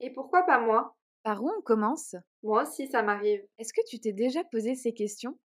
Et 0.00 0.10
pourquoi 0.10 0.42
pas 0.44 0.58
moi? 0.60 0.96
Par 1.22 1.42
où 1.42 1.50
on 1.56 1.60
commence? 1.62 2.16
Moi 2.42 2.62
aussi, 2.62 2.88
ça 2.88 3.02
m'arrive. 3.02 3.42
Est-ce 3.58 3.72
que 3.72 3.86
tu 3.88 4.00
t'es 4.00 4.12
déjà 4.12 4.42
posé 4.44 4.74
ces 4.74 4.94
questions? 4.94 5.38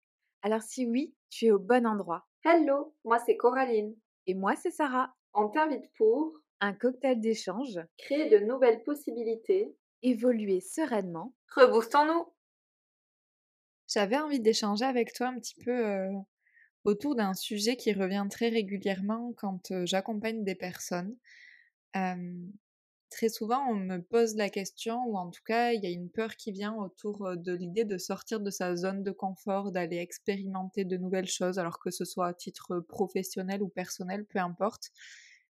Alors 0.43 0.61
si 0.61 0.85
oui, 0.85 1.15
tu 1.29 1.45
es 1.45 1.51
au 1.51 1.59
bon 1.59 1.85
endroit. 1.87 2.27
Hello, 2.45 2.93
moi 3.03 3.19
c'est 3.25 3.37
Coraline. 3.37 3.95
Et 4.27 4.35
moi, 4.35 4.55
c'est 4.55 4.71
Sarah. 4.71 5.13
On 5.33 5.49
t'invite 5.49 5.91
pour 5.97 6.39
Un 6.61 6.73
cocktail 6.73 7.19
d'échange, 7.19 7.79
créer 7.97 8.29
de 8.29 8.37
nouvelles 8.45 8.83
possibilités. 8.83 9.75
évoluer 10.01 10.61
sereinement. 10.61 11.33
Reboostons-nous 11.55 12.25
J'avais 13.87 14.17
envie 14.17 14.39
d'échanger 14.39 14.85
avec 14.85 15.13
toi 15.13 15.27
un 15.27 15.39
petit 15.39 15.55
peu 15.63 15.71
euh, 15.71 16.11
autour 16.83 17.15
d'un 17.15 17.33
sujet 17.33 17.75
qui 17.75 17.91
revient 17.93 18.25
très 18.29 18.49
régulièrement 18.49 19.33
quand 19.37 19.71
euh, 19.71 19.85
j'accompagne 19.85 20.43
des 20.43 20.55
personnes. 20.55 21.15
Euh, 21.95 22.47
très 23.13 23.29
souvent, 23.29 23.65
on 23.69 23.75
me 23.75 23.99
pose 23.99 24.35
la 24.35 24.49
question, 24.49 24.97
ou 25.07 25.17
en 25.17 25.29
tout 25.29 25.43
cas, 25.45 25.71
il 25.71 25.83
y 25.83 25.87
a 25.87 25.89
une 25.89 26.09
peur 26.09 26.35
qui 26.35 26.51
vient 26.51 26.73
autour 26.75 27.37
de 27.37 27.53
l'idée 27.53 27.85
de 27.85 27.97
sortir 27.97 28.39
de 28.39 28.49
sa 28.49 28.75
zone 28.75 29.03
de 29.03 29.11
confort, 29.11 29.71
d'aller 29.71 29.97
expérimenter 29.97 30.83
de 30.83 30.97
nouvelles 30.97 31.29
choses, 31.29 31.59
alors 31.59 31.79
que 31.79 31.91
ce 31.91 32.05
soit 32.05 32.27
à 32.27 32.33
titre 32.33 32.79
professionnel 32.79 33.61
ou 33.61 33.69
personnel, 33.69 34.25
peu 34.25 34.39
importe. 34.39 34.89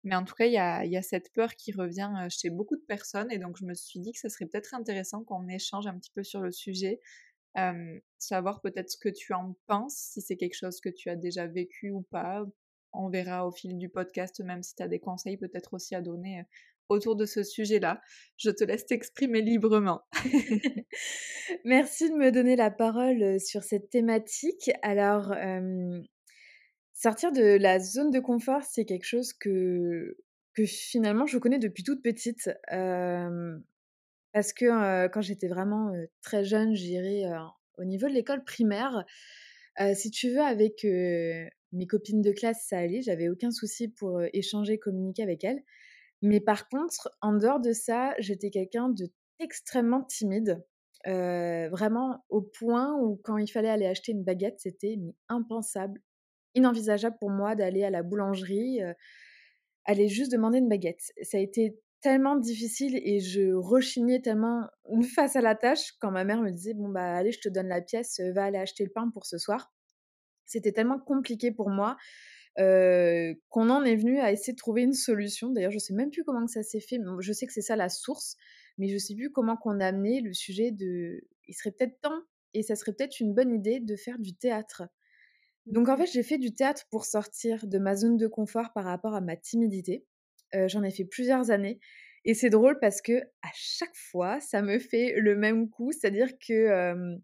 Mais 0.05 0.17
en 0.17 0.25
tout 0.25 0.35
cas, 0.35 0.47
il 0.47 0.53
y 0.53 0.97
a, 0.97 1.03
cette 1.03 1.33
peur 1.33 1.55
qui 1.55 1.73
revient 1.73 2.11
chez 2.29 2.51
beaucoup 2.51 2.77
de 2.77 2.83
personnes, 2.83 3.31
et 3.31 3.39
donc 3.39 3.57
je 3.57 3.65
me 3.65 3.75
suis 3.75 4.01
dit 4.01 4.13
que 4.13 4.19
ça 4.19 4.29
serait 4.29 4.47
peut-être 4.47 4.75
intéressant 4.75 5.23
qu'on 5.23 5.47
échange 5.49 5.87
un 5.87 5.97
petit 5.97 6.11
peu 6.11 6.25
sur 6.25 6.41
le 6.41 6.51
sujet, 6.51 7.01
savoir 8.19 8.61
peut-être 8.61 8.91
ce 8.91 8.99
que 8.99 9.09
tu 9.09 9.33
en 9.33 9.57
penses, 9.67 9.95
si 9.95 10.21
c'est 10.21 10.37
quelque 10.37 10.57
chose 10.57 10.81
que 10.81 10.89
tu 10.89 11.09
as 11.09 11.17
déjà 11.17 11.47
vécu 11.47 11.91
ou 11.91 12.03
pas. 12.03 12.45
On 12.93 13.09
verra 13.09 13.47
au 13.47 13.53
fil 13.53 13.79
du 13.79 13.89
podcast, 13.89 14.41
même 14.41 14.63
si 14.63 14.75
tu 14.75 14.83
as 14.83 14.89
des 14.89 15.01
conseils 15.01 15.39
peut-être 15.39 15.73
aussi 15.73 15.95
à 15.95 16.03
donner 16.03 16.45
autour 16.89 17.17
de 17.17 17.27
ce 17.27 17.43
sujet-là. 17.43 18.01
Je 18.37 18.51
te 18.51 18.65
laisse 18.65 18.87
t'exprimer 18.87 19.41
librement. 19.41 20.03
Merci 21.65 22.11
de 22.11 22.15
me 22.17 22.31
donner 22.31 22.57
la 22.57 22.71
parole 22.71 23.23
euh, 23.23 23.39
sur 23.39 23.63
cette 23.63 23.91
thématique. 23.91 24.71
Alors, 24.83 25.33
euh, 25.33 26.01
sortir 26.93 27.33
de 27.33 27.57
la 27.57 27.79
zone 27.79 28.11
de 28.11 28.21
confort, 28.21 28.63
c'est 28.63 28.85
quelque 28.85 29.07
chose 29.07 29.33
que, 29.33 30.17
que 30.55 30.65
finalement 30.65 31.27
je 31.27 31.39
connais 31.39 31.59
depuis 31.59 31.83
toute 31.83 32.03
petite. 32.03 32.51
Euh, 32.73 33.59
parce 34.33 34.53
que 34.53 35.09
quand 35.09 35.21
j'étais 35.21 35.49
vraiment 35.49 35.93
très 36.23 36.43
jeune, 36.45 36.75
j'irais 36.75 37.25
euh, 37.27 37.39
au 37.77 37.85
niveau 37.85 38.09
de 38.09 38.15
l'école 38.15 38.45
primaire. 38.45 39.05
Si 39.95 40.11
tu 40.11 40.31
veux, 40.31 40.41
avec 40.41 40.85
mes 40.85 41.87
copines 41.87 42.21
de 42.21 42.33
classe, 42.33 42.67
ça 42.67 42.79
allait. 42.79 43.03
J'avais 43.03 43.29
aucun 43.29 43.51
souci 43.51 43.89
pour 43.89 44.23
échanger, 44.33 44.79
communiquer 44.79 45.23
avec 45.23 45.45
elles. 45.45 45.63
Mais 46.23 46.41
par 46.41 46.69
contre, 46.69 47.11
en 47.21 47.33
dehors 47.35 47.61
de 47.61 47.73
ça, 47.73 48.15
j'étais 48.19 48.51
quelqu'un 48.51 48.89
de 48.89 49.09
extrêmement 49.41 50.05
timide. 50.05 50.65
Vraiment 51.05 52.25
au 52.29 52.43
point 52.43 52.97
où 53.01 53.21
quand 53.25 53.37
il 53.39 53.49
fallait 53.49 53.69
aller 53.69 53.87
acheter 53.87 54.13
une 54.13 54.23
baguette, 54.23 54.61
c'était 54.61 54.99
impensable, 55.29 56.01
inenvisageable 56.55 57.17
pour 57.19 57.31
moi 57.31 57.57
d'aller 57.57 57.83
à 57.83 57.91
la 57.91 58.05
boulangerie, 58.05 58.81
aller 59.85 60.09
juste 60.09 60.31
demander 60.31 60.59
une 60.59 60.69
baguette. 60.69 61.03
Ça 61.23 61.39
a 61.39 61.41
été 61.41 61.77
tellement 62.03 62.37
difficile 62.37 63.01
et 63.03 63.21
je 63.21 63.53
rechignais 63.53 64.21
tellement 64.21 64.69
face 65.15 65.35
à 65.37 65.41
la 65.41 65.55
tâche 65.57 65.93
quand 66.01 66.11
ma 66.13 66.25
mère 66.25 66.41
me 66.41 66.51
disait 66.51 66.75
bon 66.75 66.89
bah 66.89 67.15
allez 67.17 67.33
je 67.33 67.41
te 67.41 67.49
donne 67.49 67.69
la 67.69 67.81
pièce, 67.81 68.21
va 68.35 68.45
aller 68.45 68.59
acheter 68.59 68.85
le 68.85 68.91
pain 68.91 69.11
pour 69.13 69.27
ce 69.27 69.39
soir. 69.39 69.73
C'était 70.45 70.73
tellement 70.73 70.99
compliqué 70.99 71.51
pour 71.53 71.71
moi 71.71 71.97
euh, 72.59 73.35
qu'on 73.49 73.71
en 73.71 73.85
est 73.85 73.97
venu 73.97 74.19
à 74.21 74.33
essayer 74.33 74.53
de 74.53 74.59
trouver 74.59 74.83
une 74.83 74.93
solution. 74.93 75.51
D'ailleurs, 75.51 75.71
je 75.71 75.79
sais 75.79 75.95
même 75.95 76.11
plus 76.11 76.25
comment 76.25 76.45
que 76.45 76.53
ça 76.53 76.63
s'est 76.63 76.81
fait. 76.81 76.99
mais 76.99 77.07
Je 77.21 77.33
sais 77.33 77.47
que 77.47 77.53
c'est 77.53 77.63
ça 77.63 77.77
la 77.77 77.89
source, 77.89 78.37
mais 78.79 78.89
je 78.89 78.99
sais 78.99 79.15
plus 79.15 79.31
comment 79.31 79.57
qu'on 79.57 79.81
a 79.81 79.87
amené 79.87 80.21
le 80.21 80.33
sujet 80.33 80.71
de. 80.71 81.23
Il 81.49 81.55
serait 81.55 81.73
peut-être 81.73 82.01
temps 82.01 82.23
et 82.55 82.63
ça 82.63 82.77
serait 82.77 82.93
peut-être 82.93 83.21
une 83.21 83.35
bonne 83.35 83.55
idée 83.55 83.81
de 83.81 83.97
faire 83.97 84.19
du 84.19 84.35
théâtre. 84.35 84.85
Donc 85.67 85.89
en 85.89 85.97
fait, 85.97 86.07
j'ai 86.07 86.23
fait 86.23 86.39
du 86.39 86.55
théâtre 86.55 86.87
pour 86.91 87.05
sortir 87.05 87.67
de 87.67 87.79
ma 87.79 87.95
zone 87.95 88.17
de 88.17 88.27
confort 88.27 88.73
par 88.73 88.85
rapport 88.85 89.15
à 89.15 89.21
ma 89.21 89.37
timidité. 89.37 90.05
Euh, 90.55 90.69
J'en 90.69 90.83
ai 90.83 90.91
fait 90.91 91.05
plusieurs 91.05 91.51
années. 91.51 91.81
Et 92.25 92.35
c'est 92.35 92.51
drôle 92.51 92.79
parce 92.81 93.03
que 93.03 93.21
à 93.43 93.51
chaque 93.55 93.97
fois, 93.97 94.41
ça 94.41 94.63
me 94.63 94.79
fait 94.79 95.15
le 95.17 95.37
même 95.37 95.69
coup. 95.71 95.93
C'est-à-dire 95.93 96.31
que, 96.39 96.53
euh, 96.53 97.17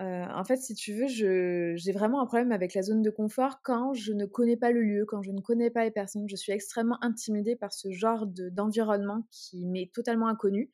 euh, 0.00 0.26
en 0.32 0.44
fait, 0.44 0.56
si 0.58 0.74
tu 0.74 0.92
veux, 0.94 1.06
j'ai 1.08 1.92
vraiment 1.92 2.20
un 2.20 2.26
problème 2.26 2.52
avec 2.52 2.74
la 2.74 2.82
zone 2.82 3.02
de 3.02 3.10
confort 3.10 3.62
quand 3.62 3.94
je 3.94 4.12
ne 4.12 4.26
connais 4.26 4.56
pas 4.56 4.70
le 4.70 4.82
lieu, 4.82 5.04
quand 5.06 5.22
je 5.22 5.32
ne 5.32 5.40
connais 5.40 5.70
pas 5.70 5.84
les 5.84 5.90
personnes. 5.90 6.28
Je 6.28 6.36
suis 6.36 6.52
extrêmement 6.52 7.02
intimidée 7.02 7.56
par 7.56 7.72
ce 7.72 7.90
genre 7.90 8.26
de- 8.26 8.48
d'environnement 8.48 9.26
qui 9.32 9.66
m'est 9.66 9.90
totalement 9.92 10.28
inconnu. 10.28 10.70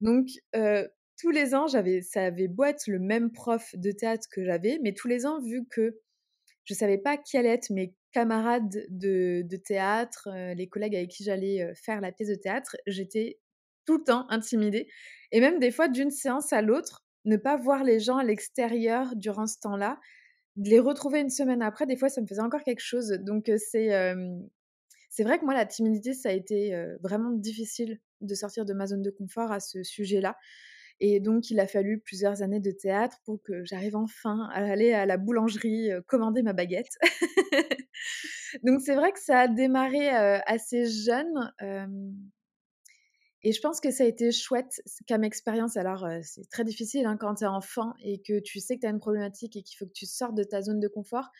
Donc, 0.00 0.28
euh, 0.56 0.88
tous 1.20 1.30
les 1.30 1.54
ans, 1.54 1.66
j'avais, 1.68 2.02
ça 2.02 2.24
avait 2.24 2.48
beau 2.48 2.64
être 2.64 2.86
le 2.88 2.98
même 2.98 3.32
prof 3.32 3.74
de 3.76 3.92
théâtre 3.92 4.28
que 4.30 4.44
j'avais, 4.44 4.78
mais 4.82 4.94
tous 4.94 5.08
les 5.08 5.26
ans, 5.26 5.40
vu 5.40 5.66
que 5.68 6.00
je 6.64 6.74
savais 6.74 6.98
pas 6.98 7.16
qui 7.18 7.36
allaient 7.36 7.50
être 7.50 7.70
mes 7.70 7.94
camarades 8.12 8.86
de, 8.88 9.44
théâtre, 9.64 10.28
euh, 10.32 10.54
les 10.54 10.68
collègues 10.68 10.96
avec 10.96 11.10
qui 11.10 11.24
j'allais 11.24 11.72
faire 11.74 12.00
la 12.00 12.12
pièce 12.12 12.28
de 12.28 12.34
théâtre, 12.36 12.76
j'étais 12.86 13.40
tout 13.86 13.98
le 13.98 14.04
temps 14.04 14.26
intimidée. 14.30 14.88
Et 15.32 15.40
même 15.40 15.58
des 15.58 15.70
fois, 15.70 15.88
d'une 15.88 16.10
séance 16.10 16.52
à 16.52 16.62
l'autre, 16.62 17.03
ne 17.24 17.36
pas 17.36 17.56
voir 17.56 17.84
les 17.84 18.00
gens 18.00 18.18
à 18.18 18.24
l'extérieur 18.24 19.16
durant 19.16 19.46
ce 19.46 19.58
temps-là, 19.60 19.98
de 20.56 20.70
les 20.70 20.78
retrouver 20.78 21.20
une 21.20 21.30
semaine 21.30 21.62
après, 21.62 21.86
des 21.86 21.96
fois, 21.96 22.08
ça 22.08 22.20
me 22.20 22.26
faisait 22.26 22.42
encore 22.42 22.62
quelque 22.62 22.82
chose. 22.82 23.08
Donc, 23.20 23.50
c'est 23.56 23.88
vrai 25.22 25.38
que 25.38 25.44
moi, 25.44 25.54
la 25.54 25.66
timidité, 25.66 26.14
ça 26.14 26.28
a 26.28 26.32
été 26.32 26.76
vraiment 27.02 27.30
difficile 27.30 28.00
de 28.20 28.34
sortir 28.34 28.64
de 28.64 28.72
ma 28.72 28.86
zone 28.86 29.02
de 29.02 29.10
confort 29.10 29.52
à 29.52 29.60
ce 29.60 29.82
sujet-là. 29.82 30.36
Et 31.00 31.18
donc, 31.18 31.50
il 31.50 31.58
a 31.58 31.66
fallu 31.66 31.98
plusieurs 31.98 32.42
années 32.42 32.60
de 32.60 32.70
théâtre 32.70 33.18
pour 33.24 33.42
que 33.42 33.64
j'arrive 33.64 33.96
enfin 33.96 34.48
à 34.52 34.64
aller 34.64 34.92
à 34.92 35.06
la 35.06 35.16
boulangerie 35.16 35.90
commander 36.06 36.42
ma 36.42 36.52
baguette. 36.52 36.96
donc, 38.62 38.80
c'est 38.80 38.94
vrai 38.94 39.10
que 39.12 39.20
ça 39.20 39.40
a 39.40 39.48
démarré 39.48 40.08
assez 40.08 40.86
jeune. 40.86 41.52
Et 43.44 43.52
je 43.52 43.60
pense 43.60 43.80
que 43.80 43.90
ça 43.90 44.04
a 44.04 44.06
été 44.06 44.32
chouette 44.32 44.82
comme 45.08 45.22
expérience. 45.22 45.76
Alors, 45.76 46.06
c'est 46.22 46.48
très 46.50 46.64
difficile 46.64 47.06
hein, 47.06 47.16
quand 47.16 47.36
tu 47.36 47.44
es 47.44 47.46
enfant 47.46 47.94
et 48.02 48.20
que 48.20 48.40
tu 48.40 48.58
sais 48.58 48.76
que 48.76 48.80
tu 48.80 48.86
as 48.86 48.90
une 48.90 48.98
problématique 48.98 49.54
et 49.56 49.62
qu'il 49.62 49.76
faut 49.78 49.86
que 49.86 49.92
tu 49.92 50.06
sortes 50.06 50.34
de 50.34 50.44
ta 50.44 50.62
zone 50.62 50.80
de 50.80 50.88
confort. 50.88 51.30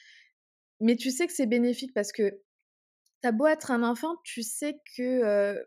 Mais 0.80 0.96
tu 0.96 1.10
sais 1.10 1.26
que 1.26 1.32
c'est 1.32 1.46
bénéfique 1.46 1.94
parce 1.94 2.12
que 2.12 2.40
T'as 3.24 3.32
beau 3.32 3.46
être 3.46 3.70
un 3.70 3.82
enfant, 3.82 4.16
tu 4.22 4.42
sais 4.42 4.78
que 4.98 5.66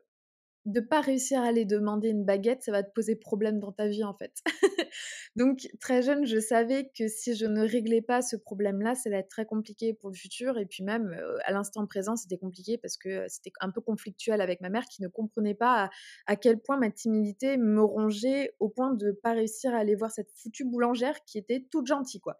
de 0.68 0.80
pas 0.80 1.02
réussir 1.02 1.42
à 1.42 1.48
aller 1.48 1.66
demander 1.66 2.10
une 2.10 2.24
baguette, 2.24 2.62
ça 2.62 2.72
va 2.72 2.84
te 2.84 2.92
poser 2.92 3.16
problème 3.16 3.60
dans 3.60 3.72
ta 3.72 3.88
vie 3.88 4.04
en 4.04 4.14
fait. 4.14 4.32
Donc 5.36 5.68
très 5.80 6.02
jeune, 6.02 6.26
je 6.26 6.40
savais 6.40 6.92
que 6.98 7.08
si 7.08 7.36
je 7.36 7.46
ne 7.46 7.62
réglais 7.62 8.02
pas 8.02 8.22
ce 8.22 8.36
problème-là, 8.36 8.94
ça 8.94 9.10
allait 9.10 9.20
être 9.20 9.30
très 9.30 9.46
compliqué 9.46 9.94
pour 9.94 10.10
le 10.10 10.16
futur. 10.16 10.58
Et 10.58 10.66
puis 10.66 10.84
même 10.84 11.16
euh, 11.18 11.38
à 11.46 11.52
l'instant 11.52 11.86
présent, 11.86 12.16
c'était 12.16 12.38
compliqué 12.38 12.78
parce 12.78 12.98
que 12.98 13.26
c'était 13.28 13.52
un 13.62 13.72
peu 13.72 13.82
conflictuel 13.82 14.42
avec 14.42 14.62
ma 14.62 14.70
mère 14.70 14.86
qui 14.86 15.02
ne 15.02 15.08
comprenait 15.08 15.56
pas 15.56 15.86
à, 15.86 15.90
à 16.28 16.36
quel 16.36 16.60
point 16.60 16.78
ma 16.78 16.92
timidité 16.92 17.58
me 17.58 17.82
rongeait 17.82 18.54
au 18.60 18.70
point 18.70 18.94
de 18.94 19.12
pas 19.12 19.34
réussir 19.34 19.74
à 19.74 19.78
aller 19.78 19.96
voir 19.96 20.12
cette 20.12 20.32
foutue 20.36 20.66
boulangère 20.66 21.24
qui 21.26 21.38
était 21.38 21.66
toute 21.72 21.88
gentille 21.88 22.20
quoi. 22.20 22.38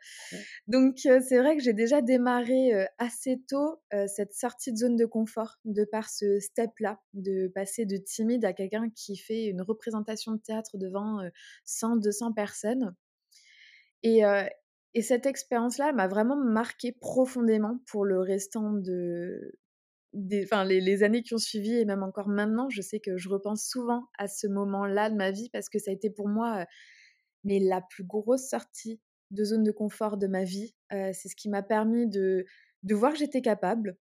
Donc 0.68 1.00
euh, 1.06 1.20
c'est 1.26 1.38
vrai 1.38 1.56
que 1.58 1.64
j'ai 1.64 1.74
déjà 1.74 2.02
démarré 2.02 2.74
euh, 2.74 2.86
assez 2.98 3.42
tôt 3.48 3.82
euh, 3.94 4.06
cette 4.08 4.34
sortie 4.34 4.72
de 4.72 4.78
zone 4.78 4.96
de 4.96 5.06
confort 5.06 5.60
de 5.66 5.86
par 5.86 6.10
ce 6.10 6.40
step-là, 6.40 7.00
de 7.14 7.48
passer 7.48 7.86
de 7.86 7.98
à 8.44 8.54
quelqu'un 8.54 8.90
qui 8.90 9.18
fait 9.18 9.46
une 9.46 9.62
représentation 9.62 10.34
de 10.34 10.40
théâtre 10.40 10.78
devant 10.78 11.22
euh, 11.22 11.30
100, 11.66 11.98
200 11.98 12.34
personnes. 12.34 12.96
Et, 14.04 14.22
et 14.94 15.02
cette 15.02 15.26
expérience-là 15.26 15.92
m'a 15.92 16.08
vraiment 16.08 16.38
marqué 16.38 16.92
profondément 16.92 17.80
pour 17.88 18.06
le 18.06 18.20
restant 18.20 18.72
de... 18.72 19.58
Des, 20.14 20.44
enfin, 20.46 20.64
les, 20.64 21.04
années 21.04 21.24
qui 21.24 21.34
ont 21.34 21.40
suivi 21.40 21.74
et 21.76 21.84
même 21.84 22.04
encore 22.04 22.30
maintenant, 22.30 22.70
je 22.70 22.82
sais 22.82 23.00
que 23.00 23.18
je 23.18 23.28
repense 23.28 23.68
souvent 23.68 24.06
à 24.18 24.28
ce 24.28 24.48
moment-là 24.48 25.10
de 25.10 25.16
ma 25.16 25.32
vie 25.32 25.50
parce 25.50 25.68
que 25.68 25.80
ça 25.80 25.92
a 25.92 25.94
été 25.94 26.10
pour 26.10 26.30
moi 26.30 26.66
mais 27.44 27.60
la 27.60 27.82
plus 27.82 28.04
grosse 28.04 28.48
sortie 28.48 29.02
de 29.32 29.44
zone 29.44 29.64
de 29.64 29.72
confort 29.72 30.18
de 30.18 30.28
ma 30.28 30.44
vie. 30.44 30.76
C'est 30.92 31.28
ce 31.28 31.36
qui 31.36 31.50
m'a 31.50 31.64
permis 31.64 32.08
de, 32.08 32.46
de 32.84 32.96
voir 32.96 33.14
que 33.14 33.20
j'étais 33.20 33.42
capable 33.42 33.98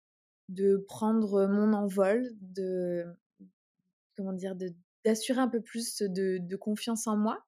de 0.49 0.85
prendre 0.89 1.47
mon 1.47 1.73
envol, 1.73 2.29
de 2.41 3.05
comment 4.17 4.33
dire, 4.33 4.57
d'assurer 5.05 5.41
un 5.41 5.49
peu 5.49 5.61
plus 5.61 6.03
de, 6.03 6.57
confiance 6.57 7.07
en 7.07 7.17
moi 7.17 7.45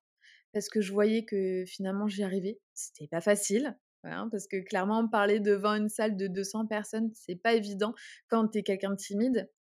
parce 0.53 0.69
que 0.69 0.81
je 0.81 0.93
voyais 0.93 1.25
que 1.25 1.65
finalement 1.67 2.09
j'y 2.09 2.23
arrivais. 2.23 2.59
C'était 2.75 3.09
pas 3.09 3.21
facile. 3.21 3.77
hein, 4.05 4.29
parce 4.31 4.47
que 4.47 4.57
clairement, 4.63 5.07
parler 5.09 5.41
devant 5.41 5.75
une 5.75 5.89
salle 5.89 6.17
de 6.17 6.27
200 6.27 6.67
personnes, 6.67 7.11
c'est 7.15 7.37
pas 7.37 7.55
évident 7.55 7.95
quand 8.29 8.49
t'es 8.49 8.63
quelqu'un 8.63 8.91
de 8.91 8.97
timide. 8.97 9.51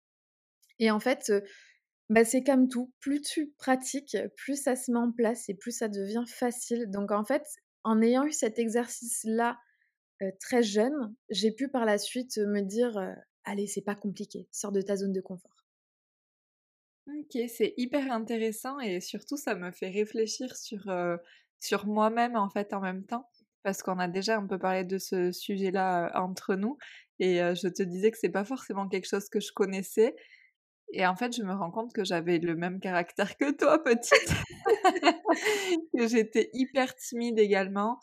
Et 0.78 0.90
en 0.90 1.00
fait, 1.00 1.31
euh, 1.31 1.40
bah, 2.08 2.25
c'est 2.25 2.43
comme 2.43 2.69
tout, 2.69 2.93
plus 3.00 3.20
tu 3.20 3.52
pratiques, 3.58 4.16
plus 4.37 4.56
ça 4.62 4.76
se 4.76 4.90
met 4.90 4.99
en 4.99 5.12
place 5.12 5.49
et 5.49 5.55
plus 5.55 5.72
ça 5.72 5.88
devient 5.88 6.25
facile. 6.26 6.90
Donc 6.90 7.10
en 7.12 7.25
fait, 7.25 7.44
en 7.84 8.00
ayant 8.00 8.25
eu 8.25 8.32
cet 8.32 8.58
exercice-là 8.58 9.58
euh, 10.22 10.31
très 10.40 10.62
jeune, 10.62 11.14
j'ai 11.31 11.52
pu 11.52 11.69
par 11.69 11.84
la 11.84 11.99
suite 11.99 12.38
me 12.38 12.62
dire, 12.62 12.96
euh, 12.96 13.12
allez, 13.44 13.66
c'est 13.66 13.82
pas 13.82 13.94
compliqué, 13.94 14.49
sors 14.52 14.72
de 14.72 14.81
ta 14.81 14.96
zone 14.96 15.12
de 15.12 15.20
confort. 15.20 15.68
OK, 17.08 17.38
c'est 17.49 17.75
hyper 17.78 18.12
intéressant 18.12 18.78
et 18.81 19.00
surtout 19.00 19.37
ça 19.37 19.55
me 19.55 19.70
fait 19.70 19.88
réfléchir 19.88 20.55
sur, 20.56 20.88
heu, 20.90 21.19
sur 21.60 21.87
moi-même, 21.87 22.37
en 22.37 22.50
fait, 22.50 22.72
en 22.75 22.81
même 22.81 23.05
temps. 23.05 23.28
Parce 23.62 23.82
qu'on 23.82 23.99
a 23.99 24.08
déjà 24.08 24.37
un 24.37 24.46
peu 24.46 24.58
parlé 24.58 24.84
de 24.84 24.99
ce 24.99 25.32
sujet-là, 25.32 26.08
heu, 26.08 26.10
entre 26.19 26.55
nous 26.55 26.76
et 27.19 27.40
heu, 27.43 27.55
je 27.55 27.69
te 27.69 27.82
disais 27.82 28.10
que 28.10 28.19
c'est 28.19 28.28
pas 28.28 28.44
forcément 28.44 28.88
quelque 28.88 29.08
chose 29.08 29.28
que 29.31 29.40
je 29.40 29.52
connaissais 29.52 30.14
et 30.93 31.06
en 31.06 31.16
fait, 31.16 31.37
je 31.37 31.43
me 31.43 31.52
rends 31.55 31.70
compte 31.70 31.93
que 31.94 32.05
j'avais 32.05 32.38
le 32.38 32.56
même 32.56 32.81
caractère 32.81 33.37
que 33.38 33.52
toi, 33.52 33.82
petite. 33.84 34.32
Que 35.96 36.06
j'étais 36.08 36.50
hyper 36.55 36.94
timide 36.96 37.38
également, 37.38 37.99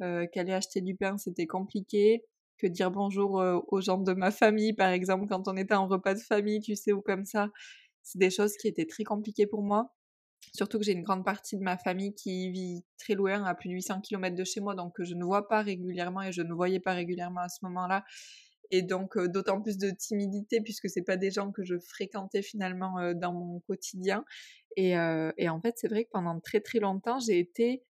qu'aller 0.00 0.52
acheter 0.52 0.80
du 0.80 0.94
pain, 0.96 1.16
c'était 1.18 1.46
compliqué, 1.46 2.24
que 2.58 2.66
dire 2.66 2.90
bonjour, 2.90 3.42
aux 3.68 3.80
gens 3.80 3.98
de 3.98 4.12
ma 4.14 4.30
famille, 4.30 4.72
par 4.74 4.90
exemple, 4.90 5.26
quand 5.28 5.48
on 5.48 5.56
était 5.56 5.74
en 5.74 5.88
repas 5.88 6.14
de 6.14 6.20
famille, 6.20 6.60
tu 6.60 6.76
sais, 6.76 6.92
ou 6.92 7.02
comme 7.02 7.24
ça, 7.24 7.48
c'est 8.08 8.18
des 8.18 8.30
choses 8.30 8.56
qui 8.56 8.68
étaient 8.68 8.86
très 8.86 9.04
compliquées 9.04 9.46
pour 9.46 9.62
moi. 9.62 9.94
Surtout 10.54 10.78
que 10.78 10.84
j'ai 10.84 10.92
une 10.92 11.02
grande 11.02 11.24
partie 11.24 11.56
de 11.58 11.62
ma 11.62 11.76
famille 11.78 12.14
qui 12.14 12.50
vit 12.50 12.84
très 12.98 13.14
loin, 13.14 13.44
à 13.44 13.54
plus 13.54 13.68
de 13.68 13.74
800 13.74 14.00
kilomètres 14.00 14.36
de 14.36 14.44
chez 14.44 14.60
moi, 14.60 14.74
donc 14.74 14.96
que 14.96 15.04
je 15.04 15.14
ne 15.14 15.24
vois 15.24 15.48
pas 15.48 15.62
régulièrement 15.62 16.22
et 16.22 16.32
je 16.32 16.42
ne 16.42 16.52
voyais 16.54 16.80
pas 16.80 16.94
régulièrement 16.94 17.40
à 17.42 17.48
ce 17.48 17.58
moment-là 17.64 18.04
et 18.70 18.82
donc 18.82 19.16
heu, 19.16 19.28
d'autant 19.28 19.60
plus 19.62 19.78
de 19.78 19.90
timidité 19.90 20.60
puisque 20.60 20.88
c'est 20.90 21.02
pas 21.02 21.16
des 21.16 21.30
gens 21.30 21.52
que 21.52 21.64
je 21.64 21.78
fréquentais 21.78 22.42
finalement, 22.42 22.98
heu, 23.00 23.14
dans 23.14 23.32
mon 23.32 23.60
quotidien 23.60 24.24
et 24.76 24.96
heu 24.98 25.32
et 25.38 25.48
en 25.48 25.60
fait, 25.60 25.74
c'est 25.78 25.88
vrai 25.88 26.04
que 26.04 26.10
pendant 26.12 26.40
très, 26.40 26.60
très 26.60 26.80
longtemps, 26.80 27.18
j'ai 27.20 27.38
été 27.38 27.84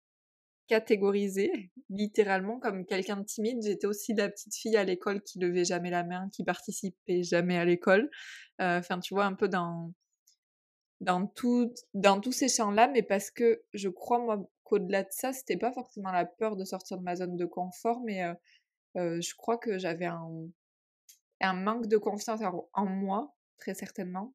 catégorisée 0.68 1.72
littéralement 1.90 2.58
comme 2.60 2.86
quelqu'un 2.86 3.16
de 3.18 3.24
timide. 3.24 3.60
J'étais 3.64 3.86
aussi 3.86 4.14
la 4.14 4.28
petite 4.28 4.54
fille 4.54 4.76
à 4.76 4.84
l'école 4.84 5.22
qui 5.22 5.38
levait 5.38 5.64
jamais 5.64 5.90
la 5.90 6.04
main, 6.04 6.28
qui 6.32 6.44
participait 6.44 7.22
jamais 7.22 7.56
à 7.58 7.64
l'école. 7.64 8.10
Enfin, 8.58 8.98
tu 9.00 9.14
vois, 9.14 9.26
un 9.26 9.34
peu 9.34 9.48
dans 9.48 9.92
dans 11.00 11.26
tout 11.26 11.72
dans 11.94 12.20
tous 12.20 12.32
ces 12.32 12.48
champs-là, 12.48 12.88
mais 12.88 13.02
parce 13.02 13.30
que 13.30 13.62
je 13.74 13.88
crois 13.88 14.18
moi 14.18 14.48
qu'au-delà 14.64 15.02
de 15.04 15.08
ça, 15.12 15.32
c'était 15.32 15.56
pas 15.56 15.72
forcément 15.72 16.12
la 16.12 16.24
peur 16.26 16.56
de 16.56 16.64
sortir 16.64 16.98
de 16.98 17.02
ma 17.04 17.16
zone 17.16 17.36
de 17.36 17.46
confort, 17.46 18.00
mais 18.04 18.22
je 18.96 19.34
crois 19.36 19.58
que 19.58 19.78
j'avais 19.78 20.06
un 20.06 20.30
un 21.40 21.54
manque 21.54 21.86
de 21.86 21.96
confiance 21.96 22.40
en 22.74 22.86
moi, 22.86 23.34
très 23.58 23.74
certainement. 23.74 24.34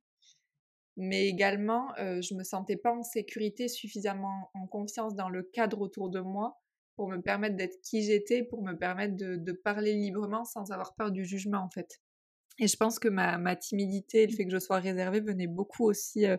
Mais 0.97 1.27
également, 1.27 1.93
heu, 1.99 2.21
je 2.21 2.33
me 2.35 2.43
sentais 2.43 2.77
pas 2.77 2.93
en 2.93 3.03
sécurité, 3.03 3.67
suffisamment 3.67 4.49
en 4.53 4.67
confiance 4.67 5.15
dans 5.15 5.29
le 5.29 5.43
cadre 5.43 5.81
autour 5.81 6.09
de 6.09 6.19
moi 6.21 6.61
pour 6.95 7.09
me 7.09 7.17
permettre 7.21 7.55
d'être 7.57 7.81
qui 7.81 8.03
j'étais, 8.03 8.43
pour 8.43 8.63
me 8.63 8.73
permettre 8.73 9.15
de 9.17 9.51
parler 9.53 9.93
librement 9.93 10.45
sans 10.45 10.71
avoir 10.71 10.93
peur 10.95 11.11
du 11.11 11.25
jugement, 11.25 11.59
en 11.59 11.69
fait. 11.69 11.99
Et 12.59 12.68
je 12.68 12.77
pense 12.77 13.00
que 13.00 13.07
ma 13.07 13.56
timidité 13.56 14.24
et 14.24 14.27
le 14.27 14.36
fait 14.36 14.45
que 14.45 14.51
je 14.51 14.59
sois 14.59 14.80
réservée 14.80 15.21
venait 15.21 15.48
beaucoup 15.48 15.86
aussi, 15.86 16.25
heu, 16.25 16.38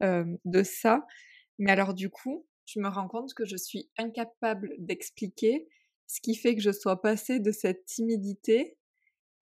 hem, 0.00 0.38
de 0.44 0.62
ça. 0.62 1.06
Mais 1.58 1.72
alors 1.72 1.94
du 1.94 2.10
coup, 2.10 2.46
je 2.66 2.80
me 2.80 2.88
rends 2.88 3.08
compte 3.08 3.34
que 3.34 3.46
je 3.46 3.56
suis 3.56 3.90
incapable 3.98 4.74
d'expliquer 4.78 5.68
ce 6.06 6.20
qui 6.20 6.36
fait 6.36 6.56
que 6.56 6.62
je 6.62 6.72
sois 6.72 7.02
passée 7.02 7.40
de 7.40 7.52
cette 7.52 7.86
timidité 7.86 8.78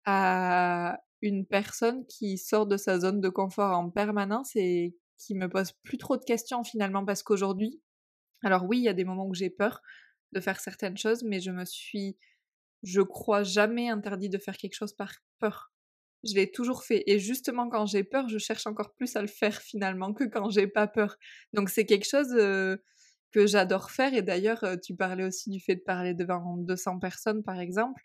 à 0.04 1.00
une 1.22 1.46
personne 1.46 2.06
qui 2.06 2.38
sort 2.38 2.66
de 2.66 2.76
sa 2.76 3.00
zone 3.00 3.20
de 3.20 3.28
confort 3.28 3.76
en 3.78 3.90
permanence 3.90 4.52
et 4.56 4.96
qui 5.18 5.34
me 5.34 5.48
pose 5.48 5.72
plus 5.84 5.98
trop 5.98 6.16
de 6.16 6.24
questions 6.24 6.64
finalement 6.64 7.04
parce 7.04 7.22
qu'aujourd'hui 7.22 7.80
alors 8.44 8.64
oui, 8.64 8.78
il 8.78 8.84
y 8.84 8.88
a 8.88 8.94
des 8.94 9.04
moments 9.04 9.26
où 9.26 9.34
j'ai 9.34 9.50
peur 9.50 9.82
de 10.32 10.40
faire 10.40 10.60
certaines 10.60 10.96
choses, 10.98 11.24
mais 11.24 11.40
je 11.40 11.50
me 11.50 11.64
suis, 11.64 12.16
je 12.82 13.00
crois, 13.02 13.42
jamais 13.44 13.88
interdit 13.90 14.28
de 14.30 14.38
faire 14.38 14.56
quelque 14.58 14.74
chose 14.74 14.94
par 14.94 15.12
peur. 15.40 15.72
Je 16.28 16.34
l'ai 16.34 16.50
toujours 16.50 16.84
fait 16.84 17.04
et 17.06 17.18
justement 17.18 17.68
quand 17.68 17.86
j'ai 17.86 18.04
peur, 18.04 18.28
je 18.28 18.38
cherche 18.38 18.66
encore 18.66 18.94
plus 18.94 19.16
à 19.16 19.22
le 19.22 19.28
faire 19.28 19.60
finalement 19.62 20.12
que 20.14 20.24
quand 20.24 20.50
j'ai 20.50 20.66
pas 20.66 20.86
peur. 20.88 21.16
Donc 21.52 21.70
c'est 21.70 21.86
quelque 21.86 22.06
chose, 22.08 22.32
heu, 22.34 22.82
que 23.32 23.46
j'adore 23.46 23.90
faire 23.90 24.14
et 24.14 24.22
d'ailleurs, 24.22 24.64
heu, 24.64 24.80
tu 24.80 24.94
parlais 24.96 25.24
aussi 25.24 25.50
du 25.50 25.60
fait 25.60 25.76
de 25.76 25.82
parler 25.82 26.14
devant 26.14 26.56
200 26.58 26.98
personnes 26.98 27.42
par 27.42 27.60
exemple. 27.60 28.02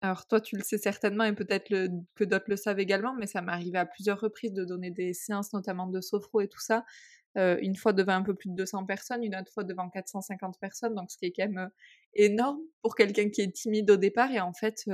Alors 0.00 0.26
toi 0.26 0.40
tu 0.40 0.56
le 0.56 0.62
sais 0.64 0.78
certainement 0.78 1.24
et 1.24 1.32
peut-être 1.34 1.68
que 2.16 2.24
d'autres 2.24 2.46
le 2.48 2.56
savent 2.56 2.80
également, 2.80 3.14
mais 3.14 3.26
ça 3.28 3.40
m'est 3.42 3.52
arrivé 3.52 3.78
à 3.78 3.86
plusieurs 3.86 4.20
reprises 4.20 4.52
de 4.52 4.64
donner 4.64 4.90
des 4.90 5.12
séances 5.14 5.52
notamment 5.52 5.86
de 5.86 6.00
sophro 6.00 6.40
et 6.40 6.48
tout 6.48 6.58
ça, 6.60 6.84
une 7.36 7.76
fois 7.76 7.92
devant 7.92 8.14
un 8.14 8.22
peu 8.22 8.34
plus 8.34 8.50
de 8.50 8.56
200 8.56 8.84
personnes, 8.84 9.22
une 9.24 9.36
autre 9.36 9.52
fois 9.52 9.64
devant 9.64 9.88
450 9.90 10.58
personnes, 10.60 10.94
donc 10.96 11.10
ce 11.12 11.18
qui 11.18 11.26
est 11.26 11.32
quand 11.32 11.48
même, 11.48 11.58
heu, 11.58 11.68
énorme 12.14 12.58
pour 12.82 12.96
quelqu'un 12.96 13.30
qui 13.30 13.42
est 13.42 13.52
timide 13.52 13.90
au 13.92 13.96
départ 13.96 14.30
et 14.32 14.40
en 14.40 14.52
fait, 14.54 14.84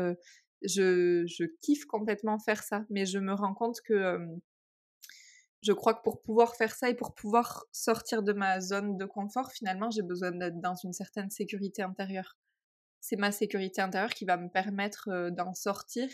je 0.62 1.44
kiffe 1.60 1.84
complètement 1.86 2.38
faire 2.38 2.62
ça. 2.62 2.84
Mais 2.90 3.06
je 3.06 3.18
me 3.18 3.32
rends 3.32 3.54
compte 3.54 3.80
que, 3.82 4.18
je 5.62 5.72
crois 5.72 5.94
que 5.94 6.02
pour 6.02 6.20
pouvoir 6.20 6.54
faire 6.56 6.74
ça 6.74 6.88
et 6.88 6.94
pour 6.94 7.14
pouvoir 7.14 7.64
sortir 7.72 8.22
de 8.22 8.32
ma 8.32 8.60
zone 8.60 8.96
de 8.96 9.04
confort, 9.04 9.50
finalement, 9.52 9.90
j'ai 9.90 10.02
besoin 10.02 10.30
d'être 10.30 10.60
dans 10.60 10.76
une 10.76 10.92
certaine 10.92 11.30
sécurité 11.30 11.82
intérieure. 11.82 12.36
C'est 13.00 13.16
ma 13.16 13.32
sécurité 13.32 13.80
intérieure 13.80 14.10
qui 14.10 14.24
va 14.24 14.36
me 14.36 14.48
permettre, 14.48 15.30
d'en 15.30 15.54
sortir 15.54 16.08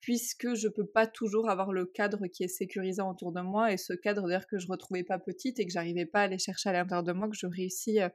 puisque 0.00 0.54
je 0.54 0.68
peux 0.68 0.86
pas 0.86 1.06
toujours 1.06 1.48
avoir 1.50 1.72
le 1.72 1.84
cadre 1.84 2.26
qui 2.28 2.44
est 2.44 2.48
sécurisant 2.48 3.10
autour 3.10 3.32
de 3.32 3.40
moi 3.40 3.72
et 3.72 3.76
ce 3.76 3.92
cadre 3.92 4.22
d'ailleurs 4.26 4.46
que 4.46 4.58
je 4.58 4.66
retrouvais 4.68 5.04
pas 5.04 5.18
petite 5.18 5.58
et 5.58 5.66
que 5.66 5.72
j'arrivais 5.72 6.06
pas 6.06 6.20
à 6.20 6.22
aller 6.24 6.38
chercher 6.38 6.70
à 6.70 6.72
l'intérieur 6.72 7.02
de 7.02 7.12
moi, 7.12 7.28
que 7.28 7.36
je 7.36 7.46
réussis, 7.46 8.00
heu, 8.00 8.10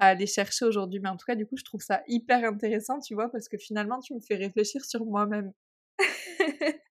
à 0.00 0.08
aller 0.08 0.26
chercher 0.26 0.64
aujourd'hui. 0.64 1.00
Mais 1.00 1.08
en 1.08 1.16
tout 1.16 1.26
cas, 1.26 1.34
du 1.34 1.46
coup, 1.46 1.56
je 1.56 1.64
trouve 1.64 1.82
ça 1.82 2.02
hyper 2.08 2.44
intéressant, 2.44 3.00
tu 3.00 3.14
vois? 3.14 3.30
Parce 3.30 3.48
que 3.48 3.58
finalement, 3.58 4.00
tu 4.00 4.14
me 4.14 4.20
fais 4.20 4.36
réfléchir 4.36 4.84
sur 4.84 5.04
moi-même. 5.04 5.52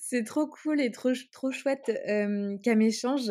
C'est 0.00 0.24
trop 0.24 0.46
cool 0.46 0.80
et 0.80 0.90
trop 0.90 1.12
trop 1.32 1.50
chouette, 1.50 1.90
hem, 2.04 2.60
comme 2.62 2.82
échange. 2.82 3.30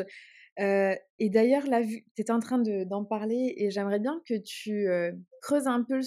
Heu 0.59 0.95
et 1.19 1.29
d'ailleurs 1.29 1.65
là, 1.67 1.81
tu 1.83 2.03
étais 2.17 2.31
en 2.31 2.39
train 2.39 2.59
de 2.59 2.83
d'en 2.85 3.03
parler 3.05 3.53
et 3.57 3.71
j'aimerais 3.71 3.99
bien 3.99 4.21
que 4.27 4.35
tu, 4.35 4.87
creuses 5.41 5.67
un 5.67 5.83
peu 5.83 5.99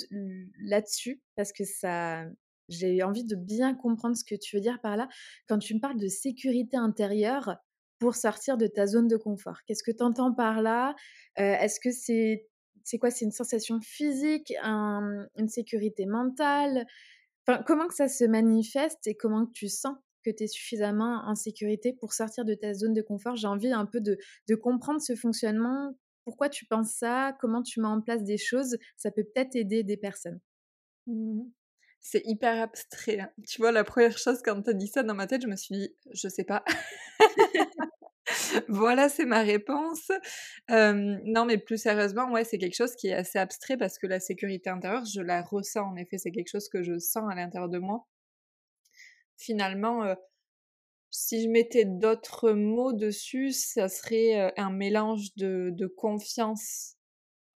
là-dessus 0.61 1.21
parce 1.37 1.53
que 1.53 1.65
ça 1.65 2.25
j'ai 2.69 3.03
envie 3.03 3.25
de 3.25 3.37
bien 3.37 3.75
comprendre 3.75 4.17
ce 4.17 4.25
que 4.25 4.35
tu 4.35 4.57
veux 4.57 4.63
dire 4.63 4.81
par 4.81 4.97
là. 4.97 5.09
Quand 5.49 5.59
tu 5.59 5.75
me 5.75 5.81
parles 5.81 5.99
de 6.01 6.09
sécurité 6.09 6.77
intérieure 6.77 7.57
pour 7.99 8.15
sortir 8.15 8.57
de 8.59 8.67
ta 8.67 8.87
zone 8.87 9.09
de 9.09 9.17
confort, 9.17 9.61
qu'est-ce 9.67 9.83
que 9.83 9.91
tu 9.93 10.03
entends 10.03 10.33
par 10.35 10.63
là? 10.63 10.95
Heu, 11.39 11.43
est-ce 11.43 11.81
que 11.81 11.91
c'est 11.93 12.49
quoi? 12.99 13.11
C'est 13.11 13.25
une 13.25 13.33
sensation 13.33 13.81
physique, 13.81 14.53
un 14.63 15.27
une 15.37 15.49
sécurité 15.49 16.07
mentale? 16.07 16.87
Comment 17.67 17.87
que 17.89 17.95
ça 17.95 18.09
se 18.09 18.25
manifeste 18.25 19.07
et 19.07 19.15
comment 19.17 19.47
que 19.47 19.53
tu 19.53 19.69
sens 19.69 19.97
que 20.25 20.31
tu 20.31 20.45
es 20.45 20.47
suffisamment 20.49 21.23
en 21.27 21.35
sécurité 21.37 21.93
pour 21.93 22.13
sortir 22.13 22.45
de 22.45 22.55
ta 22.55 22.75
zone 22.75 22.93
de 22.95 23.03
confort? 23.03 23.37
J'ai 23.37 23.47
envie 23.47 23.73
un 23.73 23.87
peu 23.87 24.01
de 24.01 24.19
comprendre 24.57 25.01
ce 25.01 25.15
fonctionnement. 25.15 25.97
Pourquoi 26.25 26.49
tu 26.49 26.67
penses 26.67 26.91
ça? 26.93 27.37
Comment 27.41 27.63
tu 27.63 27.81
mets 27.81 27.87
en 27.87 28.01
place 28.01 28.25
des 28.25 28.39
choses? 28.39 28.77
Ça 28.97 29.11
peut 29.13 29.23
peut-être 29.25 29.55
aider 29.57 29.85
des 29.85 29.97
personnes. 29.97 30.41
Mmh 31.07 31.41
mh. 31.43 31.56
C'est 32.01 32.23
hyper 32.25 32.63
abstrait, 32.63 33.21
hein. 33.21 33.31
Tu 33.49 33.61
vois, 33.61 33.73
la 33.73 33.85
première 33.85 34.17
chose 34.17 34.41
quand 34.45 34.63
tu 34.63 34.71
as 34.71 34.75
dit 34.75 34.87
ça 34.87 35.03
dans 35.03 35.15
ma 35.15 35.27
tête, 35.27 35.43
je 35.43 35.49
me 35.49 35.57
suis 35.57 35.75
dit: 35.75 35.95
«Je 36.13 36.29
sais 36.29 36.45
pas». 36.45 36.65
Voilà, 38.69 39.09
c'est 39.09 39.25
ma 39.25 39.43
réponse. 39.43 40.11
Non, 40.69 41.45
mais 41.47 41.59
plus 41.59 41.79
sérieusement, 41.81 42.31
ouais, 42.33 42.45
c'est 42.45 42.59
quelque 42.59 42.77
chose 42.77 42.95
qui 42.97 43.09
est 43.09 43.15
assez 43.15 43.39
abstrait 43.39 43.77
parce 43.77 43.99
que 43.99 44.07
la 44.07 44.21
sécurité 44.21 44.71
intérieure, 44.71 45.05
je 45.05 45.21
la 45.21 45.43
ressens 45.43 45.89
en 45.93 45.97
effet, 45.97 46.19
c'est 46.19 46.33
quelque 46.33 46.51
chose 46.51 46.69
que 46.69 46.83
je 46.83 46.99
sens 46.99 47.25
à 47.31 47.35
l'intérieur 47.35 47.69
de 47.69 47.79
moi. 47.79 48.07
Finalement, 49.37 50.15
si 51.11 51.43
je 51.43 51.49
mettais 51.49 51.85
d'autres 51.85 52.53
mots 52.53 52.93
dessus, 52.93 53.53
ça 53.53 53.89
serait, 53.89 54.53
un 54.57 54.71
mélange 54.71 55.35
de 55.37 55.87
confiance 55.87 56.96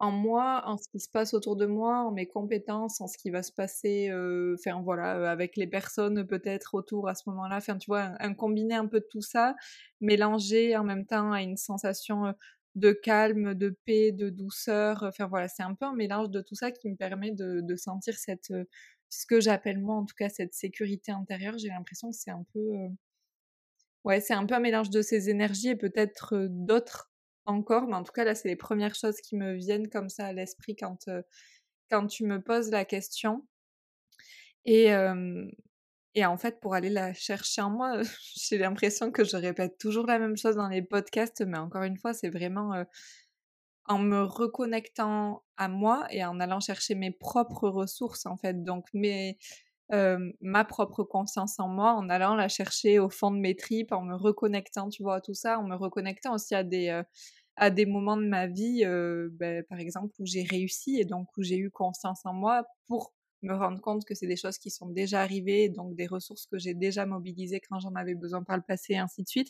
en 0.00 0.12
moi, 0.12 0.62
en 0.66 0.76
ce 0.76 0.88
qui 0.88 1.00
se 1.00 1.08
passe 1.10 1.34
autour 1.34 1.56
de 1.56 1.66
moi, 1.66 2.04
en 2.04 2.12
mes 2.12 2.26
compétences, 2.28 3.00
en 3.00 3.08
ce 3.08 3.18
qui 3.18 3.30
va 3.30 3.42
se 3.42 3.52
passer, 3.52 4.10
enfin 4.54 4.80
voilà, 4.82 5.18
heu, 5.18 5.26
avec 5.28 5.56
les 5.56 5.66
personnes 5.66 6.26
peut-être 6.26 6.74
autour 6.74 7.08
à 7.08 7.14
ce 7.14 7.28
moment-là. 7.30 7.56
Enfin, 7.56 7.76
tu 7.78 7.86
vois, 7.90 8.12
un 8.20 8.34
combiné 8.34 8.74
un 8.74 8.86
peu 8.86 9.00
de 9.00 9.06
tout 9.10 9.20
ça, 9.22 9.56
mélangé 10.00 10.76
en 10.76 10.84
même 10.84 11.04
temps 11.06 11.32
à 11.32 11.42
une 11.42 11.56
sensation, 11.56 12.26
heu, 12.28 12.32
de 12.76 12.92
calme, 12.92 13.54
de 13.54 13.76
paix, 13.86 14.12
de 14.12 14.30
douceur. 14.30 15.02
Enfin 15.02 15.26
voilà, 15.26 15.48
c'est 15.48 15.62
un 15.64 15.74
peu 15.74 15.86
un 15.86 15.94
mélange 15.94 16.30
de 16.30 16.40
tout 16.42 16.54
ça 16.54 16.70
qui 16.70 16.88
me 16.90 16.96
permet 16.96 17.32
de 17.32 17.76
sentir 17.76 18.14
cette, 18.18 18.52
ce 19.08 19.26
que 19.26 19.40
j'appelle 19.40 19.78
moi 19.80 19.96
en 19.96 20.04
tout 20.04 20.14
cas 20.16 20.28
cette 20.28 20.54
sécurité 20.54 21.12
intérieure. 21.12 21.58
J'ai 21.58 21.68
l'impression 21.68 22.10
que 22.10 22.16
c'est 22.16 22.30
un 22.30 22.44
peu, 22.52 22.60
ouais, 24.04 24.20
c'est 24.20 24.34
un 24.34 24.46
peu 24.46 24.54
un 24.54 24.60
mélange 24.60 24.90
de 24.90 25.02
ces 25.02 25.30
énergies 25.30 25.68
et 25.70 25.76
peut-être, 25.76 26.46
d'autres 26.50 27.10
encore, 27.48 27.88
mais 27.88 27.96
en 27.96 28.04
tout 28.04 28.12
cas 28.12 28.24
là, 28.24 28.34
c'est 28.36 28.48
les 28.48 28.56
premières 28.56 28.94
choses 28.96 29.20
qui 29.22 29.36
me 29.36 29.54
viennent 29.54 29.88
comme 29.90 30.08
ça 30.10 30.26
à 30.26 30.32
l'esprit 30.34 30.76
quand, 30.76 31.08
heu, 31.08 31.24
quand 31.90 32.06
tu 32.08 32.24
me 32.26 32.42
poses 32.42 32.70
la 32.70 32.84
question 32.86 33.46
et 34.64 34.92
et 36.14 36.24
en 36.26 36.36
fait, 36.36 36.58
pour 36.60 36.74
aller 36.74 36.90
la 36.90 37.14
chercher 37.14 37.60
en 37.62 37.70
moi, 37.70 38.00
j'ai 38.36 38.58
l'impression 38.58 39.10
que 39.12 39.24
je 39.24 39.36
répète 39.36 39.78
toujours 39.78 40.06
la 40.06 40.18
même 40.18 40.36
chose 40.36 40.56
dans 40.56 40.68
les 40.68 40.82
podcasts, 40.82 41.42
mais 41.46 41.58
encore 41.58 41.82
une 41.84 41.96
fois, 41.98 42.14
c'est 42.14 42.30
vraiment, 42.30 42.84
en 43.86 43.98
me 43.98 44.22
reconnectant 44.22 45.42
à 45.56 45.68
moi 45.68 46.06
et 46.10 46.24
en 46.24 46.40
allant 46.40 46.60
chercher 46.60 46.94
mes 46.94 47.10
propres 47.10 47.68
ressources, 47.68 48.26
en 48.26 48.36
fait. 48.36 48.62
Donc 48.62 48.86
mes 48.92 49.38
ma 50.40 50.64
propre 50.64 51.02
conscience 51.04 51.58
en 51.60 51.68
moi 51.68 51.92
en 51.94 52.08
allant 52.10 52.34
la 52.34 52.48
chercher 52.48 52.98
au 52.98 53.08
fond 53.08 53.30
de 53.30 53.38
mes 53.38 53.56
tripes, 53.56 53.92
en 53.92 54.02
me 54.02 54.14
reconnectant, 54.14 54.90
tu 54.90 55.02
vois, 55.02 55.16
à 55.16 55.20
tout 55.20 55.34
ça, 55.34 55.58
en 55.58 55.64
me 55.64 55.74
reconnectant 55.76 56.34
aussi 56.34 56.54
à 56.54 56.62
des, 56.64 57.02
à 57.58 57.70
des 57.70 57.86
moments 57.86 58.16
de 58.16 58.26
ma 58.26 58.46
vie, 58.46 58.84
ben, 59.32 59.64
par 59.64 59.78
exemple, 59.78 60.14
où 60.18 60.26
j'ai 60.26 60.42
réussi 60.42 60.98
et 61.00 61.04
donc 61.04 61.28
où 61.36 61.42
j'ai 61.42 61.56
eu 61.58 61.70
confiance 61.70 62.24
en 62.24 62.32
moi 62.32 62.64
pour 62.86 63.14
me 63.42 63.54
rendre 63.54 63.80
compte 63.80 64.04
que 64.04 64.14
c'est 64.14 64.26
des 64.26 64.36
choses 64.36 64.58
qui 64.58 64.70
sont 64.70 64.88
déjà 64.88 65.20
arrivées, 65.22 65.68
donc 65.68 65.94
des 65.94 66.06
ressources 66.06 66.46
que 66.46 66.58
j'ai 66.58 66.74
déjà 66.74 67.06
mobilisées 67.06 67.60
quand 67.60 67.78
j'en 67.80 67.94
avais 67.94 68.14
besoin 68.14 68.42
par 68.42 68.56
le 68.56 68.62
passé, 68.66 68.94
et 68.94 68.98
ainsi 68.98 69.22
de 69.22 69.28
suite. 69.28 69.48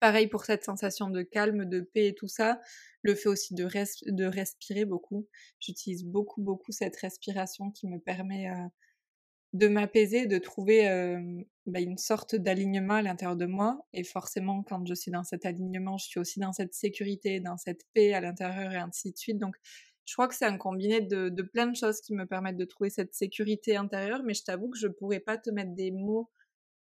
Pareil 0.00 0.28
pour 0.28 0.44
cette 0.44 0.64
sensation 0.64 1.10
de 1.10 1.22
calme, 1.22 1.66
de 1.66 1.80
paix 1.80 2.08
et 2.08 2.14
tout 2.14 2.28
ça, 2.28 2.60
le 3.02 3.14
fait 3.14 3.28
aussi 3.28 3.54
de, 3.54 3.64
de 3.64 4.24
respirer 4.24 4.84
beaucoup. 4.84 5.28
J'utilise 5.60 6.04
beaucoup, 6.04 6.42
beaucoup 6.42 6.72
cette 6.72 6.96
respiration 6.96 7.70
qui 7.70 7.86
me 7.86 7.98
permet 7.98 8.48
de 9.52 9.68
m'apaiser, 9.68 10.26
de 10.26 10.38
trouver 10.38 10.84
bah, 11.66 11.80
une 11.80 11.98
sorte 11.98 12.36
d'alignement 12.36 12.94
à 12.94 13.02
l'intérieur 13.02 13.36
de 13.36 13.46
moi. 13.46 13.86
Et 13.92 14.04
forcément, 14.04 14.62
quand 14.62 14.86
je 14.86 14.94
suis 14.94 15.10
dans 15.10 15.24
cet 15.24 15.44
alignement, 15.46 15.98
je 15.98 16.06
suis 16.06 16.20
aussi 16.20 16.40
dans 16.40 16.52
cette 16.52 16.74
sécurité, 16.74 17.40
dans 17.40 17.56
cette 17.56 17.82
paix 17.92 18.12
à 18.12 18.20
l'intérieur 18.20 18.72
et 18.72 18.76
ainsi 18.76 19.12
de 19.12 19.16
suite. 19.16 19.38
Donc, 19.38 19.56
je 20.10 20.14
crois 20.14 20.26
que 20.26 20.34
c'est 20.34 20.46
un 20.46 20.58
combiné 20.58 21.00
de, 21.00 21.42
plein 21.42 21.66
de 21.66 21.76
choses 21.76 22.00
qui 22.00 22.14
me 22.14 22.26
permettent 22.26 22.56
de 22.56 22.64
trouver 22.64 22.90
cette 22.90 23.14
sécurité 23.14 23.76
intérieure, 23.76 24.22
mais 24.24 24.34
je 24.34 24.42
t'avoue 24.42 24.68
que 24.68 24.78
je 24.78 24.88
pourrais 24.88 25.20
pas 25.20 25.38
te 25.38 25.50
mettre 25.50 25.72
des 25.74 25.92
mots, 25.92 26.28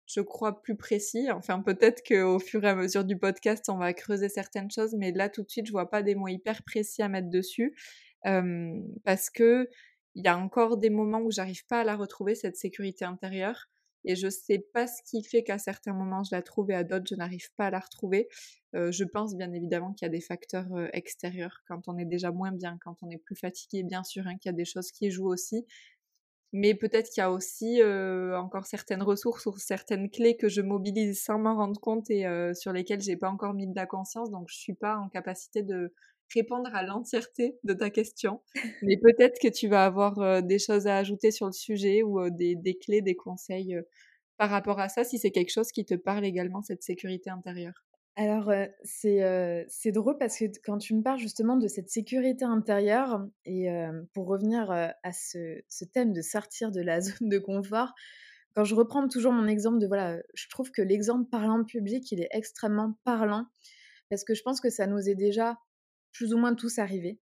je 0.07 0.21
crois, 0.21 0.63
plus 0.63 0.77
précis. 0.77 1.29
Enfin, 1.33 1.61
peut-être 1.61 2.03
qu'au 2.07 2.39
fur 2.39 2.65
et 2.65 2.69
à 2.69 2.77
mesure 2.77 3.05
du 3.05 3.19
podcast, 3.19 3.69
on 3.69 3.79
va 3.79 3.93
creuser 3.95 4.29
certaines 4.29 4.71
choses, 4.71 4.95
mais 4.97 5.11
là, 5.13 5.29
tout 5.29 5.43
de 5.43 5.51
suite, 5.51 5.67
je 5.67 5.73
vois 5.73 5.91
pas 5.91 6.03
des 6.03 6.15
mots 6.15 6.29
hyper 6.29 6.63
précis 6.63 7.03
à 7.03 7.09
mettre 7.09 7.31
dessus, 7.31 7.75
parce 8.23 9.31
que 9.31 9.69
il 10.15 10.25
y 10.25 10.29
a 10.29 10.37
encore 10.37 10.77
des 10.77 10.91
moments 10.91 11.21
où 11.21 11.31
j'arrive 11.31 11.67
pas 11.67 11.81
à 11.81 11.85
la 11.85 11.97
retrouver, 11.97 12.35
cette 12.35 12.57
sécurité 12.57 13.05
intérieure. 13.05 13.69
Et 14.05 14.17
je 14.17 14.29
sais 14.29 14.59
pas 14.73 14.87
ce 14.87 15.03
qui 15.05 15.23
fait 15.23 15.43
qu'à 15.43 15.59
certains 15.59 15.93
moments 15.93 16.25
je 16.25 16.35
la 16.35 16.43
trouve 16.43 16.71
et 16.71 16.75
à 16.75 16.85
d'autres 16.85 17.07
je 17.11 17.15
n'arrive 17.15 17.53
pas 17.57 17.67
à 17.67 17.71
la 17.71 17.81
retrouver. 17.81 18.29
Euh, 18.75 18.91
je 18.93 19.05
pense 19.05 19.37
bien 19.37 19.53
évidemment 19.53 19.93
qu'il 19.93 20.07
y 20.07 20.09
a 20.09 20.11
des 20.11 20.21
facteurs 20.21 20.73
euh, 20.75 20.89
extérieurs 20.93 21.63
quand 21.67 21.89
on 21.89 21.99
est 21.99 22.05
déjà 22.07 22.31
moins 22.31 22.53
bien, 22.53 22.79
quand 22.83 22.97
on 23.03 23.11
est 23.11 23.19
plus 23.19 23.37
fatigué, 23.37 23.83
bien 23.83 24.05
sûr, 24.05 24.27
hein, 24.27 24.37
qu'il 24.39 24.51
y 24.51 24.55
a 24.55 24.57
des 24.57 24.65
choses 24.65 24.91
qui 24.91 25.11
jouent 25.11 25.29
aussi. 25.29 25.67
Mais 26.53 26.75
peut-être 26.75 27.11
qu'il 27.11 27.21
y 27.21 27.25
a 27.25 27.31
aussi 27.31 27.81
euh, 27.83 28.37
encore 28.39 28.67
certaines 28.67 29.03
ressources 29.03 29.47
ou 29.47 29.57
certaines 29.59 30.11
clés 30.11 30.37
que 30.37 30.49
je 30.49 30.63
mobilise 30.63 31.23
sans 31.23 31.39
m'en 31.39 31.57
rendre 31.57 31.81
compte 31.81 32.11
et 32.11 32.27
sur 32.55 32.73
lesquelles 32.73 33.01
j'ai 33.03 33.17
pas 33.17 33.31
encore 33.31 33.55
mis 33.55 33.69
de 33.69 33.77
la 33.77 33.87
conscience, 33.87 34.31
donc 34.31 34.49
je 34.51 34.57
suis 34.57 34.75
pas 34.75 34.97
en 34.99 35.09
capacité 35.09 35.63
de 35.63 35.95
répondre 36.35 36.71
à 36.75 36.83
l'entièreté 36.83 37.59
de 37.65 37.73
ta 37.73 37.91
question. 37.91 38.41
Mais 38.83 38.97
peut-être 38.97 39.39
que 39.41 39.49
tu 39.49 39.69
vas 39.69 39.85
avoir 39.85 40.43
des 40.43 40.59
choses 40.59 40.87
à 40.87 40.97
ajouter 40.97 41.31
sur 41.31 41.47
le 41.47 41.53
sujet 41.53 42.03
ou 42.03 42.31
des, 42.31 42.57
des, 42.57 42.79
clés, 42.79 43.03
des 43.03 43.17
conseils 43.17 43.77
par 44.37 44.51
rapport 44.51 44.81
à 44.81 44.89
ça, 44.89 45.05
si 45.05 45.19
c'est 45.19 45.31
quelque 45.31 45.53
chose 45.53 45.71
qui 45.71 45.85
te 45.85 45.95
parle 45.95 46.25
également, 46.25 46.63
cette 46.63 46.83
sécurité 46.83 47.31
intérieure. 47.31 47.85
Alors, 48.17 48.53
c'est 48.85 49.93
drôle 49.93 50.19
parce 50.19 50.39
que 50.39 50.45
quand 50.65 50.79
tu 50.79 50.95
me 50.95 51.03
parles 51.03 51.19
justement 51.19 51.57
de 51.57 51.69
cette 51.69 51.89
sécurité 51.89 52.45
intérieure, 52.45 53.27
et 53.45 53.69
pour 54.13 54.27
revenir 54.27 54.71
à 54.71 55.13
ce, 55.13 55.61
ce, 55.69 55.85
thème 55.85 56.13
de 56.13 56.23
sortir 56.23 56.71
de 56.71 56.81
la 56.81 57.01
zone 57.01 57.29
de 57.29 57.39
confort, 57.39 57.95
quand 58.55 58.65
je 58.65 58.75
reprends 58.75 59.07
toujours 59.09 59.33
mon 59.33 59.47
exemple 59.47 59.79
de, 59.79 59.87
voilà, 59.87 60.21
je 60.35 60.49
trouve 60.49 60.71
que 60.71 60.83
l'exemple 60.83 61.29
parlant 61.31 61.65
public, 61.65 62.11
il 62.11 62.21
est 62.21 62.29
extrêmement 62.33 62.95
parlant, 63.05 63.47
parce 64.09 64.25
que 64.25 64.35
je 64.35 64.43
pense 64.43 64.61
que 64.61 64.71
ça 64.71 64.87
nous 64.87 65.09
est 65.09 65.15
déjà 65.15 65.57
plus 66.13 66.35
ou 66.35 66.39
moins 66.39 66.55
tous 66.55 66.79
arrivés. 66.79 67.19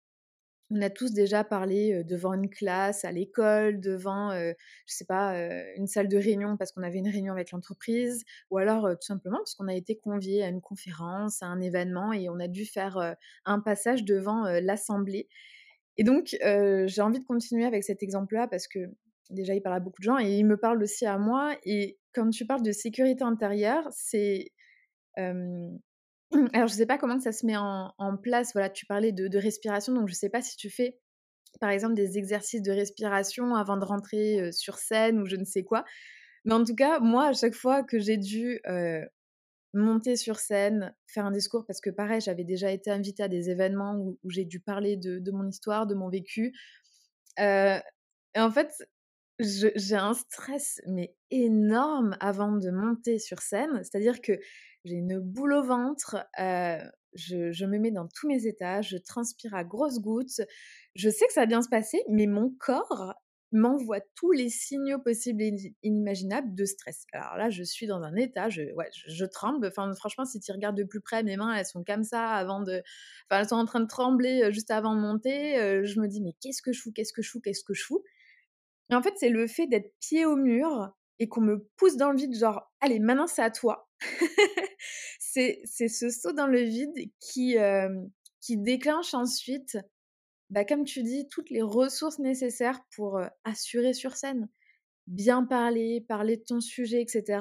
On 0.70 0.82
a 0.82 0.90
tous 0.90 1.12
déjà 1.12 1.44
parlé 1.44 2.02
devant 2.02 2.32
une 2.32 2.50
classe, 2.50 3.04
à 3.04 3.12
l'école, 3.12 3.80
devant, 3.80 4.32
je 4.32 4.54
sais 4.86 5.04
pas, 5.04 5.36
une 5.76 5.86
salle 5.86 6.08
de 6.08 6.16
réunion 6.16 6.56
parce 6.56 6.72
qu'on 6.72 6.82
avait 6.82 6.98
une 6.98 7.08
réunion 7.08 7.32
avec 7.32 7.52
l'entreprise, 7.52 8.24
ou 8.50 8.58
alors 8.58 8.88
tout 8.90 9.06
simplement 9.06 9.38
parce 9.38 9.54
qu'on 9.54 9.68
a 9.68 9.74
été 9.74 9.96
convié 9.96 10.42
à 10.42 10.48
une 10.48 10.60
conférence, 10.60 11.40
à 11.40 11.46
un 11.46 11.60
événement, 11.60 12.12
et 12.12 12.28
on 12.28 12.40
a 12.40 12.48
dû 12.48 12.66
faire 12.66 13.14
un 13.44 13.60
passage 13.60 14.04
devant 14.04 14.42
l'assemblée. 14.60 15.28
Et 15.98 16.02
donc, 16.02 16.36
j'ai 16.40 17.00
envie 17.00 17.20
de 17.20 17.24
continuer 17.24 17.64
avec 17.64 17.84
cet 17.84 18.02
exemple-là 18.02 18.48
parce 18.48 18.66
que 18.66 18.90
déjà, 19.30 19.54
il 19.54 19.62
parle 19.62 19.76
à 19.76 19.80
beaucoup 19.80 20.00
de 20.00 20.06
gens 20.06 20.18
et 20.18 20.32
il 20.32 20.44
me 20.44 20.56
parle 20.56 20.82
aussi 20.82 21.06
à 21.06 21.16
moi. 21.16 21.56
Et 21.64 21.96
quand 22.12 22.28
tu 22.30 22.44
parles 22.44 22.62
de 22.62 22.72
sécurité 22.72 23.22
intérieure, 23.22 23.86
c'est 23.92 24.50
alors, 26.52 26.68
je 26.68 26.74
ne 26.74 26.78
sais 26.78 26.86
pas 26.86 26.98
comment 26.98 27.20
ça 27.20 27.32
se 27.32 27.46
met 27.46 27.56
en, 27.56 28.16
place. 28.22 28.52
Voilà, 28.52 28.70
tu 28.70 28.86
parlais 28.86 29.12
de, 29.12 29.38
respiration, 29.38 29.94
donc 29.94 30.08
je 30.08 30.12
ne 30.12 30.16
sais 30.16 30.30
pas 30.30 30.42
si 30.42 30.56
tu 30.56 30.70
fais, 30.70 30.98
par 31.60 31.70
exemple, 31.70 31.94
des 31.94 32.18
exercices 32.18 32.62
de 32.62 32.72
respiration 32.72 33.54
avant 33.54 33.76
de 33.76 33.84
rentrer 33.84 34.52
sur 34.52 34.78
scène 34.78 35.20
ou 35.20 35.26
je 35.26 35.36
ne 35.36 35.44
sais 35.44 35.64
quoi. 35.64 35.84
Mais 36.44 36.54
en 36.54 36.64
tout 36.64 36.74
cas, 36.74 37.00
moi, 37.00 37.28
à 37.28 37.32
chaque 37.32 37.54
fois 37.54 37.82
que 37.82 37.98
j'ai 37.98 38.16
dû 38.16 38.60
monter 39.74 40.16
sur 40.16 40.38
scène, 40.38 40.94
faire 41.06 41.26
un 41.26 41.30
discours, 41.30 41.64
parce 41.66 41.80
que 41.80 41.90
pareil, 41.90 42.20
j'avais 42.20 42.44
déjà 42.44 42.70
été 42.70 42.90
invitée 42.90 43.22
à 43.22 43.28
des 43.28 43.50
événements 43.50 43.96
où, 43.96 44.18
j'ai 44.30 44.44
dû 44.44 44.60
parler 44.60 44.96
de, 44.96 45.30
mon 45.30 45.46
histoire, 45.48 45.86
de 45.86 45.94
mon 45.94 46.08
vécu. 46.08 46.52
en 47.38 48.50
fait, 48.50 48.72
j'ai 49.38 49.96
un 49.96 50.14
stress 50.14 50.80
mais 50.86 51.14
énorme 51.30 52.16
avant 52.20 52.52
de 52.52 52.70
monter 52.70 53.18
sur 53.18 53.40
scène, 53.40 53.82
c'est-à-dire 53.82 54.20
que 54.20 54.32
j'ai 54.86 54.96
une 54.96 55.18
boule 55.18 55.52
au 55.52 55.62
ventre, 55.62 56.16
je, 56.38 57.64
me 57.66 57.78
mets 57.78 57.90
dans 57.90 58.08
tous 58.08 58.28
mes 58.28 58.46
états, 58.46 58.82
je 58.82 58.96
transpire 58.96 59.54
à 59.54 59.64
grosses 59.64 60.00
gouttes, 60.00 60.40
je 60.94 61.10
sais 61.10 61.26
que 61.26 61.32
ça 61.32 61.42
va 61.42 61.46
bien 61.46 61.62
se 61.62 61.68
passer, 61.68 62.02
mais 62.08 62.26
mon 62.26 62.54
corps 62.58 63.14
m'envoie 63.52 64.00
tous 64.14 64.32
les 64.32 64.48
signaux 64.48 64.98
possibles 64.98 65.42
et 65.42 65.74
inimaginables 65.82 66.54
de 66.54 66.64
stress. 66.64 67.06
Alors 67.12 67.36
là, 67.36 67.48
je 67.48 67.62
suis 67.62 67.86
dans 67.86 68.02
un 68.02 68.14
état, 68.16 68.48
je, 68.48 68.62
je, 69.06 69.24
tremble. 69.24 69.68
Enfin, 69.68 69.92
franchement, 69.94 70.24
si 70.24 70.40
tu 70.40 70.50
regardes 70.52 70.76
de 70.76 70.84
plus 70.84 71.00
près, 71.00 71.22
mes 71.22 71.36
mains, 71.36 71.54
elles 71.54 71.64
sont 71.64 71.84
comme 71.84 72.02
ça 72.02 72.28
avant 72.28 72.60
de. 72.60 72.82
Enfin, 73.30 73.40
elles 73.40 73.48
sont 73.48 73.56
en 73.56 73.64
train 73.64 73.80
de 73.80 73.86
trembler 73.86 74.52
juste 74.52 74.70
avant 74.70 74.94
de 74.94 75.00
monter. 75.00 75.84
je 75.84 76.00
me 76.00 76.08
dis, 76.08 76.20
mais 76.20 76.34
qu'est-ce 76.40 76.60
que 76.60 76.72
je 76.72 76.82
fous 76.82 76.92
Qu'est-ce 76.92 77.12
que 77.12 77.22
je 77.22 77.30
fous 77.30 77.40
Qu'est-ce 77.40 77.64
que 77.64 77.72
je 77.72 77.84
fous? 77.84 78.02
Et 78.90 78.94
en 78.94 79.02
fait, 79.02 79.14
c'est 79.16 79.30
le 79.30 79.46
fait 79.46 79.66
d'être 79.66 79.94
pied 80.00 80.26
au 80.26 80.36
mur 80.36 80.92
et 81.18 81.28
qu'on 81.28 81.40
me 81.40 81.68
pousse 81.76 81.96
dans 81.96 82.10
le 82.10 82.16
vide, 82.16 82.34
genre, 82.34 82.70
allez, 82.80 82.98
maintenant 82.98 83.26
c'est 83.26 83.42
à 83.42 83.50
toi. 83.50 83.88
c'est 85.18 85.62
ce 85.66 86.10
saut 86.10 86.32
dans 86.32 86.46
le 86.46 86.60
vide 86.60 87.10
qui, 87.20 87.56
déclenche 88.50 89.14
ensuite, 89.14 89.78
bah, 90.50 90.64
comme 90.64 90.84
tu 90.84 91.02
dis, 91.02 91.28
toutes 91.28 91.50
les 91.50 91.62
ressources 91.62 92.18
nécessaires 92.18 92.80
pour 92.94 93.20
assurer 93.44 93.92
sur 93.92 94.16
scène, 94.16 94.48
bien 95.06 95.44
parler, 95.44 96.04
parler 96.06 96.36
de 96.36 96.44
ton 96.44 96.60
sujet, 96.60 97.00
etc. 97.00 97.40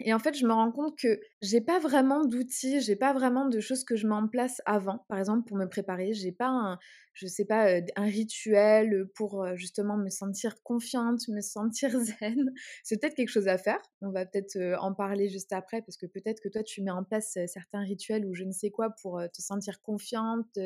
Et 0.00 0.14
en 0.14 0.18
fait, 0.20 0.34
je 0.34 0.46
me 0.46 0.52
rends 0.52 0.70
compte 0.70 0.96
que 0.96 1.20
j'ai 1.42 1.60
pas 1.60 1.80
vraiment 1.80 2.24
d'outils, 2.24 2.80
j'ai 2.80 2.94
pas 2.94 3.12
vraiment 3.12 3.48
de 3.48 3.58
choses 3.58 3.84
que 3.84 3.96
je 3.96 4.06
mets 4.06 4.14
en 4.14 4.28
place 4.28 4.62
avant, 4.64 5.04
par 5.08 5.18
exemple 5.18 5.48
pour 5.48 5.56
me 5.56 5.66
préparer. 5.66 6.12
J'ai 6.12 6.30
pas 6.30 6.46
un, 6.46 6.78
je 7.14 7.26
sais 7.26 7.44
pas, 7.44 7.80
un 7.96 8.04
rituel 8.04 9.08
pour 9.16 9.44
justement 9.56 9.96
me 9.96 10.08
sentir 10.08 10.62
confiante, 10.62 11.26
me 11.28 11.40
sentir 11.40 11.90
zen. 12.20 12.52
C'est 12.84 13.00
peut-être 13.00 13.16
quelque 13.16 13.28
chose 13.30 13.48
à 13.48 13.58
faire. 13.58 13.80
On 14.00 14.10
va 14.10 14.24
peut-être 14.24 14.56
en 14.80 14.94
parler 14.94 15.28
juste 15.28 15.52
après 15.52 15.82
parce 15.82 15.96
que 15.96 16.06
peut-être 16.06 16.40
que 16.40 16.48
toi 16.48 16.62
tu 16.62 16.80
mets 16.82 16.92
en 16.92 17.02
place 17.02 17.36
certains 17.46 17.80
rituels 17.82 18.24
ou 18.24 18.34
je 18.34 18.44
ne 18.44 18.52
sais 18.52 18.70
quoi 18.70 18.90
pour 19.02 19.20
te 19.34 19.42
sentir 19.42 19.82
confiante, 19.82 20.58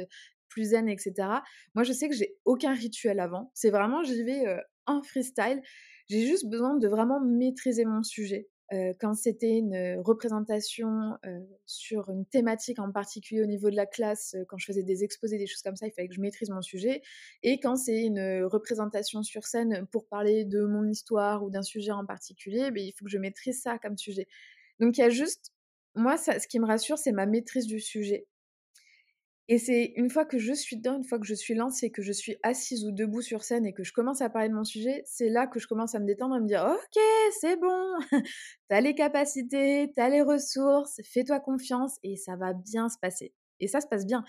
plus 0.49 0.71
zen, 0.71 0.89
etc. 0.89 1.43
Moi, 1.75 1.85
je 1.85 1.93
sais 1.95 2.11
que 2.11 2.15
j'ai 2.15 2.37
aucun 2.45 2.75
rituel 2.75 3.19
avant. 3.21 3.51
C'est 3.55 3.71
vraiment, 3.71 4.03
j'y 4.03 4.23
vais 4.23 4.45
en 4.87 5.03
freestyle. 5.03 5.63
J'ai 6.09 6.27
juste 6.27 6.47
besoin 6.47 6.77
de 6.77 6.89
vraiment 6.89 7.21
maîtriser 7.21 7.87
mon 7.87 8.03
sujet 8.03 8.51
quand 9.01 9.15
c'était 9.15 9.59
une 9.59 9.99
représentation 9.99 11.19
sur 11.67 12.09
une 12.11 12.25
thématique 12.25 12.79
en 12.79 12.91
particulier 12.91 13.43
au 13.43 13.47
niveau 13.47 13.71
de 13.71 13.77
la 13.77 13.87
classe, 13.87 14.35
quand 14.49 14.57
je 14.57 14.65
faisais 14.65 14.83
des 14.83 15.05
exposés, 15.05 15.37
des 15.37 15.47
choses 15.47 15.63
comme 15.63 15.77
ça, 15.77 15.87
il 15.87 15.93
fallait 15.93 16.09
que 16.09 16.15
je 16.15 16.21
maîtrise 16.21 16.49
mon 16.51 16.63
sujet. 16.63 17.03
Et 17.43 17.61
quand 17.61 17.77
c'est 17.77 18.03
une 18.03 18.45
représentation 18.45 19.23
sur 19.23 19.45
scène 19.45 19.87
pour 19.93 20.07
parler 20.07 20.45
de 20.45 20.65
mon 20.65 20.89
histoire 20.89 21.45
ou 21.45 21.51
d'un 21.51 21.63
sujet 21.63 21.93
en 21.93 22.07
particulier, 22.07 22.71
ben, 22.71 22.83
il 22.83 22.93
faut 22.93 23.05
que 23.05 23.11
je 23.11 23.19
maîtrise 23.19 23.61
ça 23.61 23.79
comme 23.79 23.99
sujet. 23.99 24.27
Donc 24.81 24.97
il 24.97 25.03
y 25.03 25.05
a 25.05 25.11
juste, 25.11 25.53
moi, 25.95 26.17
ce 26.17 26.47
qui 26.49 26.59
me 26.59 26.67
rassure, 26.67 26.97
c'est 26.99 27.13
ma 27.13 27.27
maîtrise 27.27 27.67
du 27.67 27.79
sujet. 27.79 28.27
Et 29.49 29.59
c'est 29.59 29.93
une 29.97 30.09
fois 30.09 30.25
que 30.25 30.39
je 30.39 30.53
suis 30.53 30.77
dedans, 30.77 30.97
une 30.97 31.05
fois 31.05 31.19
que 31.19 31.27
je 31.27 31.35
suis 31.35 31.55
lancée, 31.55 31.91
que 31.91 32.03
je 32.03 32.13
suis 32.13 32.37
assise 32.43 32.85
ou 32.85 32.93
debout 32.93 33.23
sur 33.23 33.43
scène 33.43 33.67
et 33.67 33.73
que 33.73 33.83
je 33.83 33.93
commence 33.93 34.21
à 34.21 34.31
parler 34.31 34.49
de 34.49 34.55
mon 34.55 34.65
sujet, 34.65 35.03
c'est 35.05 35.29
là 35.29 35.47
que 35.47 35.59
je 35.59 35.67
commence 35.67 35.95
à 35.95 35.99
me 35.99 36.07
détendre 36.07 36.37
et 36.37 36.41
me 36.41 36.47
dire 36.47 36.65
Ok, 36.65 37.03
c'est 37.41 37.57
bon, 37.57 37.93
t'as 38.69 38.81
les 38.81 38.95
capacités, 38.95 39.93
t'as 39.97 40.09
les 40.09 40.23
ressources, 40.23 41.01
fais-toi 41.05 41.41
confiance 41.41 41.97
et 42.03 42.17
ça 42.17 42.37
va 42.37 42.53
bien 42.53 42.89
se 42.89 42.99
passer. 43.01 43.35
Et 43.59 43.67
ça 43.67 43.81
se 43.81 43.87
passe 43.87 44.07
bien. 44.07 44.25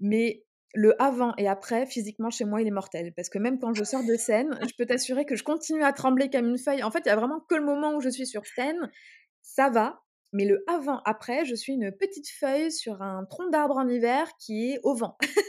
Mais 0.00 0.44
le 0.74 1.00
avant 1.00 1.34
et 1.38 1.48
après, 1.48 1.86
physiquement, 1.86 2.30
chez 2.30 2.44
moi, 2.44 2.60
il 2.60 2.68
est 2.68 2.72
mortel. 2.72 3.12
Parce 3.14 3.28
que 3.28 3.38
même 3.38 3.58
quand 3.58 3.74
je 3.74 3.84
sors 3.84 4.04
de 4.04 4.16
scène, 4.16 4.58
je 4.62 4.74
peux 4.76 4.86
t'assurer 4.86 5.24
que 5.24 5.36
je 5.36 5.44
continue 5.44 5.82
à 5.82 5.92
trembler 5.92 6.30
comme 6.30 6.46
une 6.46 6.58
feuille. 6.58 6.82
En 6.82 6.90
fait, 6.90 7.00
il 7.06 7.08
y 7.08 7.12
a 7.12 7.16
vraiment 7.16 7.40
que 7.48 7.54
le 7.54 7.64
moment 7.64 7.94
où 7.94 8.00
je 8.00 8.08
suis 8.08 8.26
sur 8.26 8.44
scène, 8.46 8.90
ça 9.42 9.70
va, 9.70 10.02
mais 10.32 10.44
le 10.44 10.64
avant-après, 10.66 11.44
je 11.44 11.54
suis 11.54 11.72
une 11.72 11.92
petite 11.92 12.28
feuille 12.28 12.70
sur 12.70 13.02
un 13.02 13.24
tronc 13.24 13.48
d'arbre 13.50 13.76
en 13.76 13.88
hiver 13.88 14.30
qui 14.38 14.72
est 14.72 14.80
au 14.82 14.94
vent. 14.94 15.16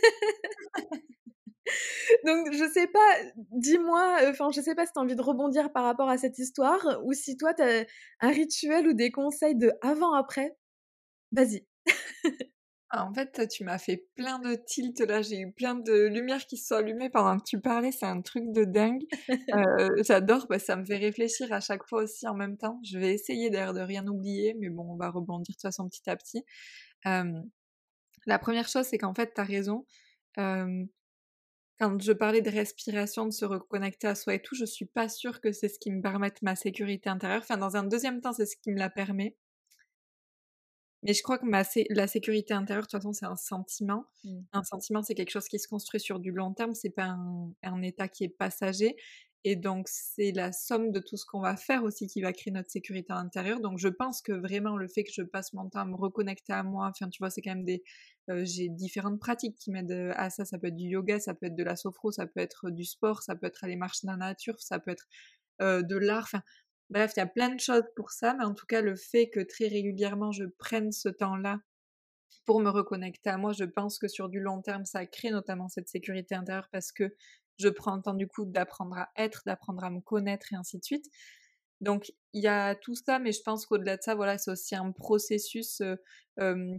Donc, 2.26 2.52
je 2.52 2.70
sais 2.72 2.88
pas, 2.88 3.16
dis-moi, 3.52 4.18
enfin, 4.30 4.50
je 4.52 4.62
sais 4.62 4.76
pas 4.76 4.86
si 4.86 4.94
tu 4.94 5.00
as 5.00 5.02
envie 5.02 5.16
de 5.16 5.22
rebondir 5.22 5.72
par 5.72 5.84
rapport 5.84 6.10
à 6.10 6.18
cette 6.18 6.40
histoire 6.40 7.00
ou 7.04 7.14
si 7.14 7.38
toi, 7.38 7.54
tu 7.54 7.62
as 7.62 7.86
un 8.22 8.32
rituel 8.32 8.88
ou 8.88 8.94
des 8.94 9.12
conseils 9.12 9.56
de 9.56 9.72
avant-après. 9.82 10.56
Vas-y. 11.32 11.66
Ah, 12.92 13.06
en 13.06 13.14
fait, 13.14 13.48
tu 13.50 13.64
m'as 13.64 13.78
fait 13.78 14.08
plein 14.16 14.40
de 14.40 14.56
tilts 14.56 15.00
là, 15.02 15.22
j'ai 15.22 15.40
eu 15.42 15.52
plein 15.52 15.76
de 15.76 16.08
lumières 16.08 16.48
qui 16.48 16.58
se 16.58 16.68
sont 16.68 16.76
allumées 16.76 17.12
pendant 17.12 17.38
que 17.38 17.44
tu 17.44 17.60
parlais, 17.62 17.92
c'est 17.92 18.08
un 18.08 18.22
truc 18.22 18.46
de 18.52 18.64
dingue. 18.64 19.04
J'adore, 20.08 20.48
bah, 20.50 20.58
ça 20.58 20.76
me 20.76 20.84
fait 20.84 20.98
réfléchir 20.98 21.54
à 21.54 21.60
chaque 21.60 21.88
fois 21.88 22.04
aussi 22.04 22.28
en 22.28 22.34
même 22.34 22.58
temps. 22.58 22.80
Je 22.84 22.98
vais 22.98 23.14
essayer 23.14 23.52
d'ailleurs 23.52 23.76
de 23.76 23.82
rien 23.82 24.08
oublier, 24.08 24.56
mais 24.60 24.70
bon, 24.70 24.94
on 24.94 24.96
va 24.98 25.12
rebondir 25.12 25.52
de 25.52 25.54
toute 25.54 25.62
façon 25.62 25.88
petit 25.88 26.10
à 26.10 26.16
petit. 26.18 26.44
la 28.26 28.40
première 28.40 28.68
chose, 28.68 28.86
c'est 28.86 28.98
qu'en 28.98 29.14
fait, 29.14 29.34
tu 29.36 29.42
as 29.42 29.44
raison. 29.44 29.86
quand 31.80 32.02
je 32.02 32.12
parlais 32.12 32.42
de 32.42 32.50
respiration, 32.50 33.26
de 33.26 33.32
se 33.32 33.46
reconnecter 33.46 34.08
à 34.08 34.16
soi 34.16 34.34
et 34.36 34.42
tout, 34.42 34.56
je 34.56 34.66
suis 34.66 34.86
pas 34.86 35.10
sûre 35.10 35.42
que 35.42 35.52
c'est 35.52 35.70
ce 35.70 35.80
qui 35.80 35.92
me 35.92 36.02
permette 36.02 36.42
ma 36.42 36.56
sécurité 36.56 37.10
intérieure. 37.10 37.42
Enfin, 37.42 37.58
dans 37.58 37.78
un 37.78 37.84
deuxième 37.84 38.22
temps, 38.22 38.34
c'est 38.34 38.46
ce 38.46 38.56
qui 38.58 38.72
me 38.72 38.80
la 38.80 38.90
permet. 38.90 39.36
Mais 41.04 41.14
je 41.14 41.24
crois 41.24 41.38
que 41.38 41.46
ma 41.46 41.64
la 41.90 42.08
sécurité 42.08 42.54
intérieure, 42.54 42.84
de 42.84 42.90
toute 42.90 43.00
façon, 43.00 43.14
c'est 43.14 43.26
un 43.26 43.38
sentiment. 43.38 44.06
Mmh. 44.24 44.40
Un 44.54 44.64
sentiment, 44.64 45.02
c'est 45.02 45.16
quelque 45.16 45.32
chose 45.32 45.48
qui 45.48 45.60
se 45.60 45.68
construit 45.68 46.00
sur 46.00 46.20
du 46.20 46.32
long 46.32 46.54
terme, 46.54 46.74
c'est 46.74 46.90
pas 46.90 47.06
un, 47.06 47.54
un, 47.64 47.82
état 47.82 48.08
qui 48.08 48.26
est 48.26 48.30
passager. 48.30 48.96
Et 49.46 49.56
donc, 49.56 49.88
c'est 49.88 50.34
la 50.34 50.52
somme 50.52 50.92
de 50.92 51.00
tout 51.00 51.16
ce 51.16 51.26
qu'on 51.26 51.40
va 51.40 51.56
faire 51.56 51.84
aussi 51.84 52.08
qui 52.08 52.22
va 52.22 52.34
créer 52.34 52.52
notre 52.52 52.70
sécurité 52.70 53.14
intérieure. 53.14 53.62
Donc, 53.62 53.80
je 53.80 53.88
pense 53.88 54.22
que 54.22 54.34
vraiment, 54.34 54.76
le 54.76 54.90
fait 54.90 55.06
que 55.06 55.12
je 55.14 55.22
passe 55.22 55.54
mon 55.54 55.70
temps 55.70 55.80
à 55.80 55.86
me 55.86 55.96
reconnecter 55.96 56.52
à 56.52 56.64
moi, 56.64 56.88
enfin, 56.88 57.10
tu 57.10 57.20
vois, 57.20 57.30
c'est 57.30 57.42
quand 57.42 57.56
même 57.56 57.64
des. 57.64 57.82
Euh, 58.30 58.44
j'ai 58.44 58.68
différentes 58.68 59.20
pratiques 59.20 59.56
qui 59.58 59.72
m'aident 59.72 60.12
à 60.16 60.30
ça. 60.30 60.44
Ça 60.44 60.60
peut 60.60 60.68
être 60.68 60.76
du 60.76 60.88
yoga, 60.88 61.20
ça 61.20 61.34
peut 61.34 61.46
être 61.46 61.56
de 61.56 61.64
la 61.64 61.78
sophro, 61.78 62.12
ça 62.12 62.28
peut 62.28 62.42
être 62.42 62.70
du 62.70 62.84
sport, 62.84 63.24
ça 63.24 63.36
peut 63.36 63.48
être 63.48 63.64
aller 63.64 63.78
marcher 63.78 64.08
dans 64.08 64.14
la 64.14 64.28
nature, 64.28 64.60
ça 64.60 64.78
peut 64.80 64.92
être 64.92 65.08
euh, 65.62 65.84
de 65.84 65.96
l'art. 65.96 66.24
Enfin, 66.24 66.44
Bref, 66.90 67.14
il 67.16 67.20
y 67.20 67.24
a 67.24 67.28
plein 67.28 67.50
de 67.54 67.60
choses 67.60 67.84
pour 67.96 68.12
ça, 68.12 68.34
mais 68.34 68.44
en 68.46 68.54
tout 68.54 68.66
cas, 68.66 68.82
le 68.82 68.96
fait 68.96 69.30
que 69.30 69.40
très 69.42 69.68
régulièrement 69.68 70.32
je 70.32 70.46
prenne 70.46 70.92
ce 70.92 71.10
temps-là 71.10 71.60
pour 72.46 72.62
me 72.62 72.70
reconnecter 72.70 73.30
à 73.30 73.38
moi, 73.38 73.54
je 73.54 73.66
pense 73.66 74.00
que 74.00 74.08
sur 74.08 74.30
du 74.30 74.40
long 74.40 74.62
terme, 74.62 74.86
ça 74.86 75.06
crée 75.06 75.32
notamment 75.32 75.70
cette 75.70 75.90
sécurité 75.90 76.36
intérieure 76.36 76.70
parce 76.72 76.92
que 76.92 77.16
je 77.60 77.70
prends 77.70 77.96
le 77.98 78.02
temps 78.02 78.14
du 78.16 78.28
coup 78.28 78.46
d'apprendre 78.46 78.98
à 78.98 79.10
être, 79.18 79.44
d'apprendre 79.46 79.84
à 79.84 79.90
me 79.92 80.02
connaître 80.02 80.54
et 80.54 80.56
ainsi 80.56 80.80
de 80.80 80.84
suite. 80.84 81.06
Donc 81.82 82.12
il 82.34 82.44
y 82.44 82.48
a 82.48 82.76
tout 82.76 82.96
ça, 82.96 83.20
mais 83.20 83.32
je 83.32 83.42
pense 83.44 83.66
qu'au-delà 83.66 83.98
de 83.98 84.02
ça, 84.04 84.16
voilà, 84.16 84.38
c'est 84.38 84.52
aussi 84.52 84.76
un 84.76 84.92
processus 84.92 85.82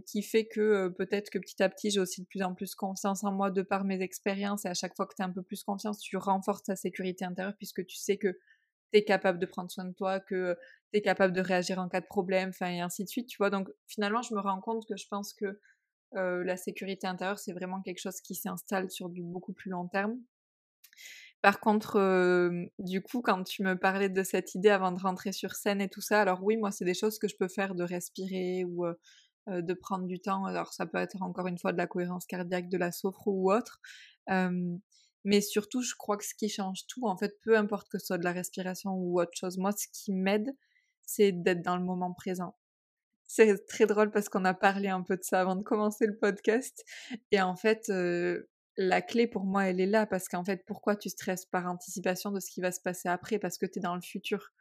qui 0.07 0.23
fait 0.23 0.47
que 0.47 0.89
peut-être 0.89 1.29
que 1.29 1.39
petit 1.39 1.61
à 1.61 1.69
petit, 1.69 1.91
j'ai 1.91 1.99
aussi 1.99 2.21
de 2.21 2.27
plus 2.27 2.41
en 2.41 2.53
plus 2.55 2.75
confiance 2.75 3.23
en 3.23 3.31
moi 3.31 3.51
de 3.51 3.61
par 3.61 3.83
mes 3.83 4.01
expériences 4.01 4.65
et 4.65 4.69
à 4.69 4.73
chaque 4.73 4.95
fois 4.95 5.05
que 5.05 5.13
tu 5.15 5.21
as 5.21 5.25
un 5.25 5.31
peu 5.31 5.43
plus 5.43 5.63
confiance, 5.63 5.99
tu 5.99 6.17
renforces 6.17 6.63
ta 6.63 6.75
sécurité 6.75 7.25
intérieure 7.25 7.55
puisque 7.57 7.85
tu 7.85 7.97
sais 7.97 8.17
que 8.17 8.37
tu 8.93 9.03
capable 9.03 9.39
de 9.39 9.45
prendre 9.45 9.71
soin 9.71 9.85
de 9.85 9.93
toi, 9.93 10.19
que 10.19 10.57
tu 10.91 10.99
es 10.99 11.01
capable 11.01 11.33
de 11.33 11.41
réagir 11.41 11.79
en 11.79 11.89
cas 11.89 12.01
de 12.01 12.05
problème, 12.05 12.51
et 12.61 12.81
ainsi 12.81 13.03
de 13.03 13.09
suite, 13.09 13.27
tu 13.27 13.37
vois? 13.37 13.49
Donc, 13.49 13.69
finalement, 13.87 14.21
je 14.21 14.33
me 14.35 14.39
rends 14.39 14.61
compte 14.61 14.85
que 14.87 14.97
je 14.97 15.07
pense 15.09 15.33
que 15.33 15.59
la 16.13 16.57
sécurité 16.57 17.07
intérieure, 17.07 17.39
c'est 17.39 17.53
vraiment 17.53 17.81
quelque 17.81 17.99
chose 17.99 18.19
qui 18.21 18.35
s'installe 18.35 18.91
sur 18.91 19.09
du 19.09 19.23
beaucoup 19.23 19.53
plus 19.53 19.69
long 19.71 19.87
terme. 19.87 20.17
Par 21.41 21.59
contre, 21.59 22.51
du 22.77 23.01
coup, 23.01 23.21
quand 23.21 23.43
tu 23.43 23.63
me 23.63 23.75
parlais 23.75 24.09
de 24.09 24.21
cette 24.23 24.53
idée 24.53 24.69
avant 24.69 24.91
de 24.91 25.01
rentrer 25.01 25.31
sur 25.31 25.55
scène 25.55 25.81
et 25.81 25.89
tout 25.89 26.01
ça, 26.01 26.21
alors 26.21 26.43
oui, 26.43 26.57
moi, 26.57 26.71
c'est 26.71 26.85
des 26.85 26.93
choses 26.93 27.17
que 27.17 27.27
je 27.27 27.35
peux 27.35 27.47
faire 27.47 27.73
de 27.73 27.83
respirer 27.83 28.63
ou 28.65 28.85
de 29.47 29.73
prendre 29.73 30.05
du 30.05 30.19
temps. 30.19 30.45
Alors, 30.45 30.73
ça 30.73 30.85
peut 30.85 30.99
être 30.99 31.19
encore 31.21 31.47
une 31.47 31.57
fois 31.57 31.71
de 31.73 31.77
la 31.77 31.87
cohérence 31.87 32.25
cardiaque, 32.27 32.69
de 32.69 32.77
la 32.77 32.91
sophro 32.91 33.31
ou 33.31 33.51
autre. 33.51 33.79
Mais 35.23 35.41
surtout, 35.41 35.81
je 35.81 35.95
crois 35.95 36.17
que 36.17 36.25
ce 36.25 36.33
qui 36.33 36.49
change 36.49 36.87
tout, 36.87 37.07
en 37.07 37.17
fait, 37.17 37.39
peu 37.41 37.57
importe 37.57 37.89
que 37.89 37.99
ce 37.99 38.07
soit 38.07 38.17
de 38.17 38.23
la 38.23 38.31
respiration 38.31 38.91
ou 38.93 39.21
autre 39.21 39.35
chose, 39.35 39.57
moi, 39.57 39.71
ce 39.71 39.87
qui 39.91 40.11
m'aide, 40.11 40.55
c'est 41.03 41.31
d'être 41.31 41.61
dans 41.61 41.77
le 41.77 41.83
moment 41.83 42.13
présent. 42.13 42.55
C'est 43.23 43.65
très 43.67 43.85
drôle 43.85 44.11
parce 44.11 44.29
qu'on 44.29 44.45
a 44.45 44.53
parlé 44.53 44.89
un 44.89 45.03
peu 45.03 45.15
de 45.15 45.23
ça 45.23 45.39
avant 45.41 45.55
de 45.55 45.63
commencer 45.63 46.05
le 46.05 46.17
podcast. 46.17 46.83
Et 47.31 47.41
en 47.41 47.55
fait, 47.55 47.89
la 48.77 49.01
clé 49.01 49.27
pour 49.27 49.45
moi, 49.45 49.65
elle 49.65 49.79
est 49.79 49.85
là 49.85 50.05
parce 50.05 50.27
qu'en 50.27 50.43
fait, 50.43 50.65
pourquoi 50.65 50.95
tu 50.95 51.09
stresses 51.09 51.45
par 51.45 51.65
anticipation 51.67 52.31
de 52.31 52.39
ce 52.39 52.51
qui 52.51 52.61
va 52.61 52.71
se 52.71 52.81
passer 52.81 53.09
après? 53.09 53.39
Parce 53.39 53.57
que 53.57 53.65
tu 53.65 53.79
es 53.79 53.81
dans 53.81 53.95
le 53.95 54.01
futur 54.01 54.51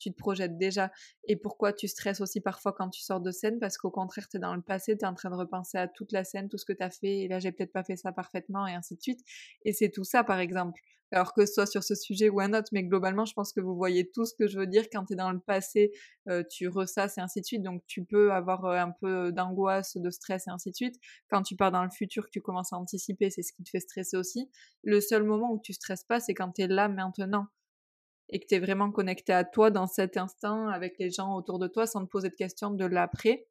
tu 0.00 0.10
te 0.10 0.16
projettes 0.16 0.58
déjà. 0.58 0.90
Et 1.24 1.36
pourquoi 1.36 1.72
tu 1.72 1.86
stresses 1.86 2.20
aussi 2.20 2.40
parfois 2.40 2.72
quand 2.72 2.90
tu 2.90 3.02
sors 3.02 3.20
de 3.20 3.30
scène? 3.30 3.58
Parce 3.60 3.78
qu'au 3.78 3.90
contraire, 3.90 4.28
tu 4.28 4.38
es 4.38 4.40
dans 4.40 4.54
le 4.56 4.62
passé, 4.62 4.96
tu 4.96 5.04
es 5.04 5.08
en 5.08 5.14
train 5.14 5.30
de 5.30 5.36
repenser 5.36 5.78
à 5.78 5.86
toute 5.86 6.12
la 6.12 6.24
scène, 6.24 6.48
tout 6.48 6.58
ce 6.58 6.64
que 6.64 6.72
tu 6.72 6.82
as 6.82 6.90
fait, 6.90 7.20
et 7.20 7.28
là, 7.28 7.38
j'ai 7.38 7.52
peut-être 7.52 7.72
pas 7.72 7.84
fait 7.84 7.96
ça 7.96 8.12
parfaitement, 8.12 8.66
et 8.66 8.74
ainsi 8.74 8.96
de 8.96 9.02
suite. 9.02 9.20
Et 9.64 9.72
c'est 9.72 9.90
tout 9.90 10.04
ça, 10.04 10.24
par 10.24 10.40
exemple. 10.40 10.80
Alors 11.12 11.34
que 11.34 11.44
ce 11.44 11.54
soit 11.54 11.66
sur 11.66 11.82
ce 11.82 11.94
sujet 11.94 12.28
ou 12.28 12.40
un 12.40 12.52
autre, 12.54 12.68
mais 12.72 12.84
globalement, 12.84 13.24
je 13.24 13.34
pense 13.34 13.52
que 13.52 13.60
vous 13.60 13.74
voyez 13.74 14.08
tout 14.10 14.24
ce 14.24 14.34
que 14.34 14.46
je 14.46 14.58
veux 14.58 14.66
dire. 14.66 14.84
Quand 14.92 15.04
tu 15.06 15.14
es 15.14 15.16
dans 15.16 15.32
le 15.32 15.40
passé, 15.40 15.90
euh, 16.28 16.44
tu 16.48 16.68
ressasses 16.68 17.18
et 17.18 17.20
ainsi 17.20 17.40
de 17.40 17.46
suite. 17.46 17.62
Donc, 17.62 17.82
tu 17.86 18.04
peux 18.04 18.32
avoir 18.32 18.64
euh, 18.64 18.76
un 18.76 18.92
peu 18.92 19.32
d'angoisse, 19.32 19.96
de 19.96 20.10
stress 20.10 20.46
et 20.46 20.50
ainsi 20.50 20.70
de 20.70 20.76
suite. 20.76 21.00
Quand 21.28 21.42
tu 21.42 21.56
pars 21.56 21.72
dans 21.72 21.82
le 21.82 21.90
futur, 21.90 22.26
que 22.26 22.30
tu 22.30 22.40
commences 22.40 22.72
à 22.72 22.76
anticiper, 22.76 23.30
c'est 23.30 23.42
ce 23.42 23.52
qui 23.52 23.64
te 23.64 23.70
fait 23.70 23.80
stresser 23.80 24.16
aussi. 24.16 24.48
Le 24.84 25.00
seul 25.00 25.24
moment 25.24 25.52
où 25.52 25.60
tu 25.60 25.72
stresses 25.72 26.04
pas, 26.04 26.20
c'est 26.20 26.34
quand 26.34 26.52
tu 26.52 26.62
es 26.62 26.68
là 26.68 26.88
maintenant 26.88 27.46
et 28.30 28.40
que 28.40 28.46
tu 28.46 28.54
es 28.54 28.58
vraiment 28.58 28.90
connecté 28.90 29.32
à 29.32 29.44
toi 29.44 29.70
dans 29.70 29.86
cet 29.86 30.16
instant 30.16 30.68
avec 30.68 30.98
les 30.98 31.10
gens 31.10 31.34
autour 31.36 31.58
de 31.58 31.68
toi 31.68 31.86
sans 31.86 32.04
te 32.04 32.10
poser 32.10 32.30
de 32.30 32.34
questions 32.34 32.70
de 32.70 32.84
l'après. 32.84 33.46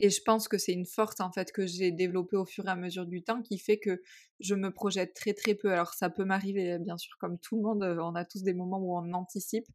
Et 0.00 0.10
je 0.10 0.20
pense 0.22 0.48
que 0.48 0.58
c'est 0.58 0.72
une 0.72 0.86
force 0.86 1.20
en 1.20 1.30
fait 1.30 1.52
que 1.52 1.66
j'ai 1.66 1.92
développée 1.92 2.36
au 2.36 2.44
fur 2.44 2.66
et 2.66 2.70
à 2.70 2.74
mesure 2.74 3.06
du 3.06 3.22
temps 3.22 3.42
qui 3.42 3.58
fait 3.58 3.78
que 3.78 4.02
je 4.40 4.56
me 4.56 4.72
projette 4.72 5.14
très 5.14 5.34
très 5.34 5.54
peu. 5.54 5.72
Alors 5.72 5.94
ça 5.94 6.10
peut 6.10 6.24
m'arriver 6.24 6.78
bien 6.80 6.98
sûr 6.98 7.16
comme 7.20 7.38
tout 7.38 7.56
le 7.56 7.62
monde, 7.62 7.82
euh, 7.84 8.02
on 8.02 8.16
a 8.16 8.24
tous 8.24 8.42
des 8.42 8.54
moments 8.54 8.80
où 8.80 8.96
on 8.96 9.12
anticipe, 9.12 9.66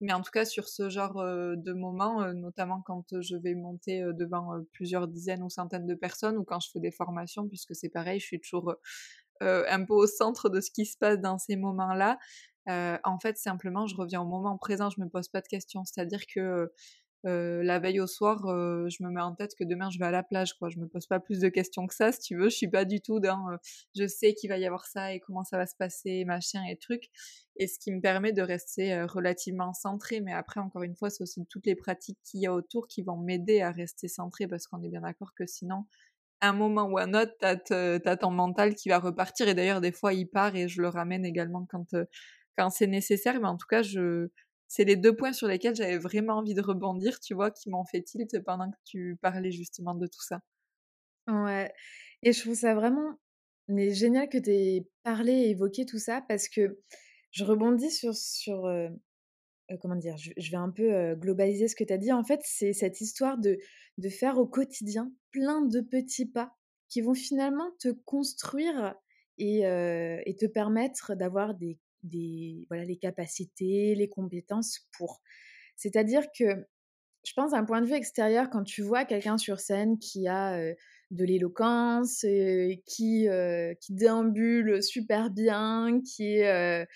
mais 0.00 0.14
en 0.14 0.22
tout 0.22 0.30
cas 0.30 0.46
sur 0.46 0.68
ce 0.68 0.88
genre 0.88 1.18
euh, 1.18 1.56
de 1.56 1.74
moments, 1.74 2.22
euh, 2.22 2.32
notamment 2.32 2.80
quand 2.86 3.20
je 3.20 3.36
vais 3.36 3.54
monter 3.54 4.02
devant 4.14 4.52
plusieurs 4.72 5.08
dizaines 5.08 5.42
ou 5.42 5.50
centaines 5.50 5.86
de 5.86 5.94
personnes 5.94 6.38
ou 6.38 6.44
quand 6.44 6.60
je 6.60 6.70
fais 6.70 6.80
des 6.80 6.90
formations, 6.90 7.46
puisque 7.46 7.74
c'est 7.74 7.90
pareil, 7.90 8.18
je 8.18 8.26
suis 8.26 8.40
toujours 8.40 8.76
un 9.40 9.84
peu 9.84 9.92
au 9.92 10.06
centre 10.06 10.48
de 10.48 10.62
ce 10.62 10.70
qui 10.70 10.86
se 10.86 10.96
passe 10.96 11.20
dans 11.20 11.36
ces 11.36 11.56
moments-là. 11.56 12.18
En 12.66 13.18
fait, 13.20 13.36
simplement, 13.38 13.86
je 13.86 13.96
reviens 13.96 14.20
au 14.20 14.26
moment 14.26 14.56
présent, 14.58 14.90
je 14.90 15.00
me 15.00 15.08
pose 15.08 15.28
pas 15.28 15.40
de 15.40 15.48
questions. 15.48 15.84
C'est-à-dire 15.84 16.26
que 16.26 16.70
la 17.24 17.80
veille 17.80 17.98
au 17.98 18.06
soir, 18.06 18.38
je 18.46 19.02
me 19.02 19.10
mets 19.10 19.20
en 19.20 19.34
tête 19.34 19.56
que 19.58 19.64
demain 19.64 19.90
je 19.90 19.98
vais 19.98 20.04
à 20.04 20.12
la 20.12 20.22
plage, 20.22 20.54
quoi. 20.54 20.68
Je 20.68 20.78
me 20.78 20.86
pose 20.86 21.08
pas 21.08 21.18
plus 21.18 21.40
de 21.40 21.48
questions 21.48 21.88
que 21.88 21.94
ça, 21.94 22.12
si 22.12 22.20
tu 22.20 22.36
veux. 22.36 22.48
Je 22.48 22.56
suis 22.56 22.68
pas 22.68 22.84
du 22.84 23.00
tout 23.00 23.18
dans, 23.18 23.46
je 23.96 24.06
sais 24.06 24.32
qu'il 24.34 24.48
va 24.48 24.58
y 24.58 24.66
avoir 24.66 24.86
ça 24.86 25.12
et 25.12 25.18
comment 25.18 25.42
ça 25.42 25.56
va 25.56 25.66
se 25.66 25.74
passer, 25.74 26.24
machin 26.24 26.62
et 26.70 26.76
trucs. 26.76 27.08
Et 27.56 27.66
ce 27.66 27.80
qui 27.80 27.90
me 27.90 28.00
permet 28.00 28.32
de 28.32 28.42
rester 28.42 29.02
relativement 29.02 29.72
centré. 29.72 30.20
Mais 30.20 30.32
après, 30.32 30.60
encore 30.60 30.84
une 30.84 30.94
fois, 30.94 31.10
c'est 31.10 31.22
aussi 31.22 31.44
toutes 31.46 31.66
les 31.66 31.74
pratiques 31.74 32.18
qu'il 32.22 32.40
y 32.40 32.46
a 32.46 32.52
autour 32.52 32.86
qui 32.86 33.02
vont 33.02 33.16
m'aider 33.16 33.60
à 33.60 33.72
rester 33.72 34.06
centré 34.06 34.46
parce 34.46 34.68
qu'on 34.68 34.80
est 34.82 34.88
bien 34.88 35.00
d'accord 35.00 35.34
que 35.34 35.46
sinon, 35.46 35.86
un 36.42 36.52
moment 36.52 36.84
ou 36.84 36.98
un 36.98 37.12
autre, 37.14 37.32
t'as, 37.40 37.56
as 38.04 38.16
ton 38.18 38.30
mental 38.30 38.76
qui 38.76 38.88
va 38.88 39.00
repartir. 39.00 39.48
Et 39.48 39.54
d'ailleurs, 39.54 39.80
des 39.80 39.90
fois, 39.90 40.12
il 40.12 40.26
part 40.26 40.54
et 40.54 40.68
je 40.68 40.80
le 40.80 40.88
ramène 40.88 41.24
également 41.24 41.66
quand 41.68 41.96
quand 42.56 42.70
c'est 42.70 42.86
nécessaire. 42.86 43.40
Mais 43.40 43.48
en 43.48 43.56
tout 43.56 43.66
cas, 43.68 43.82
je, 43.82 44.28
c'est 44.68 44.84
les 44.84 44.96
deux 44.96 45.14
points 45.14 45.32
sur 45.32 45.48
lesquels 45.48 45.74
j'avais 45.74 45.98
vraiment 45.98 46.34
envie 46.34 46.54
de 46.54 46.62
rebondir, 46.62 47.20
tu 47.20 47.34
vois, 47.34 47.50
qui 47.50 47.70
m'ont 47.70 47.84
fait 47.84 48.02
tilt 48.02 48.42
pendant 48.44 48.70
que 48.70 48.76
tu 48.84 49.18
parlais 49.22 49.52
justement 49.52 49.94
de 49.94 50.06
tout 50.06 50.22
ça. 50.22 50.40
Ouais. 51.28 51.72
Et 52.22 52.32
je 52.32 52.40
trouve 52.40 52.54
ça 52.54 52.74
vraiment 52.74 53.18
mais 53.68 53.92
génial 53.92 54.28
que 54.28 54.38
tu 54.38 54.50
aies 54.50 54.86
parlé 55.02 55.32
et 55.32 55.50
évoqué 55.50 55.86
tout 55.86 55.98
ça 55.98 56.22
parce 56.28 56.48
que 56.48 56.78
je 57.32 57.44
rebondis 57.44 57.90
sur, 57.90 58.14
sur 58.14 58.66
euh, 58.66 58.88
euh, 59.70 59.76
comment 59.80 59.96
dire, 59.96 60.16
je, 60.16 60.50
vais 60.50 60.56
un 60.56 60.70
peu 60.70 60.94
euh, 60.94 61.16
globaliser 61.16 61.68
ce 61.68 61.74
que 61.74 61.84
tu 61.84 61.92
as 61.92 61.98
dit. 61.98 62.12
En 62.12 62.24
fait, 62.24 62.40
c'est 62.44 62.72
cette 62.72 63.00
histoire 63.00 63.38
de, 63.38 63.58
de 63.98 64.08
faire 64.08 64.38
au 64.38 64.46
quotidien 64.46 65.12
plein 65.32 65.62
de 65.62 65.80
petits 65.80 66.26
pas 66.26 66.54
qui 66.88 67.00
vont 67.00 67.14
finalement 67.14 67.70
te 67.80 67.88
construire 67.88 68.94
et, 69.38 69.62
et 69.62 70.36
te 70.36 70.46
permettre 70.46 71.14
d'avoir 71.14 71.54
des 71.54 71.78
des, 72.02 72.66
voilà, 72.68 72.84
les 72.84 72.96
capacités, 72.96 73.94
les 73.94 74.08
compétences 74.08 74.88
pour. 74.96 75.20
C'est-à-dire 75.76 76.22
que 76.38 76.66
je 77.24 77.32
pense 77.34 77.50
d'un 77.50 77.64
point 77.64 77.80
de 77.80 77.86
vue 77.86 77.94
extérieur, 77.94 78.50
quand 78.50 78.62
tu 78.62 78.82
vois 78.82 79.04
quelqu'un 79.04 79.36
sur 79.36 79.58
scène 79.58 79.98
qui 79.98 80.28
a 80.28 80.58
de 81.10 81.24
l'éloquence, 81.24 82.24
qui, 82.86 83.28
qui 83.80 83.92
déambule 83.92 84.82
super 84.82 85.30
bien, 85.30 86.00
qui 86.02 86.36
est, 86.38 86.86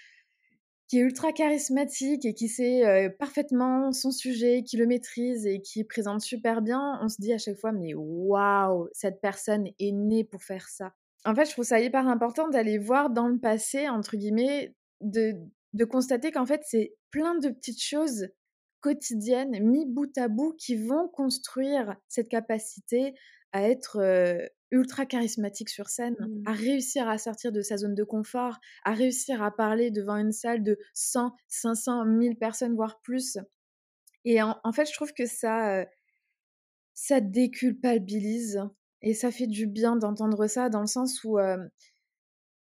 qui 0.89 0.99
est 0.99 1.03
ultra 1.03 1.33
charismatique 1.33 2.25
et 2.25 2.35
qui 2.35 2.49
sait 2.49 3.11
parfaitement 3.19 3.93
son 3.93 4.13
sujet, 4.13 4.63
qui 4.63 4.77
le 4.77 4.87
maîtrise 4.87 5.47
et 5.47 5.61
qui 5.61 5.83
présente 5.83 6.21
super 6.21 6.63
bien, 6.63 7.01
on 7.03 7.09
se 7.09 7.21
dit 7.21 7.33
à 7.33 7.39
chaque 7.39 7.59
fois, 7.59 7.73
mais 7.73 7.93
waouh, 7.95 8.89
cette 8.93 9.21
personne 9.21 9.67
est 9.79 9.93
née 9.93 10.23
pour 10.25 10.45
faire 10.45 10.69
ça. 10.69 10.95
En 11.25 11.35
fait, 11.35 11.45
je 11.45 11.51
trouve 11.51 11.65
ça 11.65 11.81
hyper 11.81 12.07
important 12.09 12.49
d'aller 12.49 12.79
voir 12.79 13.11
dans 13.11 13.29
le 13.29 13.39
passé, 13.39 13.89
entre 13.89 14.17
guillemets, 14.17 14.75
de, 15.01 15.35
de 15.73 15.85
constater 15.85 16.31
qu'en 16.33 16.47
fait, 16.47 16.63
c'est 16.67 16.95
plein 17.11 17.37
de 17.39 17.49
petites 17.51 17.83
choses 17.83 18.29
quotidiennes, 18.81 19.59
mis 19.63 19.87
bout 19.87 20.17
à 20.19 20.29
bout, 20.29 20.55
qui 20.59 20.77
vont 20.77 21.09
construire 21.09 21.97
cette 22.09 22.29
capacité 22.29 23.15
à 23.53 23.69
être 23.69 23.99
ultra 24.71 25.05
charismatique 25.07 25.69
sur 25.69 25.89
scène, 25.89 26.17
à 26.45 26.53
Mmh. 26.53 26.55
réussir 26.55 27.09
à 27.09 27.19
sortir 27.19 27.53
de 27.53 27.61
sa 27.61 27.77
zone 27.77 27.95
de 27.95 28.05
confort, 28.05 28.59
à 28.85 28.93
réussir 28.95 29.43
à 29.43 29.51
parler 29.51 29.91
devant 29.91 30.17
une 30.17 30.33
salle 30.33 30.63
de 30.63 30.79
100, 30.95 31.33
500, 31.49 32.05
1000 32.07 32.37
personnes, 32.37 32.75
voire 32.77 33.01
plus. 33.03 33.39
Et 34.25 34.43
en, 34.43 34.59
en 34.65 34.73
fait, 34.73 34.87
je 34.89 34.95
trouve 34.95 35.13
que 35.13 35.27
ça, 35.27 35.87
ça 36.95 37.21
déculpabilise 37.21 38.61
et 39.03 39.15
ça 39.15 39.31
fait 39.31 39.47
du 39.47 39.67
bien 39.67 39.97
d'entendre 39.97 40.47
ça 40.47 40.69
dans 40.69 40.81
le 40.81 40.87
sens 40.87 41.25
où 41.25 41.39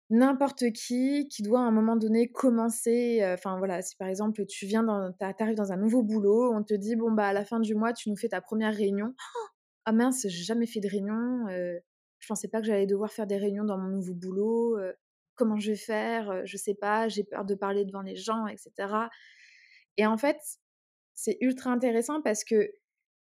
n'importe 0.09 0.71
qui 0.71 1.27
qui 1.29 1.41
doit 1.41 1.59
à 1.59 1.63
un 1.63 1.71
moment 1.71 1.95
donné 1.95 2.31
commencer, 2.31 3.21
enfin 3.33 3.57
voilà, 3.57 3.81
si 3.81 3.95
par 3.95 4.07
exemple 4.07 4.45
tu 4.45 4.65
viens 4.65 4.83
dans, 4.83 5.11
t'arrives 5.13 5.55
dans 5.55 5.71
un 5.71 5.77
nouveau 5.77 6.03
boulot, 6.03 6.53
on 6.53 6.63
te 6.63 6.73
dit 6.73 6.95
bon 6.95 7.11
bah 7.11 7.27
à 7.27 7.33
la 7.33 7.45
fin 7.45 7.59
du 7.59 7.75
mois 7.75 7.93
tu 7.93 8.09
nous 8.09 8.15
fais 8.15 8.29
ta 8.29 8.41
première 8.41 8.73
réunion. 8.73 9.13
Ah 9.87 9.91
mince, 9.91 10.25
j'ai 10.27 10.43
jamais 10.43 10.65
fait 10.65 10.79
de 10.79 10.89
réunion, 10.89 11.45
je 11.47 12.27
pensais 12.27 12.47
pas 12.47 12.59
que 12.59 12.65
j'allais 12.65 12.87
devoir 12.87 13.11
faire 13.11 13.27
des 13.27 13.37
réunions 13.37 13.65
dans 13.65 13.77
mon 13.77 13.89
nouveau 13.89 14.15
boulot, 14.15 14.79
comment 15.35 15.57
je 15.59 15.71
vais 15.71 15.77
faire, 15.77 16.43
je 16.43 16.57
sais 16.57 16.73
pas, 16.73 17.07
j'ai 17.07 17.23
peur 17.23 17.45
de 17.45 17.53
parler 17.53 17.85
devant 17.85 18.01
les 18.01 18.15
gens, 18.15 18.47
etc. 18.47 18.71
Et 19.97 20.07
en 20.07 20.17
fait, 20.17 20.39
c'est 21.13 21.37
ultra 21.39 21.69
intéressant 21.71 22.21
parce 22.23 22.43
que 22.43 22.71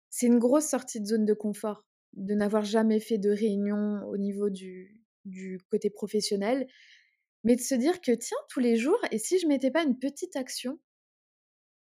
c'est 0.09 0.27
une 0.27 0.39
grosse 0.39 0.67
sortie 0.67 1.01
de 1.01 1.05
zone 1.05 1.25
de 1.25 1.33
confort 1.33 1.85
de 2.13 2.33
n'avoir 2.33 2.63
jamais 2.63 2.99
fait 2.99 3.17
de 3.17 3.29
réunion 3.29 4.01
au 4.07 4.17
niveau 4.17 4.49
du, 4.49 4.94
du 5.25 5.59
côté 5.69 5.89
professionnel, 5.89 6.67
mais 7.43 7.55
de 7.55 7.61
se 7.61 7.75
dire 7.75 8.01
que 8.01 8.11
tiens, 8.11 8.37
tous 8.49 8.59
les 8.59 8.75
jours, 8.75 8.99
et 9.11 9.19
si 9.19 9.39
je 9.39 9.47
mettais 9.47 9.71
pas 9.71 9.83
une 9.83 9.97
petite 9.97 10.35
action 10.35 10.79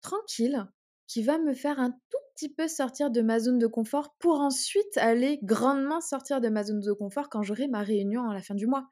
tranquille 0.02 0.66
qui 1.06 1.22
va 1.22 1.38
me 1.38 1.54
faire 1.54 1.80
un 1.80 1.90
tout 1.90 2.18
petit 2.34 2.48
peu 2.48 2.68
sortir 2.68 3.10
de 3.10 3.20
ma 3.20 3.40
zone 3.40 3.58
de 3.58 3.66
confort 3.66 4.14
pour 4.18 4.40
ensuite 4.40 4.96
aller 4.96 5.40
grandement 5.42 6.00
sortir 6.00 6.40
de 6.40 6.48
ma 6.48 6.62
zone 6.62 6.80
de 6.80 6.92
confort 6.92 7.28
quand 7.28 7.42
j'aurai 7.42 7.66
ma 7.66 7.82
réunion 7.82 8.30
à 8.30 8.34
la 8.34 8.42
fin 8.42 8.54
du 8.54 8.66
mois. 8.66 8.86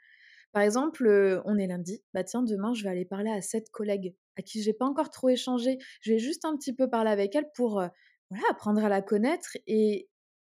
Par 0.53 0.62
exemple, 0.62 1.40
on 1.44 1.57
est 1.59 1.66
lundi, 1.66 2.03
bah 2.12 2.24
tiens, 2.24 2.42
demain 2.42 2.74
je 2.74 2.83
vais 2.83 2.90
aller 2.90 3.05
parler 3.05 3.31
à 3.31 3.40
cette 3.40 3.70
collègue 3.70 4.16
à 4.37 4.42
qui 4.42 4.62
j'ai 4.62 4.72
pas 4.72 4.87
encore 4.87 5.11
trop 5.11 5.29
échangé. 5.29 5.79
Je 6.01 6.12
vais 6.12 6.18
juste 6.18 6.44
un 6.44 6.57
petit 6.57 6.74
peu 6.74 6.90
parler 6.90 7.11
avec 7.11 7.37
elle 7.37 7.46
pour 7.55 7.74
voilà, 8.31 8.44
apprendre 8.51 8.85
à 8.85 8.88
la 8.88 9.01
connaître 9.01 9.57
et, 9.66 10.09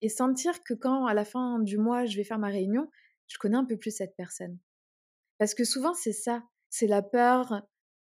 et 0.01 0.09
sentir 0.09 0.63
que 0.63 0.73
quand 0.73 1.05
à 1.05 1.13
la 1.13 1.25
fin 1.25 1.59
du 1.59 1.77
mois 1.77 2.05
je 2.05 2.17
vais 2.17 2.23
faire 2.23 2.39
ma 2.39 2.47
réunion, 2.47 2.89
je 3.31 3.37
connais 3.39 3.57
un 3.57 3.65
peu 3.65 3.77
plus 3.77 3.91
cette 3.91 4.15
personne? 4.15 4.59
Parce 5.37 5.53
que 5.55 5.63
souvent 5.63 5.93
c'est 5.93 6.13
ça, 6.13 6.43
c'est 6.69 6.87
la 6.87 7.01
peur 7.01 7.63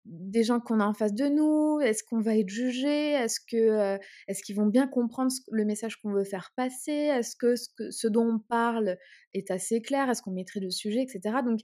des 0.08 0.44
gens 0.44 0.60
qu'on 0.60 0.80
a 0.80 0.86
en 0.86 0.94
face 0.94 1.14
de 1.14 1.28
nous 1.28 1.80
Est-ce 1.82 2.04
qu'on 2.04 2.22
va 2.22 2.38
être 2.38 2.50
jugé? 2.50 3.12
Est-ce 3.12 3.40
que 3.40 4.00
est-ce 4.28 4.42
qu'ils 4.44 4.56
vont 4.56 4.66
bien 4.66 4.88
comprendre 4.88 5.32
le 5.52 5.66
message 5.66 5.98
qu'on 5.98 6.12
veut 6.12 6.24
faire 6.24 6.52
passer? 6.56 6.92
Est-ce 6.92 7.36
que 7.36 7.56
ce, 7.56 8.08
dont 8.08 8.36
on 8.36 8.40
parle 8.40 8.98
est 9.34 9.52
assez 9.52 9.82
clair? 9.82 10.10
Est-ce 10.10 10.22
qu'on 10.22 10.32
mettrait 10.32 10.60
le 10.60 10.72
sujet, 10.72 11.02
etc. 11.02 11.38
Donc, 11.44 11.60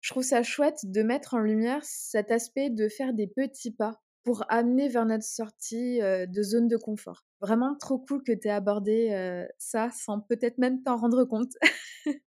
je 0.00 0.10
trouve 0.10 0.22
ça 0.22 0.42
chouette 0.42 0.80
de 0.84 1.02
mettre 1.02 1.34
en 1.34 1.38
lumière 1.38 1.80
cet 1.84 2.30
aspect 2.30 2.70
de 2.70 2.88
faire 2.88 3.12
des 3.14 3.26
petits 3.26 3.72
pas 3.72 4.02
pour 4.24 4.44
amener 4.48 4.88
vers 4.88 5.06
notre 5.06 5.24
sortie 5.24 6.00
de 6.00 6.42
zone 6.42 6.68
de 6.68 6.76
confort. 6.76 7.24
Vraiment 7.40 7.76
trop 7.76 7.98
cool 7.98 8.22
que 8.24 8.32
tu 8.32 8.48
aies 8.48 8.50
abordé 8.50 9.46
ça 9.58 9.90
sans 9.92 10.20
peut-être 10.20 10.58
même 10.58 10.82
t'en 10.82 10.96
rendre 10.96 11.24
compte. 11.24 11.52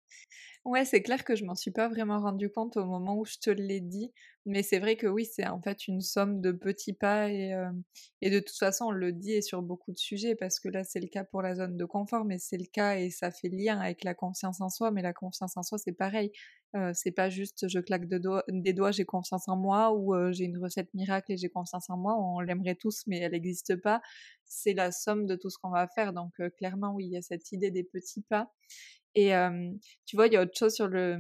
Ouais, 0.66 0.84
c'est 0.84 1.04
clair 1.04 1.24
que 1.24 1.36
je 1.36 1.46
m'en 1.46 1.54
suis 1.54 1.70
pas 1.70 1.88
vraiment 1.88 2.20
rendu 2.20 2.50
compte 2.50 2.76
au 2.76 2.86
moment 2.86 3.16
où 3.20 3.24
je 3.24 3.38
te 3.38 3.52
l'ai 3.52 3.80
dit, 3.82 4.12
mais 4.48 4.64
c'est 4.64 4.80
vrai 4.80 4.96
que 4.96 5.06
oui, 5.06 5.24
c'est 5.24 5.46
en 5.48 5.62
fait 5.62 5.88
une 5.88 6.02
somme 6.02 6.42
de 6.42 6.52
petits 6.52 6.94
pas 6.94 7.30
et, 7.30 7.54
et 8.22 8.32
de 8.32 8.40
toute 8.40 8.58
façon 8.58 8.86
on 8.86 8.92
le 8.92 9.12
dit 9.14 9.34
et 9.34 9.42
sur 9.44 9.62
beaucoup 9.62 9.92
de 9.92 9.98
sujets 10.00 10.34
parce 10.34 10.60
que 10.60 10.68
là 10.68 10.84
c'est 10.84 11.00
le 11.00 11.08
cas 11.08 11.24
pour 11.24 11.44
la 11.44 11.54
zone 11.54 11.78
de 11.78 11.86
confort, 11.86 12.26
mais 12.26 12.40
c'est 12.40 12.58
le 12.58 12.66
cas 12.66 12.96
et 12.98 13.12
ça 13.12 13.30
fait 13.30 13.50
lien 13.50 13.80
avec 13.80 14.04
la 14.04 14.16
confiance 14.16 14.60
en 14.60 14.70
soi, 14.70 14.90
mais 14.90 15.04
la 15.04 15.14
confiance 15.14 15.56
en 15.56 15.62
soi 15.62 15.78
c'est 15.78 15.92
pareil, 15.94 16.32
c'est 16.94 17.12
pas 17.12 17.30
juste 17.30 17.68
je 17.70 17.80
claque 17.80 18.08
de 18.08 18.20
des 18.50 18.74
doigts 18.74 18.92
j'ai 18.92 19.06
confiance 19.06 19.48
en 19.48 19.58
moi 19.58 19.94
ou 19.94 20.16
j'ai 20.32 20.46
une 20.46 20.58
recette 20.58 20.92
miracle 20.96 21.32
et 21.32 21.38
j'ai 21.38 21.50
confiance 21.50 21.92
en 21.92 21.98
moi, 21.98 22.16
on 22.20 22.40
l'aimerait 22.40 22.76
tous 22.76 23.04
mais 23.06 23.20
elle 23.20 23.34
n'existe 23.34 23.76
pas, 23.76 24.02
c'est 24.46 24.74
la 24.74 24.92
somme 24.92 25.28
de 25.28 25.36
tout 25.36 25.52
ce 25.52 25.60
qu'on 25.60 25.70
va 25.70 25.88
faire 25.88 26.12
donc 26.12 26.34
clairement 26.58 26.92
oui 26.96 27.06
il 27.06 27.12
y 27.14 27.18
a 27.18 27.22
cette 27.22 27.52
idée 27.52 27.70
des 27.70 27.84
petits 27.84 28.22
pas 28.24 28.52
et 29.16 29.32
tu 30.06 30.16
vois, 30.16 30.28
il 30.28 30.34
y 30.34 30.38
a 30.38 30.42
autre 30.42 30.58
chose 30.58 30.74
sur 30.74 30.88
le 30.88 31.18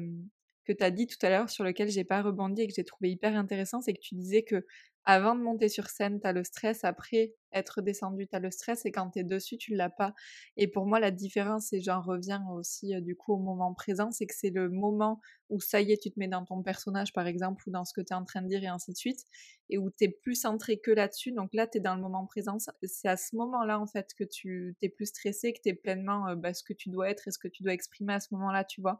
que 0.65 0.73
tu 0.73 0.83
as 0.83 0.91
dit 0.91 1.07
tout 1.07 1.17
à 1.21 1.29
l'heure 1.29 1.49
sur 1.49 1.63
lequel 1.63 1.89
j'ai 1.89 2.03
pas 2.03 2.21
rebondi 2.23 2.63
et 2.63 2.67
que 2.67 2.73
j'ai 2.75 2.83
trouvé 2.83 3.11
hyper 3.11 3.35
intéressant, 3.37 3.81
c'est 3.81 3.93
que 3.93 3.99
tu 4.01 4.15
disais 4.15 4.43
que 4.43 4.65
avant 5.05 5.35
de 5.35 5.41
monter 5.41 5.69
sur 5.69 5.87
scène, 5.89 6.19
tu 6.19 6.33
le 6.33 6.43
stress, 6.43 6.83
après 6.83 7.35
être 7.53 7.81
descendu, 7.81 8.27
tu 8.27 8.39
le 8.39 8.51
stress 8.51 8.85
et 8.85 8.91
quand 8.91 9.11
tu 9.11 9.19
es 9.19 9.23
dessus, 9.23 9.57
tu 9.57 9.75
l'as 9.75 9.89
pas. 9.89 10.13
Et 10.57 10.67
pour 10.67 10.85
moi, 10.87 10.99
la 10.99 11.11
différence, 11.11 11.71
et 11.73 11.81
j'en 11.81 12.01
reviens 12.01 12.43
aussi 12.49 12.99
du 13.01 13.15
coup 13.15 13.33
au 13.33 13.37
moment 13.37 13.73
présent, 13.73 14.11
c'est 14.11 14.25
que 14.25 14.33
c'est 14.35 14.49
le 14.49 14.69
moment 14.69 15.21
où 15.49 15.59
ça 15.59 15.79
y 15.81 15.91
est, 15.91 16.01
tu 16.01 16.11
te 16.11 16.19
mets 16.19 16.27
dans 16.27 16.43
ton 16.43 16.63
personnage 16.63 17.13
par 17.13 17.27
exemple 17.27 17.63
ou 17.67 17.71
dans 17.71 17.85
ce 17.85 17.93
que 17.93 18.01
tu 18.01 18.13
es 18.13 18.15
en 18.15 18.25
train 18.25 18.41
de 18.41 18.47
dire 18.47 18.63
et 18.63 18.67
ainsi 18.67 18.91
de 18.91 18.97
suite, 18.97 19.21
et 19.69 19.77
où 19.77 19.89
tu 19.91 20.09
plus 20.11 20.35
centré 20.35 20.79
que 20.79 20.91
là-dessus. 20.91 21.31
Donc 21.31 21.53
là, 21.53 21.67
tu 21.67 21.77
es 21.77 21.81
dans 21.81 21.95
le 21.95 22.01
moment 22.01 22.25
présent. 22.25 22.57
C'est 22.83 23.07
à 23.07 23.17
ce 23.17 23.35
moment-là 23.35 23.79
en 23.79 23.87
fait 23.87 24.13
que 24.17 24.23
tu 24.23 24.75
es 24.81 24.89
plus 24.89 25.05
stressé, 25.07 25.53
que 25.53 25.59
tu 25.61 25.69
es 25.69 25.73
pleinement 25.73 26.35
bah, 26.35 26.53
ce 26.53 26.63
que 26.63 26.73
tu 26.73 26.89
dois 26.89 27.09
être 27.09 27.27
et 27.27 27.31
ce 27.31 27.39
que 27.39 27.47
tu 27.47 27.63
dois 27.63 27.73
exprimer 27.73 28.13
à 28.13 28.19
ce 28.19 28.33
moment-là, 28.33 28.63
tu 28.63 28.81
vois. 28.81 28.99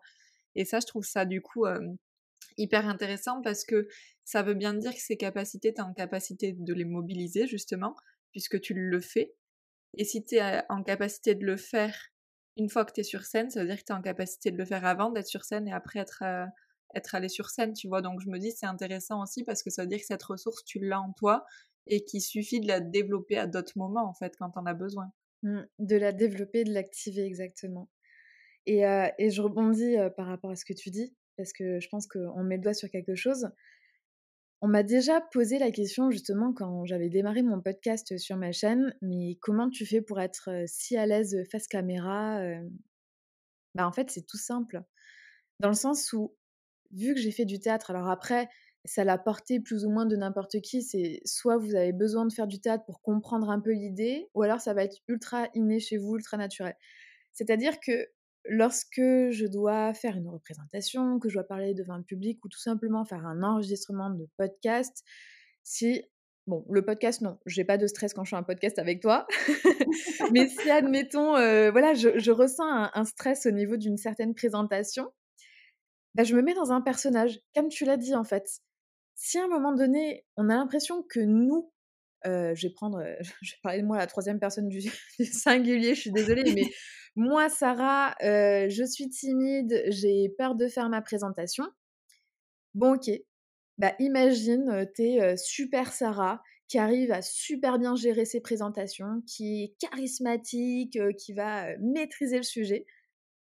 Et 0.56 0.66
ça, 0.66 0.80
je 0.80 0.88
trouve 0.88 1.06
ça 1.06 1.26
du 1.26 1.42
coup 1.42 1.66
hyper 2.58 2.88
intéressant 2.88 3.42
parce 3.42 3.66
que 3.66 3.88
ça 4.24 4.42
veut 4.42 4.54
bien 4.54 4.74
dire 4.74 4.94
que 4.94 5.00
ces 5.00 5.18
capacités, 5.18 5.74
tu 5.74 5.80
es 5.80 5.84
en 5.84 5.94
capacité 5.94 6.54
de 6.54 6.74
les 6.74 6.86
mobiliser 6.86 7.48
justement, 7.48 7.96
puisque 8.32 8.60
tu 8.60 8.74
le 8.74 9.00
fais. 9.00 9.36
Et 9.98 10.04
si 10.04 10.26
tu 10.26 10.36
es 10.36 10.64
en 10.70 10.84
capacité 10.84 11.36
de 11.36 11.46
le 11.46 11.58
faire 11.58 11.96
une 12.58 12.70
fois 12.70 12.86
que 12.86 12.94
tu 12.94 13.02
es 13.02 13.04
sur 13.04 13.24
scène, 13.24 13.50
ça 13.50 13.62
veut 13.62 13.68
dire 13.68 13.78
que 13.78 13.84
tu 13.84 13.92
es 13.92 13.96
en 13.96 14.02
capacité 14.02 14.52
de 14.52 14.58
le 14.58 14.66
faire 14.66 14.86
avant 14.86 15.12
d'être 15.12 15.28
sur 15.28 15.44
scène 15.44 15.68
et 15.68 15.74
après 15.74 16.00
être, 16.00 16.24
être 16.96 17.16
allé 17.16 17.30
sur 17.30 17.50
scène, 17.50 17.74
tu 17.74 17.88
vois. 17.88 18.02
Donc 18.02 18.22
je 18.22 18.30
me 18.30 18.40
dis 18.40 18.52
c'est 18.52 18.66
intéressant 18.66 19.22
aussi 19.22 19.44
parce 19.44 19.62
que 19.62 19.70
ça 19.70 19.84
veut 19.84 19.88
dire 19.88 20.00
que 20.00 20.06
cette 20.06 20.24
ressource, 20.24 20.64
tu 20.66 20.80
l'as 20.80 21.02
en 21.02 21.14
toi 21.14 21.46
et 21.88 22.04
qu'il 22.04 22.22
suffit 22.22 22.60
de 22.60 22.68
la 22.68 22.80
développer 22.80 23.38
à 23.38 23.46
d'autres 23.46 23.78
moments 23.78 24.10
en 24.10 24.14
fait 24.14 24.36
quand 24.38 24.52
on 24.56 24.66
a 24.66 24.74
besoin. 24.74 25.12
Mmh, 25.44 25.62
de 25.80 25.96
la 25.98 26.12
développer, 26.12 26.64
de 26.64 26.74
l'activer 26.74 27.24
exactement. 27.24 27.90
Et, 28.66 28.80
et, 29.20 29.30
je 29.30 29.42
rebondis 29.44 29.96
par 30.18 30.26
rapport 30.26 30.50
à 30.50 30.56
ce 30.56 30.66
que 30.66 30.74
tu 30.74 30.90
dis, 30.90 31.16
parce 31.38 31.54
que 31.54 31.80
je 31.80 31.88
pense 31.90 32.08
qu'on 32.08 32.44
met 32.44 32.58
le 32.58 32.62
doigt 32.62 32.74
sur 32.74 32.90
quelque 32.90 33.16
chose. 33.16 33.50
On 34.62 34.68
m'a 34.68 34.84
déjà 34.84 35.22
posé 35.32 35.60
la 35.60 35.72
question 35.72 36.10
justement 36.10 36.54
quand 36.54 36.86
j'avais 36.86 37.10
démarré 37.10 37.44
mon 37.44 37.62
podcast 37.62 38.18
sur 38.18 38.38
ma 38.38 38.52
chaîne, 38.52 38.96
mais 39.02 39.38
comment 39.42 39.70
tu 39.70 39.86
fais 39.86 40.02
pour 40.02 40.20
être 40.20 40.50
si 40.66 40.98
à 40.98 41.06
l'aise 41.06 41.38
face 41.52 41.68
caméra 41.68 42.42
Bah 43.76 43.88
en 43.88 43.92
fait 43.92 44.10
c'est 44.10 44.26
tout 44.26 44.38
simple, 44.38 44.82
dans 45.60 45.70
le 45.70 45.76
sens 45.76 46.14
où 46.14 46.36
vu 46.92 47.14
que 47.14 47.20
j'ai 47.20 47.32
fait 47.32 47.46
du 47.46 47.60
théâtre, 47.60 47.92
alors 47.92 48.10
après 48.10 48.50
ça 48.86 49.04
l'a 49.04 49.18
porté 49.18 49.60
plus 49.60 49.86
ou 49.86 49.90
moins 49.90 50.06
de 50.06 50.16
n'importe 50.16 50.62
qui, 50.62 50.84
c'est 50.84 51.20
soit 51.26 51.58
vous 51.58 51.76
avez 51.76 51.92
besoin 51.92 52.26
de 52.26 52.34
faire 52.34 52.48
du 52.48 52.60
théâtre 52.62 52.86
pour 52.86 53.02
comprendre 53.02 53.50
un 53.50 53.60
peu 53.60 53.72
l'idée, 53.72 54.30
ou 54.36 54.44
alors 54.44 54.62
ça 54.62 54.74
va 54.74 54.84
être 54.84 54.98
ultra 55.08 55.50
inné 55.56 55.80
chez 55.80 55.98
vous, 55.98 56.16
ultra 56.16 56.38
naturel. 56.38 56.76
C'est-à-dire 57.34 57.80
que 57.80 58.08
lorsque 58.50 59.00
je 59.00 59.46
dois 59.46 59.94
faire 59.94 60.18
une 60.18 60.30
représentation, 60.30 61.20
que 61.20 61.30
je 61.30 61.36
dois 61.36 61.44
parler 61.44 61.74
devant 61.74 61.98
le 61.98 62.04
public 62.04 62.44
ou 62.44 62.50
tout 62.50 62.60
simplement 62.60 63.06
faire 63.06 63.26
un 63.26 63.44
enregistrement 63.44 64.10
de 64.10 64.28
podcast, 64.38 65.04
si 65.64 66.04
Bon, 66.48 66.64
le 66.70 66.86
podcast, 66.86 67.22
non, 67.22 67.40
j'ai 67.48 67.66
pas 67.66 67.80
de 67.80 67.88
stress 67.88 68.14
quand 68.14 68.24
je 68.24 68.30
fais 68.30 68.36
un 68.36 68.44
podcast 68.44 68.78
avec 68.78 69.02
toi. 69.02 69.26
Mais 70.32 70.48
si, 70.48 70.70
admettons, 70.70 71.32
voilà, 71.32 71.96
je, 71.96 72.32
ressens 72.32 72.66
un, 72.94 73.06
stress 73.06 73.48
au 73.48 73.52
niveau 73.52 73.78
d'une 73.78 73.98
certaine 73.98 74.36
présentation, 74.36 75.12
bah, 76.14 76.24
je 76.24 76.36
me 76.36 76.44
mets 76.44 76.54
dans 76.54 76.72
un 76.72 76.82
personnage, 76.82 77.40
comme 77.56 77.68
tu 77.70 77.84
l'as 77.84 77.98
dit 77.98 78.14
en 78.14 78.24
fait. 78.24 78.48
Si 79.16 79.40
à 79.40 79.46
un 79.46 79.48
moment 79.48 79.74
donné, 79.74 80.24
on 80.38 80.50
a 80.50 80.56
l'impression 80.56 81.04
que 81.10 81.20
nous, 81.20 81.72
je 82.24 82.68
vais 82.68 82.74
prendre, 82.74 83.04
je 83.42 83.52
vais 83.52 83.60
parler 83.64 83.82
de 83.82 83.88
moi 83.88 83.98
la 83.98 84.06
troisième 84.06 84.40
personne 84.40 84.70
du 84.70 84.82
singulier, 85.26 85.96
je 85.96 86.02
suis 86.02 86.12
désolée, 86.12 86.54
mais 86.54 86.70
moi, 87.16 87.50
Sarah, 87.50 88.16
je 88.22 88.84
suis 88.84 89.10
timide, 89.10 89.84
j'ai 89.88 90.30
peur 90.38 90.56
de 90.56 90.68
faire 90.68 90.90
ma 90.90 91.02
présentation. 91.02 91.66
Bon, 92.74 92.96
ok. 92.96 93.10
Bah, 93.78 93.94
imagine, 94.00 94.90
t'es 94.96 95.36
super 95.38 95.92
Sarah 95.92 96.42
qui 96.68 96.80
arrive 96.80 97.12
à 97.12 97.22
super 97.22 97.78
bien 97.78 97.96
gérer 97.96 98.26
ses 98.26 98.42
présentations, 98.42 99.22
qui 99.28 99.64
est 99.64 99.76
charismatique, 99.80 100.98
qui 101.18 101.34
va 101.34 101.78
maîtriser 101.78 102.38
le 102.38 102.44
sujet. 102.44 102.86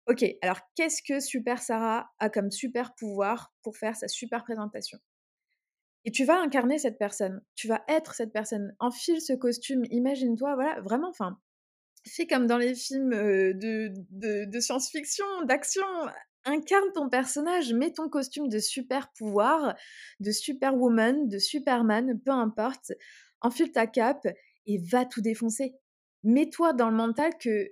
Ok, 0.06 0.24
alors 0.42 0.58
qu'est-ce 0.74 1.02
que 1.02 1.20
Super 1.20 1.60
Sarah 1.60 2.10
a 2.18 2.28
comme 2.28 2.50
super 2.50 2.94
pouvoir 2.94 3.52
pour 3.62 3.76
faire 3.76 3.94
sa 3.94 4.08
super 4.08 4.42
présentation? 4.42 4.98
Et 6.04 6.10
tu 6.10 6.24
vas 6.24 6.40
incarner 6.40 6.78
cette 6.78 6.98
personne, 6.98 7.40
tu 7.54 7.68
vas 7.68 7.84
être 7.86 8.14
cette 8.14 8.32
personne, 8.32 8.74
enfile 8.80 9.20
ce 9.20 9.32
costume, 9.32 9.84
imagine-toi, 9.90 10.56
voilà, 10.56 10.80
vraiment, 10.80 11.10
enfin, 11.10 11.38
fais 12.10 12.26
comme 12.26 12.46
dans 12.46 12.58
les 12.58 12.74
films 12.74 13.10
de, 13.10 13.92
de, 14.46 14.60
science-fiction, 14.60 15.24
d'action, 15.44 15.86
incarne 16.44 16.92
ton 16.94 17.08
personnage, 17.08 17.72
mets 17.72 17.92
ton 17.92 18.08
costume 18.08 18.48
de 18.48 18.58
super 18.58 19.12
pouvoir, 19.12 19.76
de 20.20 20.30
superwoman, 20.30 21.28
de 21.28 21.38
superman, 21.38 22.20
peu 22.24 22.32
importe, 22.32 22.92
enfile 23.40 23.72
ta 23.72 23.86
cape 23.86 24.26
et 24.66 24.78
va 24.78 25.04
tout 25.04 25.20
défoncer. 25.20 25.74
Mets-toi 26.24 26.72
dans 26.72 26.90
le 26.90 26.96
mental 26.96 27.32
que, 27.40 27.68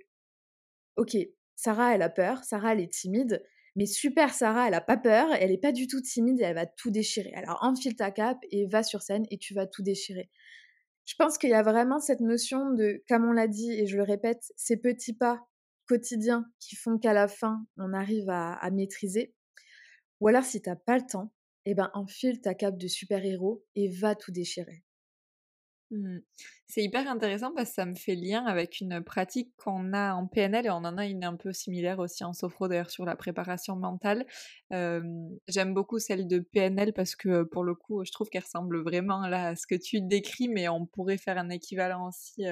ok, 0.97 1.17
Sarah, 1.55 1.95
elle 1.95 2.01
a 2.01 2.09
peur, 2.09 2.43
Sarah, 2.43 2.73
elle 2.73 2.81
est 2.81 2.91
timide, 2.91 3.43
mais 3.75 3.85
super 3.85 4.33
Sarah, 4.33 4.67
elle 4.67 4.73
a 4.73 4.81
pas 4.81 4.97
peur, 4.97 5.27
elle 5.33 5.51
est 5.51 5.61
pas 5.61 5.71
du 5.71 5.87
tout 5.87 6.01
timide 6.01 6.41
et 6.41 6.43
elle 6.43 6.55
va 6.55 6.65
tout 6.65 6.91
déchirer. 6.91 7.33
Alors 7.33 7.59
enfile 7.61 7.95
ta 7.95 8.11
cape 8.11 8.39
et 8.51 8.67
va 8.67 8.83
sur 8.83 9.01
scène 9.01 9.25
et 9.29 9.37
tu 9.37 9.53
vas 9.53 9.65
tout 9.65 9.81
déchirer. 9.81 10.29
Je 11.05 11.15
pense 11.17 11.37
qu'il 11.37 11.49
y 11.49 11.53
a 11.53 11.63
vraiment 11.63 11.99
cette 11.99 12.19
notion 12.19 12.71
de, 12.71 13.03
comme 13.07 13.25
on 13.25 13.31
l'a 13.31 13.47
dit 13.47 13.71
et 13.71 13.87
je 13.87 13.97
le 13.97 14.03
répète, 14.03 14.51
ces 14.55 14.77
petits 14.77 15.15
pas 15.15 15.41
quotidiens 15.87 16.45
qui 16.59 16.75
font 16.75 16.97
qu'à 16.97 17.13
la 17.13 17.27
fin, 17.27 17.65
on 17.77 17.93
arrive 17.93 18.29
à, 18.29 18.69
maîtriser. 18.71 19.33
Ou 20.19 20.27
alors 20.27 20.43
si 20.43 20.61
t'as 20.61 20.75
pas 20.75 20.97
le 20.97 21.05
temps, 21.05 21.33
eh 21.65 21.75
ben 21.75 21.91
enfile 21.93 22.41
ta 22.41 22.53
cape 22.53 22.77
de 22.77 22.87
super-héros 22.87 23.65
et 23.75 23.89
va 23.89 24.15
tout 24.15 24.31
déchirer. 24.31 24.83
Mmh. 25.91 26.19
C'est 26.67 26.83
hyper 26.83 27.09
intéressant 27.09 27.51
parce 27.53 27.69
que 27.69 27.75
ça 27.75 27.85
me 27.85 27.95
fait 27.95 28.15
lien 28.15 28.45
avec 28.45 28.79
une 28.79 29.01
pratique 29.03 29.53
qu'on 29.57 29.91
a 29.91 30.13
en 30.13 30.25
PNL 30.25 30.65
et 30.65 30.69
on 30.69 30.75
en 30.75 30.97
a 30.97 31.05
une 31.05 31.25
un 31.25 31.35
peu 31.35 31.51
similaire 31.51 31.99
aussi 31.99 32.23
en 32.23 32.31
sophro 32.31 32.69
d'ailleurs 32.69 32.89
sur 32.89 33.03
la 33.03 33.17
préparation 33.17 33.75
mentale. 33.75 34.25
J'aime 35.47 35.73
beaucoup 35.73 35.99
celle 35.99 36.27
de 36.27 36.39
PNL 36.39 36.93
parce 36.93 37.15
que 37.15 37.43
pour 37.43 37.63
le 37.65 37.75
coup 37.75 38.05
je 38.05 38.11
trouve 38.11 38.29
qu'elle 38.29 38.43
ressemble 38.43 38.81
vraiment 38.81 39.27
là 39.27 39.49
à 39.49 39.55
ce 39.55 39.67
que 39.67 39.75
tu 39.75 40.01
décris 40.01 40.47
mais 40.47 40.69
on 40.69 40.85
pourrait 40.85 41.17
faire 41.17 41.37
un 41.37 41.49
équivalent 41.49 42.07
aussi 42.07 42.45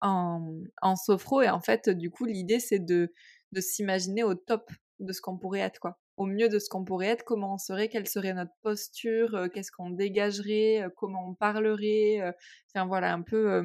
en, 0.00 0.54
en 0.80 0.96
sophro 0.96 1.42
et 1.42 1.50
en 1.50 1.60
fait 1.60 1.90
du 1.90 2.10
coup 2.10 2.24
l'idée 2.24 2.60
c'est 2.60 2.78
de, 2.78 3.12
de 3.52 3.60
s'imaginer 3.60 4.24
au 4.24 4.34
top 4.34 4.70
de 5.00 5.12
ce 5.12 5.20
qu'on 5.20 5.38
pourrait 5.38 5.60
être 5.60 5.80
quoi 5.80 5.98
au 6.20 6.26
mieux 6.26 6.50
de 6.50 6.58
ce 6.58 6.68
qu'on 6.68 6.84
pourrait 6.84 7.06
être, 7.06 7.24
comment 7.24 7.54
on 7.54 7.58
serait, 7.58 7.88
quelle 7.88 8.06
serait 8.06 8.34
notre 8.34 8.52
posture, 8.60 9.34
euh, 9.34 9.48
qu'est-ce 9.48 9.72
qu'on 9.72 9.88
dégagerait, 9.88 10.82
euh, 10.82 10.90
comment 10.94 11.26
on 11.26 11.34
parlerait, 11.34 12.20
euh, 12.20 12.30
enfin 12.68 12.86
voilà 12.86 13.14
un 13.14 13.22
peu 13.22 13.64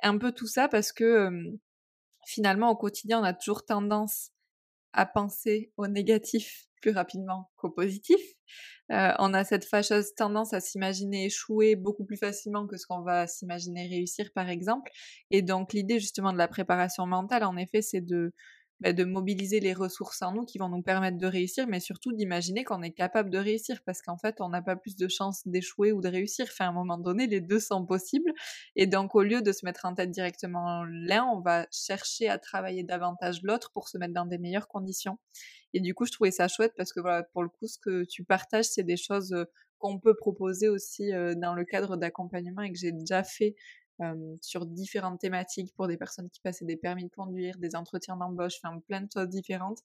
un 0.00 0.16
peu 0.16 0.30
tout 0.30 0.46
ça 0.46 0.68
parce 0.68 0.92
que 0.92 1.28
finalement 2.24 2.70
au 2.70 2.76
quotidien 2.76 3.20
on 3.20 3.24
a 3.24 3.32
toujours 3.32 3.64
tendance 3.64 4.30
à 4.92 5.06
penser 5.06 5.72
au 5.76 5.88
négatif 5.88 6.66
plus 6.80 6.92
rapidement 6.92 7.50
qu'au 7.56 7.70
positif. 7.70 8.20
on 8.88 9.34
a 9.34 9.42
cette 9.44 9.64
fâcheuse 9.64 10.14
tendance 10.14 10.52
à 10.52 10.60
s'imaginer 10.60 11.26
échouer 11.26 11.74
beaucoup 11.74 12.04
plus 12.04 12.16
facilement 12.16 12.66
que 12.68 12.76
ce 12.76 12.86
qu'on 12.86 13.02
va 13.02 13.26
s'imaginer 13.26 13.88
réussir 13.88 14.30
par 14.34 14.48
exemple. 14.48 14.92
Et 15.30 15.42
donc 15.42 15.72
l'idée 15.72 15.98
justement 15.98 16.32
de 16.32 16.38
la 16.38 16.48
préparation 16.48 17.06
mentale 17.06 17.42
en 17.42 17.56
effet 17.56 17.82
c'est 17.82 18.02
de 18.02 18.32
bah, 18.82 18.92
de 18.92 19.04
mobiliser 19.04 19.60
les 19.60 19.74
ressources 19.74 20.22
en 20.22 20.32
nous 20.32 20.44
qui 20.44 20.58
vont 20.58 20.68
nous 20.68 20.82
permettre 20.82 21.16
de 21.16 21.26
réussir, 21.26 21.68
mais 21.68 21.78
surtout 21.78 22.12
d'imaginer 22.12 22.64
qu'on 22.64 22.82
est 22.82 22.90
capable 22.90 23.30
de 23.30 23.38
réussir, 23.38 23.80
parce 23.86 24.02
qu'en 24.02 24.18
fait, 24.18 24.40
on 24.40 24.48
n'a 24.48 24.60
pas 24.60 24.74
plus 24.74 24.96
de 24.96 25.06
chances 25.06 25.46
d'échouer 25.46 25.92
ou 25.92 26.00
de 26.00 26.08
réussir. 26.08 26.46
Enfin, 26.50 26.66
à 26.66 26.68
un 26.70 26.72
moment 26.72 26.98
donné, 26.98 27.28
les 27.28 27.40
deux 27.40 27.60
sont 27.60 27.86
possibles. 27.86 28.32
Et 28.74 28.88
donc, 28.88 29.14
au 29.14 29.22
lieu 29.22 29.40
de 29.40 29.52
se 29.52 29.64
mettre 29.64 29.84
en 29.84 29.94
tête 29.94 30.10
directement 30.10 30.82
l'un, 30.84 31.24
on 31.24 31.40
va 31.40 31.68
chercher 31.70 32.28
à 32.28 32.38
travailler 32.38 32.82
davantage 32.82 33.42
l'autre 33.44 33.70
pour 33.72 33.88
se 33.88 33.98
mettre 33.98 34.14
dans 34.14 34.26
des 34.26 34.38
meilleures 34.38 34.66
conditions. 34.66 35.18
Et 35.74 35.80
du 35.80 35.94
coup, 35.94 36.04
je 36.04 36.12
trouvais 36.12 36.32
ça 36.32 36.48
chouette 36.48 36.72
parce 36.76 36.92
que 36.92 36.98
voilà, 36.98 37.22
pour 37.22 37.44
le 37.44 37.48
coup, 37.48 37.68
ce 37.68 37.78
que 37.78 38.04
tu 38.04 38.24
partages, 38.24 38.64
c'est 38.64 38.82
des 38.82 38.96
choses 38.96 39.34
qu'on 39.78 39.98
peut 40.00 40.14
proposer 40.14 40.68
aussi 40.68 41.10
dans 41.36 41.54
le 41.54 41.64
cadre 41.64 41.96
d'accompagnement 41.96 42.62
et 42.62 42.72
que 42.72 42.78
j'ai 42.78 42.92
déjà 42.92 43.22
fait 43.22 43.54
sur 44.40 44.66
différentes 44.66 45.20
thématiques 45.20 45.74
pour 45.74 45.88
des 45.88 45.96
personnes 45.96 46.30
qui 46.30 46.40
passaient 46.40 46.64
des 46.64 46.76
permis 46.76 47.04
de 47.04 47.10
conduire, 47.10 47.58
des 47.58 47.76
entretiens 47.76 48.16
d'embauche, 48.16 48.54
enfin 48.62 48.78
plein 48.86 49.02
de 49.02 49.08
choses 49.12 49.28
différentes. 49.28 49.80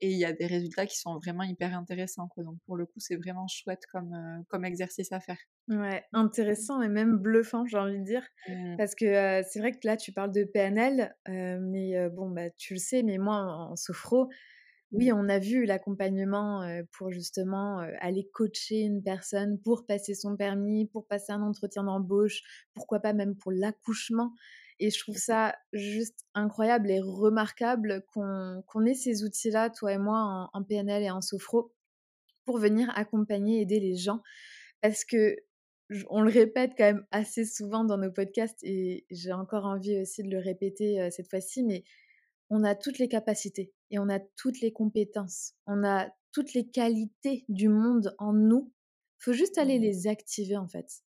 Et 0.00 0.12
il 0.12 0.18
y 0.18 0.24
a 0.24 0.32
des 0.32 0.46
résultats 0.46 0.86
qui 0.86 0.96
sont 0.96 1.18
vraiment 1.18 1.42
hyper 1.42 1.76
intéressants. 1.76 2.28
Quoi. 2.28 2.44
Donc 2.44 2.58
pour 2.66 2.76
le 2.76 2.86
coup, 2.86 3.00
c'est 3.00 3.16
vraiment 3.16 3.48
chouette 3.48 3.82
comme, 3.90 4.44
comme 4.48 4.64
exercice 4.64 5.10
à 5.10 5.18
faire. 5.18 5.38
Ouais, 5.68 6.04
intéressant 6.12 6.80
et 6.82 6.88
même 6.88 7.18
bluffant, 7.18 7.66
j'ai 7.66 7.78
envie 7.78 7.98
de 7.98 8.04
dire. 8.04 8.22
Mmh. 8.48 8.76
Parce 8.76 8.94
que 8.94 9.42
c'est 9.48 9.58
vrai 9.58 9.72
que 9.72 9.84
là, 9.84 9.96
tu 9.96 10.12
parles 10.12 10.30
de 10.30 10.44
PNL, 10.44 11.16
mais 11.26 12.08
bon, 12.10 12.30
bah, 12.30 12.48
tu 12.50 12.74
le 12.74 12.78
sais, 12.78 13.02
mais 13.02 13.18
moi, 13.18 13.36
en, 13.36 13.72
en 13.72 13.76
sophro, 13.76 14.28
oui, 14.92 15.12
on 15.12 15.28
a 15.28 15.38
vu 15.38 15.66
l'accompagnement 15.66 16.66
pour 16.92 17.10
justement 17.10 17.80
aller 18.00 18.28
coacher 18.32 18.80
une 18.80 19.02
personne 19.02 19.58
pour 19.60 19.84
passer 19.84 20.14
son 20.14 20.36
permis, 20.36 20.86
pour 20.86 21.06
passer 21.06 21.32
un 21.32 21.42
entretien 21.42 21.84
d'embauche, 21.84 22.42
pourquoi 22.72 23.00
pas 23.00 23.12
même 23.12 23.36
pour 23.36 23.52
l'accouchement. 23.52 24.32
Et 24.80 24.90
je 24.90 24.98
trouve 24.98 25.16
ça 25.16 25.56
juste 25.72 26.24
incroyable 26.34 26.90
et 26.90 27.00
remarquable 27.00 28.02
qu'on 28.12 28.86
ait 28.86 28.94
ces 28.94 29.24
outils-là, 29.24 29.70
toi 29.70 29.92
et 29.92 29.98
moi, 29.98 30.48
en, 30.52 30.62
PNL 30.62 31.02
et 31.02 31.10
en 31.10 31.20
sophro, 31.20 31.72
pour 32.44 32.58
venir 32.58 32.90
accompagner, 32.96 33.60
aider 33.60 33.80
les 33.80 33.96
gens. 33.96 34.22
Parce 34.80 35.04
que 35.04 35.36
on 36.10 36.20
le 36.20 36.30
répète 36.30 36.72
quand 36.76 36.84
même 36.84 37.06
assez 37.10 37.44
souvent 37.44 37.84
dans 37.84 37.98
nos 37.98 38.12
podcasts 38.12 38.62
et 38.62 39.06
j'ai 39.10 39.32
encore 39.32 39.64
envie 39.64 40.00
aussi 40.00 40.22
de 40.22 40.30
le 40.30 40.38
répéter 40.38 41.10
cette 41.10 41.28
fois-ci, 41.28 41.64
mais 41.64 41.82
on 42.50 42.64
a 42.64 42.74
toutes 42.74 42.98
les 42.98 43.08
capacités 43.08 43.72
et 43.90 43.98
on 43.98 44.08
a 44.08 44.20
toutes 44.36 44.60
les 44.60 44.72
compétences, 44.72 45.54
on 45.66 45.84
a 45.84 46.08
toutes 46.32 46.54
les 46.54 46.68
qualités 46.68 47.44
du 47.48 47.68
monde 47.68 48.14
en 48.18 48.32
nous. 48.32 48.72
Il 49.20 49.24
faut 49.24 49.32
juste 49.32 49.58
aller 49.58 49.78
mmh. 49.78 49.82
les 49.82 50.06
activer 50.06 50.56
en 50.56 50.68
fait. 50.68 51.02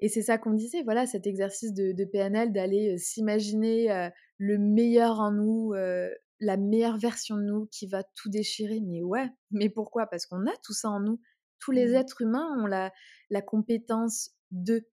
Et 0.00 0.08
c'est 0.08 0.22
ça 0.22 0.38
qu'on 0.38 0.52
disait, 0.52 0.82
voilà, 0.82 1.06
cet 1.06 1.26
exercice 1.26 1.72
de, 1.72 2.04
PNL, 2.04 2.52
d'aller 2.52 2.98
s'imaginer 2.98 4.10
le 4.36 4.56
meilleur 4.56 5.18
en 5.18 5.32
nous, 5.32 5.72
la 5.72 6.56
meilleure 6.56 6.98
version 6.98 7.36
de 7.36 7.42
nous 7.42 7.66
qui 7.66 7.88
va 7.88 8.04
tout 8.14 8.28
déchirer. 8.28 8.80
Mais 8.80 9.02
ouais, 9.02 9.28
mais 9.50 9.68
pourquoi? 9.68 10.06
Parce 10.06 10.26
qu'on 10.26 10.46
a 10.46 10.56
tout 10.62 10.72
ça 10.72 10.88
en 10.88 11.00
nous. 11.00 11.20
Tous 11.58 11.72
les 11.72 11.88
mmh. 11.88 11.94
êtres 11.94 12.22
humains 12.22 12.62
ont 12.62 12.66
la, 12.66 12.92
la 13.30 13.42
compétence 13.42 14.30
de. 14.52 14.86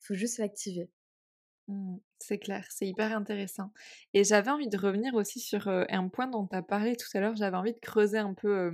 Il 0.00 0.06
faut 0.06 0.14
juste 0.14 0.38
l'activer. 0.38 0.90
Mmh, 1.68 1.96
c'est 2.18 2.38
clair, 2.38 2.66
c'est 2.70 2.86
hyper 2.86 3.16
intéressant. 3.16 3.70
Et 4.12 4.22
j'avais 4.24 4.50
envie 4.50 4.68
de 4.68 4.76
revenir 4.76 5.14
aussi 5.14 5.40
sur 5.40 5.68
un 5.68 6.08
point 6.08 6.26
dont 6.26 6.46
tu 6.46 6.56
as 6.56 6.62
parlé 6.62 6.94
tout 6.96 7.08
à 7.14 7.20
l'heure. 7.20 7.36
J'avais 7.36 7.56
envie 7.56 7.72
de 7.72 7.80
creuser 7.80 8.18
un 8.18 8.34
peu 8.34 8.72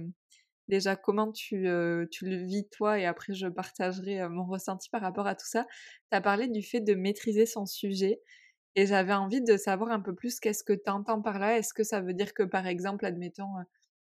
déjà 0.68 0.96
comment 0.96 1.32
tu, 1.32 1.66
tu, 2.10 2.26
le 2.26 2.36
vis 2.36 2.68
toi 2.70 2.98
et 2.98 3.06
après 3.06 3.34
je 3.34 3.48
partagerai 3.48 4.28
mon 4.28 4.44
ressenti 4.46 4.88
par 4.90 5.02
rapport 5.02 5.26
à 5.26 5.34
tout 5.36 5.46
ça. 5.46 5.66
Tu 6.10 6.16
as 6.16 6.20
parlé 6.20 6.48
du 6.48 6.62
fait 6.62 6.80
de 6.80 6.94
maîtriser 6.94 7.46
son 7.46 7.66
sujet 7.66 8.20
et 8.76 8.86
j'avais 8.86 9.14
envie 9.14 9.42
de 9.42 9.56
savoir 9.56 9.90
un 9.90 10.00
peu 10.00 10.14
plus 10.14 10.40
qu'est-ce 10.40 10.64
que 10.64 10.72
tu 10.72 10.90
entends 10.90 11.22
par 11.22 11.38
là. 11.38 11.58
Est-ce 11.58 11.74
que 11.74 11.84
ça 11.84 12.00
veut 12.00 12.14
dire 12.14 12.34
que 12.34 12.42
par 12.44 12.66
exemple, 12.66 13.06
admettons, 13.06 13.48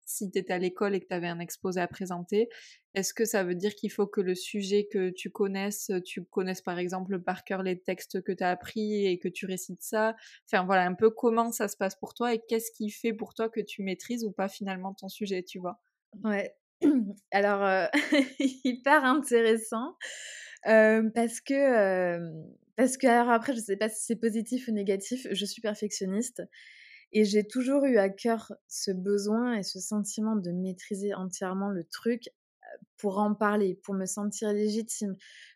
si 0.08 0.32
tu 0.32 0.40
étais 0.40 0.54
à 0.54 0.58
l'école 0.58 0.96
et 0.96 1.00
que 1.00 1.08
tu 1.08 1.14
avais 1.14 1.28
un 1.28 1.40
exposé 1.40 1.80
à 1.82 1.88
présenter, 1.88 2.50
est-ce 2.96 3.14
que 3.14 3.26
ça 3.26 3.44
veut 3.44 3.56
dire 3.56 3.76
qu'il 3.76 3.92
faut 3.92 4.08
que 4.08 4.22
le 4.22 4.34
sujet 4.36 4.88
que 4.92 5.10
tu 5.12 5.30
connaisses, 5.30 5.92
tu 6.06 6.24
connaisses 6.24 6.62
par 6.62 6.80
exemple 6.80 7.20
par 7.22 7.44
cœur 7.44 7.62
les 7.64 7.80
textes 7.80 8.22
que 8.24 8.32
tu 8.32 8.44
as 8.44 8.50
appris 8.50 9.06
et 9.06 9.20
que 9.20 9.28
tu 9.28 9.46
récites 9.46 9.84
ça? 9.84 10.16
Enfin 10.46 10.66
voilà, 10.66 10.86
un 10.86 10.96
peu 10.96 11.10
comment 11.12 11.52
ça 11.52 11.68
se 11.68 11.78
passe 11.78 11.96
pour 11.96 12.14
toi 12.14 12.34
et 12.34 12.42
qu'est-ce 12.48 12.72
qui 12.72 12.90
fait 12.90 13.14
pour 13.14 13.34
toi 13.34 13.50
que 13.50 13.62
tu 13.62 13.84
maîtrises 13.84 14.24
ou 14.26 14.32
pas 14.32 14.48
finalement 14.50 14.94
ton 14.94 15.10
sujet, 15.10 15.44
tu 15.44 15.60
vois? 15.60 15.80
Ouais. 16.24 16.56
Alors, 17.32 17.64
euh, 17.64 17.88
hyper 18.40 19.04
intéressant 19.04 19.96
euh, 20.68 21.10
parce 21.14 21.42
que, 21.42 21.54
euh, 21.54 22.32
parce 22.76 22.98
que, 22.98 23.08
alors 23.08 23.32
après, 23.32 23.56
je 23.56 23.60
sais 23.60 23.78
pas 23.78 23.90
si 23.90 24.04
c'est 24.06 24.16
positif 24.16 24.68
ou 24.68 24.72
négatif, 24.72 25.28
je 25.32 25.46
suis 25.46 25.62
perfectionniste 25.62 26.44
et 27.18 27.26
j'ai 27.26 27.44
toujours 27.44 27.86
eu 27.86 27.98
à 27.98 28.10
cœur 28.10 28.54
ce 28.68 28.92
besoin 28.92 29.56
et 29.56 29.64
ce 29.64 29.80
sentiment 29.80 30.36
de 30.36 30.52
maîtriser 30.52 31.16
entièrement 31.16 31.72
le 31.72 31.84
truc 31.84 32.30
pour 32.98 33.18
en 33.18 33.34
parler, 33.34 33.74
pour 33.74 33.96
me 33.96 34.06
sentir 34.06 34.54
légitime, 34.54 35.16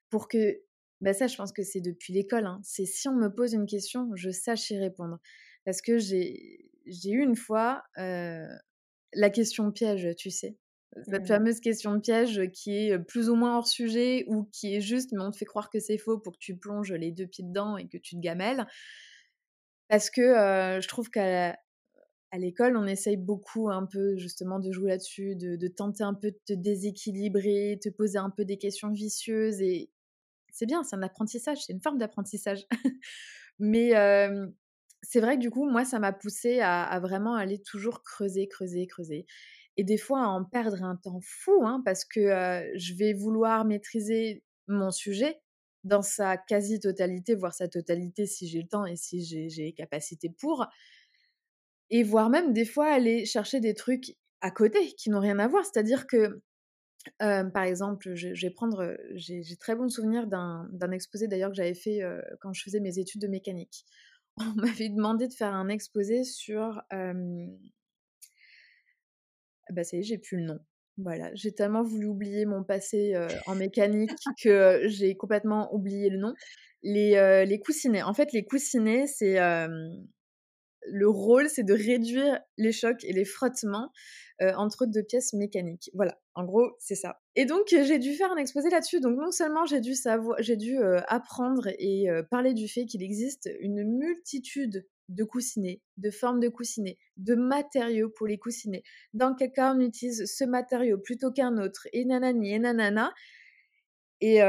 pour 0.10 0.28
que, 0.28 0.60
bah 1.02 1.14
ça 1.14 1.28
je 1.28 1.38
pense 1.38 1.52
que 1.52 1.62
c'est 1.62 1.80
depuis 1.80 2.14
l'école, 2.14 2.48
hein, 2.48 2.60
c'est 2.64 2.86
si 2.86 3.08
on 3.08 3.16
me 3.16 3.28
pose 3.28 3.54
une 3.54 3.68
question, 3.68 4.10
je 4.16 4.32
sache 4.32 4.72
y 4.72 4.78
répondre. 4.80 5.20
Parce 5.64 5.84
que 5.84 6.00
j'ai 6.00 6.66
eu 6.88 7.22
une 7.22 7.36
fois 7.36 7.84
la 7.96 9.30
question 9.32 9.72
piège, 9.72 10.16
tu 10.18 10.32
sais. 10.32 10.58
Cette 11.06 11.24
mmh. 11.24 11.28
fameuse 11.28 11.60
question 11.60 12.02
piège 12.02 12.50
qui 12.54 12.76
est 12.76 12.98
plus 12.98 13.30
ou 13.30 13.36
moins 13.36 13.56
hors 13.56 13.68
sujet 13.68 14.26
ou 14.28 14.46
qui 14.52 14.76
est 14.76 14.82
juste, 14.82 15.12
mais 15.12 15.22
on 15.22 15.30
te 15.30 15.38
fait 15.38 15.46
croire 15.46 15.70
que 15.70 15.80
c'est 15.80 16.00
faux 16.00 16.18
pour 16.18 16.34
que 16.34 16.40
tu 16.40 16.58
plonges 16.58 16.92
les 16.92 17.12
deux 17.12 17.28
pieds 17.28 17.46
dedans 17.46 17.78
et 17.78 17.88
que 17.88 17.98
tu 17.98 18.16
te 18.16 18.20
gamelles. 18.20 18.66
Parce 19.92 20.10
que 20.10 20.22
je 20.22 20.88
trouve 20.88 21.10
qu'à 21.10 21.58
l'école, 22.38 22.78
on 22.78 22.88
essaye 22.88 23.18
beaucoup 23.18 23.70
un 23.70 23.86
peu 23.86 24.16
justement 24.16 24.58
de 24.58 24.72
jouer 24.72 24.92
là-dessus, 24.92 25.36
de, 25.36 25.68
tenter 25.68 26.06
un 26.06 26.14
peu 26.14 26.32
de 26.32 26.40
te 26.46 26.54
déséquilibrer, 26.54 27.78
te 27.84 27.90
poser 27.90 28.18
un 28.18 28.30
peu 28.30 28.46
des 28.46 28.58
questions 28.58 28.90
vicieuses. 28.90 29.60
Et 29.62 29.92
c'est 30.50 30.66
bien, 30.66 30.84
c'est 30.84 30.96
un 30.96 31.04
apprentissage, 31.04 31.58
c'est 31.66 31.74
une 31.74 31.82
forme 31.82 31.98
d'apprentissage. 31.98 32.66
Mais 33.60 33.92
c'est 35.02 35.20
vrai 35.20 35.36
que 35.36 35.42
du 35.42 35.52
coup, 35.52 35.70
moi, 35.70 35.84
ça 35.84 36.00
m'a 36.00 36.14
poussé 36.14 36.62
à, 36.62 36.98
vraiment 37.02 37.36
aller 37.36 37.62
toujours 37.62 38.02
creuser, 38.02 38.48
creuser, 38.48 38.88
creuser. 38.88 39.26
Et 39.76 39.84
des 39.84 39.98
fois, 39.98 40.22
à 40.22 40.28
en 40.28 40.46
perdre 40.46 40.86
un 40.86 40.96
temps 40.96 41.20
fou, 41.22 41.66
hein, 41.66 41.82
parce 41.84 42.06
que 42.06 42.72
je 42.76 42.94
vais 42.94 43.12
vouloir 43.12 43.66
maîtriser 43.66 44.42
mon 44.70 44.90
sujet, 44.90 45.42
dans 45.84 46.02
sa 46.02 46.38
quasi-totalité, 46.38 47.36
voire 47.36 47.54
sa 47.54 47.68
totalité 47.68 48.26
si 48.26 48.48
j'ai 48.48 48.62
le 48.62 48.68
temps 48.68 48.86
et 48.86 48.96
si 48.96 49.24
j'ai 49.24 49.48
les 49.50 49.74
capacités 49.74 50.30
pour. 50.30 50.68
Et 51.90 52.04
voire 52.04 52.30
même 52.30 52.54
des 52.54 52.66
fois 52.66 52.88
aller 52.88 53.26
chercher 53.26 53.60
des 53.60 53.74
trucs 53.74 54.16
à 54.42 54.52
côté 54.52 54.94
qui 54.96 55.10
n'ont 55.10 55.20
rien 55.20 55.40
à 55.40 55.48
voir. 55.48 55.66
C'est-à-dire 55.66 56.08
que, 56.08 56.42
par 57.20 57.64
exemple, 57.64 58.14
je, 58.16 58.30
vais 58.30 58.52
prendre, 58.52 58.96
j'ai 59.16 59.56
très 59.60 59.76
bon 59.76 59.90
souvenir 59.90 60.28
d'un 60.28 60.92
exposé 60.92 61.28
d'ailleurs 61.28 61.50
que 61.50 61.58
j'avais 61.58 61.74
fait 61.74 62.02
quand 62.40 62.54
je 62.54 62.64
faisais 62.64 62.80
mes 62.80 63.00
études 63.00 63.22
de 63.22 63.28
mécanique. 63.28 63.86
On 64.38 64.54
m'avait 64.56 64.90
demandé 64.90 65.28
de 65.28 65.34
faire 65.34 65.54
un 65.54 65.68
exposé 65.68 66.24
sur 66.24 66.82
bah 69.72 69.84
ça 69.84 69.98
y 69.98 70.02
est, 70.02 70.04
j'ai 70.04 70.18
plus 70.18 70.38
le 70.38 70.44
nom. 70.44 70.60
Voilà, 70.98 71.32
j'ai 71.34 71.52
tellement 71.52 71.84
voulu 71.84 72.08
oublier 72.08 72.46
mon 72.46 72.64
passé 72.64 73.14
en 73.48 73.56
mécanique 73.56 74.12
que 74.44 74.82
j'ai 74.86 75.16
complètement 75.16 75.74
oublié 75.74 76.10
le 76.10 76.18
nom. 76.18 76.34
Les, 76.84 77.46
les 77.46 77.60
coussinets. 77.60 78.04
En 78.04 78.14
fait, 78.14 78.34
les 78.34 78.44
coussinets, 78.44 79.08
c'est 79.08 79.40
le 80.88 81.08
rôle, 81.08 81.48
c'est 81.48 81.64
de 81.64 81.74
réduire 81.74 82.40
les 82.58 82.72
chocs 82.72 83.04
et 83.04 83.14
les 83.14 83.26
frottements 83.26 83.92
entre 84.40 84.86
deux 84.88 85.04
pièces 85.04 85.34
mécaniques. 85.34 85.92
Voilà, 85.94 86.20
en 86.34 86.44
gros, 86.44 86.72
c'est 86.80 86.96
ça. 86.96 87.20
Et 87.36 87.46
donc, 87.46 87.68
j'ai 87.70 88.00
dû 88.00 88.14
faire 88.14 88.32
un 88.32 88.38
exposé 88.38 88.70
là-dessus. 88.70 89.00
Donc, 89.00 89.18
non 89.18 89.32
seulement 89.32 89.66
j'ai 89.66 89.82
dû 89.82 89.96
savoir, 89.96 90.38
j'ai 90.42 90.58
dû 90.58 90.78
apprendre 91.08 91.68
et 91.80 92.08
parler 92.30 92.54
du 92.54 92.68
fait 92.68 92.86
qu'il 92.86 93.04
existe 93.04 93.50
une 93.60 93.84
multitude 93.84 94.86
de 95.12 95.24
coussinets, 95.24 95.82
de 95.98 96.10
formes 96.10 96.40
de 96.40 96.50
coussinets, 96.50 96.98
de 97.18 97.36
matériaux 97.36 98.10
pour 98.10 98.28
les 98.28 98.38
coussinets. 98.38 98.84
Dans 99.14 99.36
quel 99.36 99.52
cas 99.52 99.74
on 99.76 99.80
utilise 99.80 100.26
ce 100.26 100.44
matériau 100.44 100.98
plutôt 100.98 101.32
qu'un 101.32 101.58
autre, 101.58 101.88
et 101.94 102.06
nanani, 102.06 102.54
et 102.54 102.60
nanana. 102.60 103.14
Et 104.22 104.40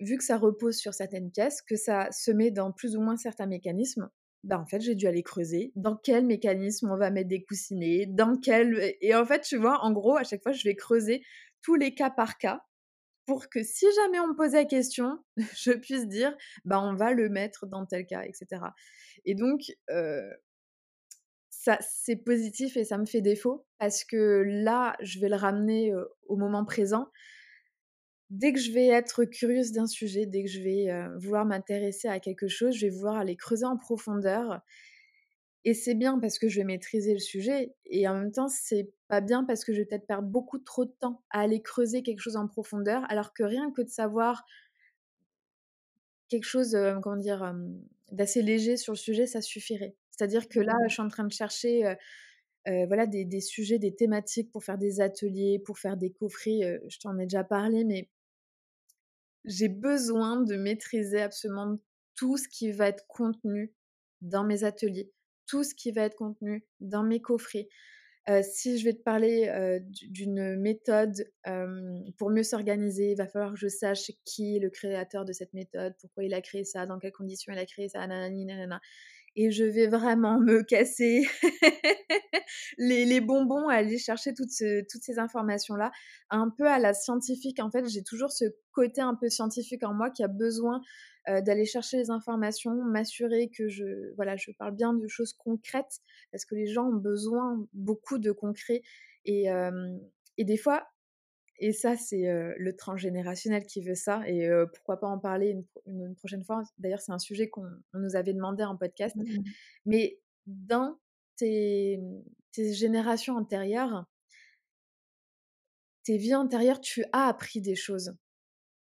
vu 0.00 0.16
que 0.16 0.24
ça 0.24 0.36
repose 0.36 0.76
sur 0.76 0.92
certaines 0.92 1.30
pièces, 1.30 1.62
que 1.62 1.76
ça 1.76 2.10
se 2.10 2.30
met 2.30 2.50
dans 2.50 2.72
plus 2.72 2.96
ou 2.96 3.00
moins 3.00 3.16
certains 3.16 3.46
mécanismes, 3.46 4.10
bah 4.44 4.58
en 4.58 4.66
fait 4.66 4.80
j'ai 4.80 4.94
dû 4.94 5.06
aller 5.06 5.22
creuser 5.22 5.72
dans 5.76 5.96
quel 5.96 6.24
mécanisme 6.26 6.90
on 6.90 6.96
va 6.96 7.10
mettre 7.10 7.28
des 7.28 7.42
coussinets, 7.42 8.06
dans 8.06 8.36
quel... 8.36 8.96
Et 9.00 9.14
en 9.14 9.24
fait, 9.24 9.42
tu 9.42 9.56
vois, 9.56 9.80
en 9.84 9.92
gros, 9.92 10.16
à 10.16 10.24
chaque 10.24 10.42
fois, 10.42 10.52
je 10.52 10.64
vais 10.64 10.74
creuser 10.74 11.22
tous 11.62 11.74
les 11.76 11.94
cas 11.94 12.10
par 12.10 12.36
cas 12.38 12.62
pour 13.26 13.48
que 13.48 13.62
si 13.62 13.86
jamais 13.96 14.20
on 14.20 14.28
me 14.28 14.36
posait 14.36 14.58
la 14.58 14.64
question, 14.64 15.18
je 15.56 15.72
puisse 15.72 16.06
dire, 16.06 16.36
bah, 16.64 16.80
on 16.80 16.94
va 16.94 17.12
le 17.12 17.28
mettre 17.28 17.66
dans 17.66 17.84
tel 17.84 18.06
cas, 18.06 18.22
etc. 18.22 18.62
Et 19.24 19.34
donc, 19.34 19.60
ça, 21.50 21.78
c'est 21.80 22.16
positif 22.16 22.76
et 22.76 22.84
ça 22.84 22.96
me 22.96 23.06
fait 23.06 23.20
défaut 23.20 23.66
parce 23.78 24.04
que 24.04 24.44
là, 24.46 24.96
je 25.00 25.18
vais 25.18 25.28
le 25.28 25.36
ramener 25.36 25.92
au 26.26 26.36
moment 26.36 26.64
présent. 26.64 27.08
Dès 28.30 28.52
que 28.52 28.60
je 28.60 28.72
vais 28.72 28.86
être 28.86 29.24
curieuse 29.24 29.72
d'un 29.72 29.86
sujet, 29.86 30.26
dès 30.26 30.44
que 30.44 30.50
je 30.50 30.60
vais 30.60 30.88
vouloir 31.18 31.44
m'intéresser 31.44 32.08
à 32.08 32.20
quelque 32.20 32.48
chose, 32.48 32.76
je 32.76 32.86
vais 32.86 32.92
vouloir 32.92 33.16
aller 33.16 33.36
creuser 33.36 33.66
en 33.66 33.76
profondeur 33.76 34.60
et 35.66 35.74
c'est 35.74 35.96
bien 35.96 36.20
parce 36.20 36.38
que 36.38 36.48
je 36.48 36.60
vais 36.60 36.64
maîtriser 36.64 37.12
le 37.12 37.18
sujet. 37.18 37.74
Et 37.86 38.06
en 38.06 38.14
même 38.14 38.30
temps, 38.30 38.46
c'est 38.46 38.88
pas 39.08 39.20
bien 39.20 39.42
parce 39.42 39.64
que 39.64 39.72
je 39.72 39.80
vais 39.80 39.84
peut-être 39.84 40.06
perdre 40.06 40.28
beaucoup 40.28 40.60
trop 40.60 40.84
de 40.84 40.92
temps 41.00 41.24
à 41.30 41.40
aller 41.40 41.60
creuser 41.60 42.04
quelque 42.04 42.20
chose 42.20 42.36
en 42.36 42.46
profondeur, 42.46 43.02
alors 43.08 43.34
que 43.34 43.42
rien 43.42 43.72
que 43.72 43.82
de 43.82 43.88
savoir 43.88 44.44
quelque 46.28 46.44
chose, 46.44 46.78
comment 47.02 47.16
dire, 47.16 47.52
d'assez 48.12 48.42
léger 48.42 48.76
sur 48.76 48.92
le 48.92 48.96
sujet, 48.96 49.26
ça 49.26 49.40
suffirait. 49.40 49.96
C'est-à-dire 50.12 50.48
que 50.48 50.60
là, 50.60 50.74
je 50.86 50.92
suis 50.92 51.02
en 51.02 51.08
train 51.08 51.24
de 51.24 51.32
chercher 51.32 51.96
voilà, 52.64 53.08
des, 53.08 53.24
des, 53.24 53.40
sujets, 53.40 53.80
des 53.80 53.94
thématiques 53.96 54.52
pour 54.52 54.62
faire 54.62 54.78
des 54.78 55.00
ateliers, 55.00 55.58
pour 55.58 55.80
faire 55.80 55.96
des 55.96 56.12
coffrets. 56.12 56.80
je 56.86 56.98
t'en 57.00 57.18
ai 57.18 57.24
déjà 57.24 57.42
parlé, 57.42 57.82
mais 57.82 58.08
j'ai 59.44 59.68
besoin 59.68 60.40
de 60.42 60.54
maîtriser 60.54 61.22
absolument 61.22 61.76
tout 62.14 62.36
ce 62.36 62.46
qui 62.46 62.70
va 62.70 62.86
être 62.86 63.04
contenu 63.08 63.74
dans 64.20 64.44
mes 64.44 64.62
ateliers 64.62 65.10
tout 65.46 65.64
ce 65.64 65.74
qui 65.74 65.92
va 65.92 66.02
être 66.02 66.16
contenu 66.16 66.64
dans 66.80 67.02
mes 67.02 67.20
coffrets. 67.20 67.68
si 68.42 68.78
je 68.78 68.84
vais 68.84 68.92
te 68.92 69.02
parler 69.02 69.80
d'une 70.10 70.56
méthode 70.56 71.30
pour 72.18 72.30
mieux 72.30 72.42
s'organiser, 72.42 73.12
il 73.12 73.16
va 73.16 73.26
falloir 73.26 73.52
que 73.52 73.58
je 73.58 73.68
sache 73.68 74.10
qui 74.24 74.56
est 74.56 74.60
le 74.60 74.70
créateur 74.70 75.24
de 75.24 75.32
cette 75.32 75.54
méthode, 75.54 75.94
pourquoi 76.00 76.24
il 76.24 76.34
a 76.34 76.40
créé 76.40 76.64
ça, 76.64 76.86
dans 76.86 76.98
quelles 76.98 77.12
conditions 77.12 77.52
il 77.52 77.58
a 77.58 77.66
créé 77.66 77.88
ça, 77.88 78.06
nanana. 78.06 78.80
Et 79.38 79.50
je 79.50 79.64
vais 79.64 79.86
vraiment 79.86 80.40
me 80.40 80.62
casser 80.62 81.22
les, 82.78 83.20
bonbons 83.20 83.68
à 83.68 83.74
aller 83.74 83.98
chercher 83.98 84.32
toutes, 84.32 84.48
toutes 84.90 85.02
ces 85.02 85.18
informations-là. 85.18 85.92
Un 86.30 86.48
peu 86.48 86.66
à 86.66 86.78
la 86.78 86.94
scientifique, 86.94 87.60
en 87.60 87.70
fait, 87.70 87.86
j'ai 87.86 88.02
toujours 88.02 88.32
ce 88.32 88.46
côté 88.72 89.02
un 89.02 89.14
peu 89.14 89.28
scientifique 89.28 89.84
en 89.84 89.92
moi 89.92 90.10
qui 90.10 90.24
a 90.24 90.28
besoin 90.28 90.80
euh, 91.28 91.40
d'aller 91.40 91.64
chercher 91.64 91.98
les 91.98 92.10
informations, 92.10 92.74
m'assurer 92.84 93.48
que 93.48 93.68
je, 93.68 94.14
voilà, 94.16 94.36
je 94.36 94.50
parle 94.52 94.74
bien 94.74 94.94
de 94.94 95.08
choses 95.08 95.32
concrètes, 95.32 96.00
parce 96.32 96.44
que 96.44 96.54
les 96.54 96.66
gens 96.66 96.86
ont 96.86 96.96
besoin 96.96 97.66
beaucoup 97.72 98.18
de 98.18 98.32
concret. 98.32 98.82
Et, 99.24 99.46
et 100.36 100.44
des 100.44 100.56
fois, 100.56 100.86
et 101.58 101.72
ça, 101.72 101.96
c'est 101.96 102.22
le 102.56 102.76
transgénérationnel 102.76 103.64
qui 103.66 103.80
veut 103.80 103.96
ça. 103.96 104.22
Et 104.28 104.48
pourquoi 104.72 105.00
pas 105.00 105.08
en 105.08 105.18
parler 105.18 105.56
une, 105.86 106.14
prochaine 106.14 106.44
fois. 106.44 106.62
D'ailleurs, 106.78 107.00
c'est 107.00 107.10
un 107.10 107.18
sujet 107.18 107.48
qu'on 107.48 107.66
nous 107.94 108.14
avait 108.14 108.34
demandé 108.34 108.62
en 108.62 108.76
podcast. 108.76 109.16
Mmh 109.16 109.42
Mais 109.86 110.20
dans 110.46 110.96
tes, 111.36 112.00
tes, 112.52 112.72
générations 112.72 113.36
antérieures, 113.36 114.06
tes 116.04 116.18
vies 116.18 116.34
antérieures, 116.34 116.80
tu 116.80 117.04
as 117.12 117.26
appris 117.26 117.60
des 117.60 117.74
choses 117.74 118.16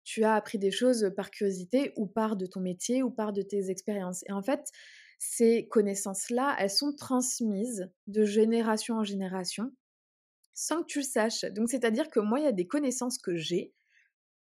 tu 0.05 0.23
as 0.23 0.35
appris 0.35 0.59
des 0.59 0.71
choses 0.71 1.11
par 1.15 1.31
curiosité 1.31 1.91
ou 1.97 2.05
par 2.05 2.37
de 2.37 2.45
ton 2.45 2.61
métier 2.61 3.03
ou 3.03 3.09
par 3.09 3.33
de 3.33 3.41
tes 3.41 3.69
expériences. 3.69 4.23
Et 4.29 4.31
en 4.31 4.41
fait, 4.41 4.71
ces 5.19 5.67
connaissances-là, 5.67 6.55
elles 6.59 6.69
sont 6.69 6.93
transmises 6.93 7.89
de 8.07 8.23
génération 8.23 8.95
en 8.95 9.03
génération 9.03 9.73
sans 10.53 10.81
que 10.81 10.87
tu 10.87 10.99
le 10.99 11.03
saches. 11.03 11.43
Donc, 11.45 11.69
c'est-à-dire 11.69 12.09
que 12.09 12.19
moi, 12.19 12.39
il 12.39 12.43
y 12.43 12.47
a 12.47 12.53
des 12.53 12.67
connaissances 12.67 13.17
que 13.17 13.35
j'ai, 13.35 13.73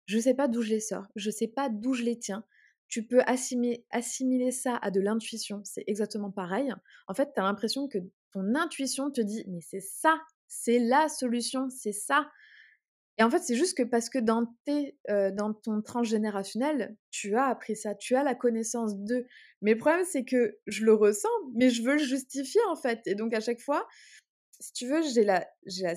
je 0.06 0.18
ne 0.18 0.22
sais 0.22 0.34
pas 0.34 0.48
d'où 0.48 0.62
je 0.62 0.70
les 0.70 0.80
sors, 0.82 1.08
je 1.16 1.30
ne 1.30 1.34
sais 1.34 1.48
pas 1.48 1.70
d'où 1.70 1.94
je 1.94 2.04
les 2.04 2.20
tiens. 2.20 2.46
Tu 2.88 3.08
peux 3.08 3.22
assimiler, 3.26 3.86
assimiler 3.90 4.52
ça 4.52 4.78
à 4.82 4.92
de 4.92 5.00
l'intuition, 5.00 5.62
c'est 5.64 5.84
exactement 5.88 6.30
pareil. 6.30 6.72
En 7.08 7.14
fait, 7.16 7.32
tu 7.34 7.40
as 7.40 7.44
l'impression 7.44 7.88
que 7.88 7.98
ton 8.32 8.54
intuition 8.54 9.10
te 9.10 9.22
dit, 9.22 9.44
mais 9.48 9.62
c'est 9.62 9.80
ça, 9.80 10.20
c'est 10.48 10.78
la 10.78 11.10
solution, 11.10 11.70
c'est 11.70 11.94
ça. 11.94 12.30
Et 13.20 13.24
en 13.24 13.30
fait, 13.30 13.40
c'est 13.40 13.56
juste 13.56 13.78
que 13.78 13.84
parce 13.84 14.10
que 14.10 14.18
dans, 14.18 15.54
ton 15.54 15.82
transgénérationnel, 15.82 16.98
tu 17.12 17.36
as 17.36 17.46
appris 17.46 17.76
ça, 17.76 17.94
tu 17.94 18.16
as 18.16 18.24
la 18.24 18.34
connaissance 18.34 18.98
de. 18.98 19.28
Mais 19.62 19.74
le 19.74 19.78
problème, 19.78 20.06
c'est 20.06 20.26
que 20.26 20.58
je 20.66 20.84
le 20.84 20.94
ressens, 20.94 21.30
mais 21.56 21.70
je 21.70 21.84
veux 21.84 21.94
le 21.94 22.04
justifier 22.04 22.62
en 22.70 22.76
fait. 22.76 23.02
Et 23.06 23.16
donc, 23.16 23.34
à 23.34 23.40
chaque 23.40 23.60
fois, 23.60 23.88
si 24.60 24.74
tu 24.74 24.88
veux, 24.88 25.02
j'ai 25.04 25.24
la, 25.24 25.48
la, 25.82 25.94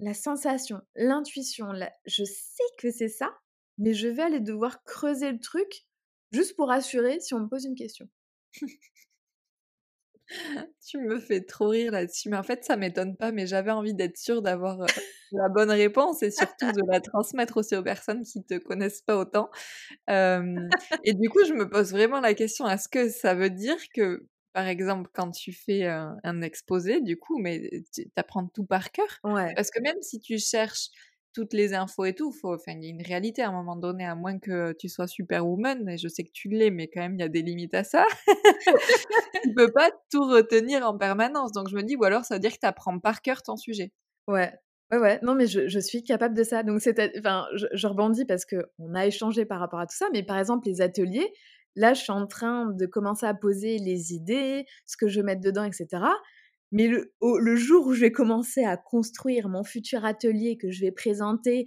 la 0.00 0.14
sensation, 0.14 0.80
l'intuition, 0.96 1.72
je 2.06 2.24
sais 2.24 2.64
que 2.78 2.90
c'est 2.90 3.08
ça, 3.08 3.36
mais 3.76 3.92
je 3.92 4.08
vais 4.08 4.22
aller 4.22 4.40
devoir 4.40 4.82
creuser 4.84 5.32
le 5.32 5.40
truc 5.40 5.86
juste 6.32 6.56
pour 6.56 6.70
assurer 6.70 7.20
si 7.20 7.34
on 7.34 7.40
me 7.40 7.48
pose 7.48 7.66
une 7.66 7.74
question. 7.74 8.08
tu 10.86 10.98
me 10.98 11.18
fais 11.18 11.40
trop 11.40 11.68
rire 11.68 11.92
là-dessus. 11.92 12.28
Mais 12.30 12.36
en 12.36 12.42
fait, 12.42 12.64
ça 12.64 12.76
m'étonne 12.76 13.16
pas, 13.16 13.32
mais 13.32 13.46
j'avais 13.46 13.70
envie 13.70 13.94
d'être 13.94 14.16
sûre 14.16 14.42
d'avoir 14.42 14.78
la 15.32 15.48
bonne 15.48 15.70
réponse 15.70 16.22
et 16.22 16.30
surtout 16.30 16.72
de 16.72 16.82
la 16.90 17.00
transmettre 17.00 17.56
aussi 17.58 17.76
aux 17.76 17.82
personnes 17.82 18.22
qui 18.22 18.44
te 18.44 18.58
connaissent 18.58 19.02
pas 19.02 19.16
autant. 19.16 19.50
et 20.08 21.14
du 21.14 21.28
coup, 21.28 21.44
je 21.46 21.54
me 21.54 21.68
pose 21.68 21.92
vraiment 21.92 22.20
la 22.20 22.34
question 22.34 22.68
est-ce 22.68 22.88
que 22.88 23.08
ça 23.08 23.34
veut 23.34 23.50
dire 23.50 23.78
que, 23.94 24.26
par 24.52 24.66
exemple, 24.66 25.10
quand 25.12 25.30
tu 25.30 25.52
fais 25.52 25.86
un, 25.86 26.42
exposé, 26.42 27.00
du 27.00 27.16
coup, 27.18 27.38
mais 27.38 27.82
tu 27.92 28.10
apprends 28.16 28.46
tout 28.46 28.64
par 28.64 28.90
cœur 28.90 29.20
ouais. 29.24 29.52
Parce 29.54 29.70
que 29.70 29.80
même 29.80 30.00
si 30.02 30.20
tu 30.20 30.38
cherches 30.38 30.88
toutes 31.32 31.52
les 31.52 31.74
infos 31.74 32.04
et 32.04 32.14
tout, 32.14 32.34
il 32.66 32.84
y 32.84 32.86
a 32.86 32.90
une 32.90 33.02
réalité 33.02 33.42
à 33.42 33.48
un 33.48 33.52
moment 33.52 33.76
donné, 33.76 34.04
à 34.04 34.14
moins 34.14 34.38
que 34.38 34.72
tu 34.72 34.88
sois 34.88 35.06
superwoman, 35.06 35.88
et 35.88 35.98
je 35.98 36.08
sais 36.08 36.24
que 36.24 36.32
tu 36.32 36.48
l'es, 36.48 36.70
mais 36.70 36.88
quand 36.88 37.00
même, 37.00 37.14
il 37.14 37.20
y 37.20 37.24
a 37.24 37.28
des 37.28 37.42
limites 37.42 37.74
à 37.74 37.84
ça. 37.84 38.04
tu 39.42 39.54
peux 39.54 39.70
pas 39.70 39.90
tout 40.10 40.24
retenir 40.24 40.86
en 40.86 40.96
permanence. 40.96 41.52
Donc, 41.52 41.68
je 41.68 41.76
me 41.76 41.82
dis, 41.82 41.96
ou 41.96 42.04
alors, 42.04 42.24
ça 42.24 42.34
veut 42.34 42.40
dire 42.40 42.52
que 42.52 42.60
tu 42.60 42.66
apprends 42.66 42.98
par 42.98 43.22
cœur 43.22 43.42
ton 43.42 43.56
sujet. 43.56 43.92
Ouais. 44.26 44.52
Ouais, 44.90 44.98
ouais, 44.98 45.20
non, 45.22 45.36
mais 45.36 45.46
je, 45.46 45.68
je 45.68 45.78
suis 45.78 46.02
capable 46.02 46.36
de 46.36 46.42
ça. 46.42 46.64
Donc, 46.64 46.80
c'est, 46.80 47.16
enfin, 47.18 47.46
je, 47.54 47.66
je, 47.72 47.86
rebondis 47.86 48.24
parce 48.24 48.44
qu'on 48.44 48.94
a 48.94 49.06
échangé 49.06 49.44
par 49.44 49.60
rapport 49.60 49.78
à 49.78 49.86
tout 49.86 49.96
ça. 49.96 50.06
Mais 50.12 50.24
par 50.24 50.36
exemple, 50.36 50.66
les 50.66 50.80
ateliers, 50.80 51.32
là, 51.76 51.94
je 51.94 52.02
suis 52.02 52.12
en 52.12 52.26
train 52.26 52.66
de 52.66 52.86
commencer 52.86 53.24
à 53.24 53.34
poser 53.34 53.78
les 53.78 54.14
idées, 54.14 54.64
ce 54.86 54.96
que 54.96 55.06
je 55.06 55.20
vais 55.20 55.26
mettre 55.26 55.42
dedans, 55.42 55.62
etc. 55.62 56.02
Mais 56.72 56.86
le, 56.86 57.12
le, 57.20 57.56
jour 57.56 57.86
où 57.86 57.94
je 57.94 58.00
vais 58.00 58.12
commencer 58.12 58.64
à 58.64 58.76
construire 58.76 59.48
mon 59.48 59.64
futur 59.64 60.04
atelier 60.04 60.56
que 60.56 60.70
je 60.70 60.80
vais 60.80 60.92
présenter, 60.92 61.66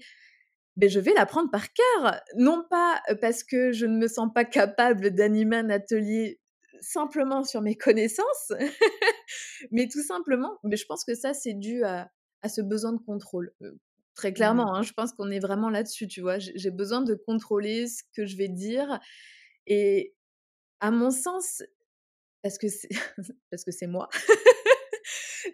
ben 0.78 0.89
je 0.89 1.00
vais 1.00 1.13
l'apprendre 1.13 1.52
par 1.52 1.68
cœur. 1.74 2.22
Non 2.38 2.66
pas 2.70 3.02
parce 3.22 3.44
que 3.44 3.72
je 3.72 3.86
ne 3.86 3.98
me 3.98 4.08
sens 4.08 4.30
pas 4.34 4.46
capable 4.46 5.12
d'animer 5.12 5.58
un 5.58 5.70
atelier 5.70 6.39
simplement 6.82 7.43
sur 7.43 7.62
mes 7.62 7.76
connaissances, 7.76 8.51
mais 9.72 9.88
tout 9.88 10.04
simplement, 10.04 10.60
mais 10.64 10.76
je 10.76 10.86
pense 10.86 11.04
que 11.06 11.16
ça, 11.16 11.34
c'est 11.34 11.54
dû 11.54 11.84
à, 11.84 12.12
à, 12.41 12.49
ce 12.49 12.62
besoin 12.62 12.93
de 12.93 12.99
contrôle. 12.99 13.54
très 14.16 14.32
mmh. 14.32 14.34
clairement, 14.34 14.76
hein, 14.76 14.82
je 14.84 14.93
pense 14.93 15.14
qu'on 15.14 15.32
est 15.32 15.39
vraiment 15.39 15.70
là-dessus, 15.70 16.08
tu 16.08 16.22
vois. 16.22 16.39
J'ai 16.39 16.72
besoin 16.72 17.01
de 17.01 17.16
contrôler 17.16 17.88
ce 17.88 18.04
que 18.16 18.26
je 18.26 18.36
vais 18.36 18.49
dire. 18.49 18.99
Et 19.66 20.14
à 20.82 20.91
mon 20.91 21.12
sens, 21.12 21.64
parce 22.41 22.58
que 22.58 22.68
c'est, 22.68 22.89
parce 23.49 23.64
que 23.64 23.72
c'est 23.72 23.88
moi, 23.88 24.10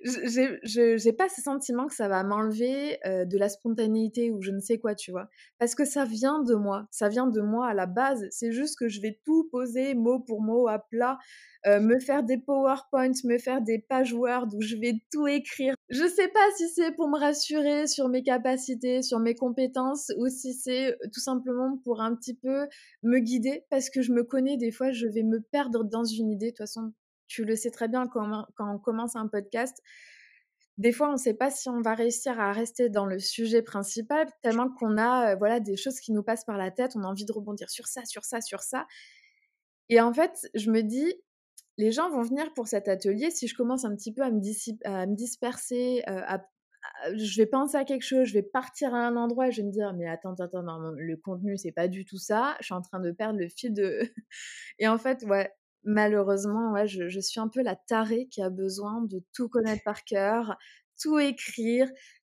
je 0.04 0.96
j'ai 0.98 1.14
pas 1.14 1.30
ce 1.30 1.42
sentiment 1.42 1.88
que 1.88 1.96
ça 1.96 2.08
va 2.08 2.24
m'enlever 2.24 3.00
de 3.06 3.38
la 3.38 3.50
spontanéité 3.50 4.32
ou 4.32 4.42
je 4.42 4.52
ne 4.52 4.60
sais 4.60 4.78
quoi, 4.80 4.96
tu 4.96 5.12
vois. 5.12 5.30
Parce 5.58 5.76
que 5.76 5.86
ça 5.86 6.06
vient 6.06 6.42
de 6.42 6.56
moi, 6.56 6.88
ça 6.92 7.10
vient 7.10 7.28
de 7.28 7.42
moi 7.42 7.68
à 7.68 7.74
la 7.74 7.86
base. 7.86 8.26
C'est 8.32 8.52
juste 8.52 8.78
que 8.78 8.88
je 8.88 9.02
vais 9.02 9.20
tout 9.26 9.48
poser 9.52 9.96
mot 9.96 10.20
pour 10.20 10.42
mot 10.42 10.68
à 10.68 10.80
plat, 10.80 11.18
me 11.66 12.00
faire 12.00 12.24
des 12.24 12.38
PowerPoints, 12.38 13.12
me 13.26 13.38
faire 13.38 13.62
des 13.62 13.80
pages 13.80 14.14
Word 14.14 14.48
où 14.56 14.62
je 14.62 14.76
vais 14.76 15.02
tout 15.12 15.28
écrire. 15.28 15.74
Je 15.90 16.08
sais 16.08 16.28
pas 16.28 16.48
si 16.58 16.70
c'est 16.70 16.92
pour 16.92 17.10
me 17.10 17.18
rassurer 17.18 17.88
sur 17.88 18.10
mes 18.10 18.24
capacités, 18.24 19.02
sur 19.02 19.20
mes 19.20 19.36
compétences 19.36 20.12
ou 20.18 20.28
si 20.28 20.54
c'est 20.54 20.96
tout 21.14 21.20
simplement 21.20 21.78
pour 21.84 22.02
un 22.02 22.16
petit 22.16 22.36
peu 22.36 22.68
me 23.04 23.20
guider 23.20 23.66
parce 23.70 23.90
que 23.90 24.02
je 24.02 24.12
me 24.12 24.24
connais, 24.24 24.58
des 24.58 24.72
fois 24.72 24.92
je 24.92 25.08
vais 25.08 25.24
me 25.24 25.42
perdre 25.42 25.84
dans 25.84 26.04
une 26.04 26.30
idée. 26.30 26.48
De 26.48 26.52
toute 26.52 26.60
façon, 26.60 26.94
tu 27.30 27.46
le 27.46 27.56
sais 27.56 27.72
très 27.72 27.88
bien 27.88 28.08
quand, 28.08 28.46
on 28.60 28.78
commence 28.78 29.16
un 29.16 29.28
podcast. 29.28 29.82
Des 30.78 30.92
fois, 30.92 31.10
on 31.10 31.14
ne 31.14 31.18
sait 31.18 31.34
pas 31.34 31.52
si 31.52 31.70
on 31.70 31.82
va 31.82 31.94
réussir 31.94 32.40
à 32.40 32.52
rester 32.52 32.90
dans 32.90 33.06
le 33.06 33.20
sujet 33.20 33.62
principal, 33.62 34.28
tellement 34.42 34.70
qu'on 34.70 34.98
a 34.98 35.36
voilà 35.36 35.60
des 35.60 35.78
choses 35.78 36.00
qui 36.00 36.12
nous 36.12 36.24
passent 36.24 36.46
par 36.46 36.58
la 36.58 36.72
tête, 36.72 36.94
on 36.96 37.04
a 37.04 37.08
envie 37.08 37.26
de 37.26 37.32
rebondir 37.32 37.70
sur 37.70 37.88
ça, 37.88 38.04
sur 38.06 38.24
ça, 38.26 38.42
sur 38.42 38.62
ça. 38.62 38.88
Et 39.90 40.02
en 40.02 40.14
fait, 40.14 40.50
je 40.54 40.72
me 40.72 40.82
dis, 40.82 41.14
les 41.78 41.92
gens 41.92 42.10
vont 42.10 42.22
venir 42.22 42.54
pour 42.54 42.68
cet 42.68 42.88
atelier 42.88 43.32
si 43.32 43.48
je 43.48 43.56
commence 43.56 43.86
un 43.86 43.96
petit 43.96 44.14
peu 44.14 44.22
à 44.22 44.32
me, 44.32 44.42
à 44.86 45.06
me 45.06 45.16
disperser, 45.16 46.04
je 47.16 47.42
vais 47.42 47.46
penser 47.46 47.78
à 47.78 47.86
quelque 47.86 48.04
chose, 48.04 48.26
je 48.28 48.34
vais 48.34 48.44
partir 48.44 48.94
à 48.94 49.00
un 49.00 49.16
endroit, 49.16 49.50
je 49.50 49.62
vais 49.62 49.68
me 49.68 49.72
dire 49.72 49.94
mais 49.94 50.08
attends 50.08 50.36
attends 50.36 50.64
non, 50.64 50.92
le 50.96 51.18
contenu 51.18 51.58
c'est 51.58 51.72
pas 51.72 51.88
du 51.88 52.06
tout 52.06 52.18
ça, 52.18 52.56
je 52.60 52.66
suis 52.66 52.74
en 52.74 52.82
train 52.82 53.00
de 53.00 53.12
perdre 53.12 53.40
le 53.40 53.48
fil 53.50 53.74
de 53.74 54.02
et 54.80 54.88
en 54.88 54.98
fait 54.98 55.24
ouais 55.24 55.52
malheureusement, 55.84 56.72
ouais, 56.74 56.88
je, 56.88 57.20
suis 57.20 57.40
un 57.40 57.48
peu 57.48 57.62
la 57.62 57.76
tarée 57.76 58.28
qui 58.28 58.42
a 58.42 58.50
besoin 58.50 59.02
de 59.02 59.22
tout 59.34 59.50
connaître 59.50 59.84
par 59.84 60.04
cœur, 60.04 60.58
tout 61.02 61.20
écrire, 61.20 61.90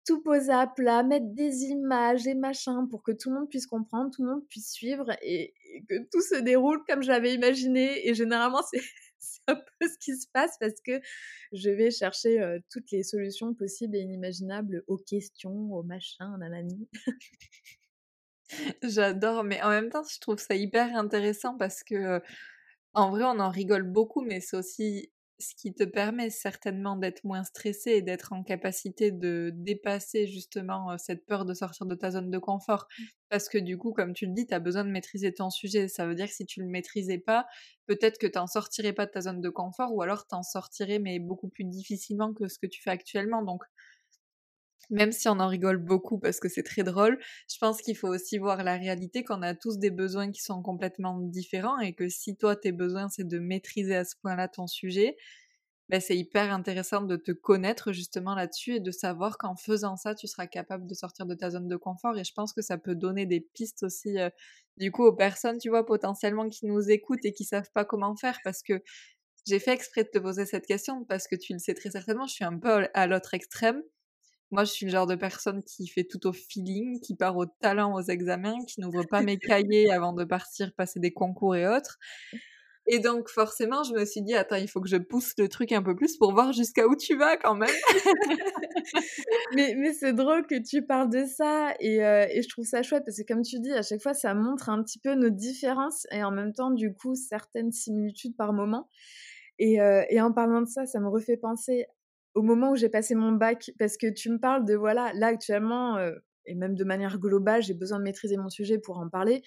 tout 0.06 0.22
poser 0.22 0.52
à 0.52 0.66
plat, 0.66 1.02
mettre 1.02 1.26
des 1.34 1.64
images 1.64 2.26
et 2.26 2.34
machin 2.34 2.86
pour 2.90 3.02
que 3.02 3.12
tout 3.12 3.30
le 3.30 3.36
monde 3.36 3.48
puisse 3.48 3.66
comprendre, 3.66 4.10
tout 4.14 4.22
le 4.22 4.30
monde 4.30 4.46
puisse 4.48 4.72
suivre 4.72 5.10
et, 5.22 5.54
que 5.88 5.94
tout 6.10 6.22
se 6.22 6.40
déroule 6.40 6.82
comme 6.88 7.02
j'avais 7.02 7.34
imaginé. 7.34 8.08
Et 8.08 8.14
généralement, 8.14 8.62
c'est 8.72 8.80
un 9.46 9.56
peu 9.56 9.88
ce 9.88 9.98
qui 9.98 10.16
se 10.16 10.26
passe 10.32 10.56
parce 10.58 10.80
que 10.84 11.00
je 11.52 11.70
vais 11.70 11.90
chercher 11.90 12.40
euh, 12.40 12.58
toutes 12.70 12.90
les 12.90 13.02
solutions 13.02 13.54
possibles 13.54 13.96
et 13.96 14.00
inimaginables 14.00 14.84
aux 14.86 14.98
questions, 14.98 15.72
aux 15.72 15.82
machins, 15.82 16.36
nanani. 16.38 16.88
J'adore, 18.82 19.44
mais 19.44 19.62
en 19.62 19.70
même 19.70 19.90
temps, 19.90 20.02
je 20.02 20.18
trouve 20.18 20.38
ça 20.38 20.54
hyper 20.54 20.96
intéressant 20.96 21.56
parce 21.56 21.84
que 21.84 22.20
en 22.94 23.10
vrai, 23.10 23.24
on 23.24 23.38
en 23.40 23.50
rigole 23.50 23.84
beaucoup, 23.84 24.22
mais 24.22 24.40
c'est 24.40 24.56
aussi 24.56 25.12
ce 25.38 25.54
qui 25.54 25.72
te 25.72 25.84
permet 25.84 26.28
certainement 26.28 26.96
d'être 26.96 27.24
moins 27.24 27.44
stressé 27.44 27.92
et 27.92 28.02
d'être 28.02 28.32
en 28.34 28.42
capacité 28.42 29.10
de 29.10 29.50
dépasser 29.54 30.26
justement 30.26 30.98
cette 30.98 31.24
peur 31.24 31.46
de 31.46 31.54
sortir 31.54 31.86
de 31.86 31.94
ta 31.94 32.10
zone 32.10 32.30
de 32.30 32.38
confort. 32.38 32.86
Mmh. 32.98 33.04
Parce 33.30 33.48
que 33.48 33.56
du 33.56 33.78
coup, 33.78 33.92
comme 33.92 34.12
tu 34.12 34.26
le 34.26 34.34
dis, 34.34 34.46
tu 34.46 34.52
as 34.54 34.58
besoin 34.60 34.84
de 34.84 34.90
maîtriser 34.90 35.32
ton 35.32 35.48
sujet. 35.48 35.88
Ça 35.88 36.06
veut 36.06 36.14
dire 36.14 36.26
que 36.26 36.34
si 36.34 36.44
tu 36.44 36.60
le 36.60 36.66
maîtrisais 36.66 37.18
pas, 37.18 37.46
peut-être 37.86 38.18
que 38.18 38.26
tu 38.26 38.38
n'en 38.38 38.46
sortirais 38.46 38.92
pas 38.92 39.06
de 39.06 39.12
ta 39.12 39.22
zone 39.22 39.40
de 39.40 39.48
confort 39.48 39.94
ou 39.94 40.02
alors 40.02 40.26
tu 40.26 40.34
en 40.34 40.42
sortirais 40.42 40.98
mais 40.98 41.18
beaucoup 41.20 41.48
plus 41.48 41.64
difficilement 41.64 42.34
que 42.34 42.48
ce 42.48 42.58
que 42.58 42.66
tu 42.66 42.82
fais 42.82 42.90
actuellement. 42.90 43.42
Donc 43.42 43.62
même 44.90 45.12
si 45.12 45.28
on 45.28 45.40
en 45.40 45.48
rigole 45.48 45.78
beaucoup 45.78 46.18
parce 46.18 46.40
que 46.40 46.48
c'est 46.48 46.62
très 46.62 46.82
drôle, 46.82 47.18
je 47.50 47.58
pense 47.58 47.80
qu'il 47.82 47.96
faut 47.96 48.08
aussi 48.08 48.38
voir 48.38 48.62
la 48.64 48.76
réalité 48.76 49.24
qu'on 49.24 49.42
a 49.42 49.54
tous 49.54 49.78
des 49.78 49.90
besoins 49.90 50.30
qui 50.32 50.42
sont 50.42 50.62
complètement 50.62 51.18
différents 51.20 51.78
et 51.78 51.94
que 51.94 52.08
si 52.08 52.36
toi 52.36 52.56
tes 52.56 52.72
besoins 52.72 53.08
c'est 53.08 53.26
de 53.26 53.38
maîtriser 53.38 53.96
à 53.96 54.04
ce 54.04 54.16
point-là 54.22 54.48
ton 54.48 54.66
sujet, 54.66 55.16
ben 55.88 56.00
c'est 56.00 56.16
hyper 56.16 56.52
intéressant 56.52 57.02
de 57.02 57.16
te 57.16 57.32
connaître 57.32 57.92
justement 57.92 58.34
là-dessus 58.36 58.76
et 58.76 58.80
de 58.80 58.90
savoir 58.92 59.38
qu'en 59.38 59.56
faisant 59.56 59.96
ça, 59.96 60.14
tu 60.14 60.28
seras 60.28 60.46
capable 60.46 60.86
de 60.86 60.94
sortir 60.94 61.26
de 61.26 61.34
ta 61.34 61.50
zone 61.50 61.66
de 61.68 61.76
confort. 61.76 62.16
Et 62.16 62.22
je 62.24 62.32
pense 62.32 62.52
que 62.52 62.62
ça 62.62 62.78
peut 62.78 62.94
donner 62.94 63.26
des 63.26 63.40
pistes 63.40 63.82
aussi, 63.82 64.16
du 64.76 64.92
coup, 64.92 65.04
aux 65.04 65.12
personnes, 65.12 65.58
tu 65.58 65.68
vois, 65.68 65.84
potentiellement 65.84 66.48
qui 66.48 66.66
nous 66.66 66.90
écoutent 66.90 67.24
et 67.24 67.32
qui 67.32 67.44
savent 67.44 67.70
pas 67.74 67.84
comment 67.84 68.14
faire. 68.16 68.38
Parce 68.44 68.62
que 68.62 68.82
j'ai 69.46 69.58
fait 69.58 69.72
exprès 69.72 70.04
de 70.04 70.10
te 70.10 70.18
poser 70.18 70.46
cette 70.46 70.66
question 70.66 71.04
parce 71.04 71.28
que 71.28 71.36
tu 71.36 71.52
le 71.54 71.58
sais 71.58 71.74
très 71.74 71.90
certainement, 71.90 72.26
je 72.26 72.34
suis 72.34 72.44
un 72.44 72.58
peu 72.58 72.88
à 72.94 73.06
l'autre 73.06 73.34
extrême. 73.34 73.82
Moi, 74.50 74.64
je 74.64 74.72
suis 74.72 74.86
le 74.86 74.92
genre 74.92 75.06
de 75.06 75.14
personne 75.14 75.62
qui 75.62 75.86
fait 75.86 76.04
tout 76.04 76.26
au 76.26 76.32
feeling, 76.32 77.00
qui 77.00 77.14
part 77.14 77.36
au 77.36 77.46
talent 77.46 77.94
aux 77.94 78.02
examens, 78.02 78.64
qui 78.66 78.80
n'ouvre 78.80 79.04
pas 79.04 79.22
mes 79.22 79.38
cahiers 79.38 79.90
avant 79.92 80.12
de 80.12 80.24
partir 80.24 80.72
passer 80.74 80.98
des 80.98 81.12
concours 81.12 81.54
et 81.54 81.68
autres. 81.68 81.98
Et 82.92 82.98
donc, 82.98 83.28
forcément, 83.28 83.84
je 83.84 83.92
me 83.92 84.04
suis 84.04 84.22
dit, 84.22 84.34
attends, 84.34 84.56
il 84.56 84.66
faut 84.66 84.80
que 84.80 84.88
je 84.88 84.96
pousse 84.96 85.34
le 85.38 85.48
truc 85.48 85.70
un 85.70 85.82
peu 85.82 85.94
plus 85.94 86.16
pour 86.16 86.32
voir 86.32 86.52
jusqu'à 86.52 86.88
où 86.88 86.96
tu 86.96 87.16
vas 87.16 87.36
quand 87.36 87.54
même. 87.54 87.68
mais 89.54 89.92
c'est 89.92 90.12
drôle 90.12 90.44
que 90.46 90.60
tu 90.60 90.84
parles 90.84 91.10
de 91.10 91.24
ça 91.24 91.74
et, 91.78 92.04
euh, 92.04 92.26
et, 92.28 92.42
je 92.42 92.48
trouve 92.48 92.64
ça 92.64 92.82
chouette 92.82 93.04
parce 93.04 93.18
que, 93.18 93.32
comme 93.32 93.42
tu 93.42 93.60
dis, 93.60 93.72
à 93.72 93.82
chaque 93.82 94.02
fois, 94.02 94.14
ça 94.14 94.34
montre 94.34 94.70
un 94.70 94.82
petit 94.82 94.98
peu 94.98 95.14
nos 95.14 95.30
différences 95.30 96.06
et 96.10 96.24
en 96.24 96.32
même 96.32 96.52
temps, 96.52 96.72
du 96.72 96.92
coup, 96.92 97.14
certaines 97.14 97.70
similitudes 97.70 98.36
par 98.36 98.52
moment. 98.52 98.88
Et, 99.60 99.80
euh, 99.80 100.02
et 100.08 100.20
en 100.20 100.32
parlant 100.32 100.62
de 100.62 100.68
ça, 100.68 100.86
ça 100.86 100.98
me 100.98 101.08
refait 101.08 101.36
penser 101.36 101.86
au 102.34 102.42
moment 102.42 102.72
où 102.72 102.76
j'ai 102.76 102.88
passé 102.88 103.14
mon 103.14 103.32
bac, 103.32 103.70
parce 103.78 103.96
que 103.96 104.06
tu 104.06 104.30
me 104.30 104.38
parles 104.38 104.64
de, 104.64 104.74
voilà, 104.74 105.12
là 105.14 105.28
actuellement, 105.28 105.96
euh, 105.96 106.12
et 106.46 106.54
même 106.54 106.74
de 106.74 106.84
manière 106.84 107.18
globale, 107.18 107.62
j'ai 107.62 107.74
besoin 107.74 107.98
de 107.98 108.04
maîtriser 108.04 108.36
mon 108.36 108.48
sujet 108.48 108.78
pour 108.78 108.98
en 108.98 109.08
parler, 109.08 109.42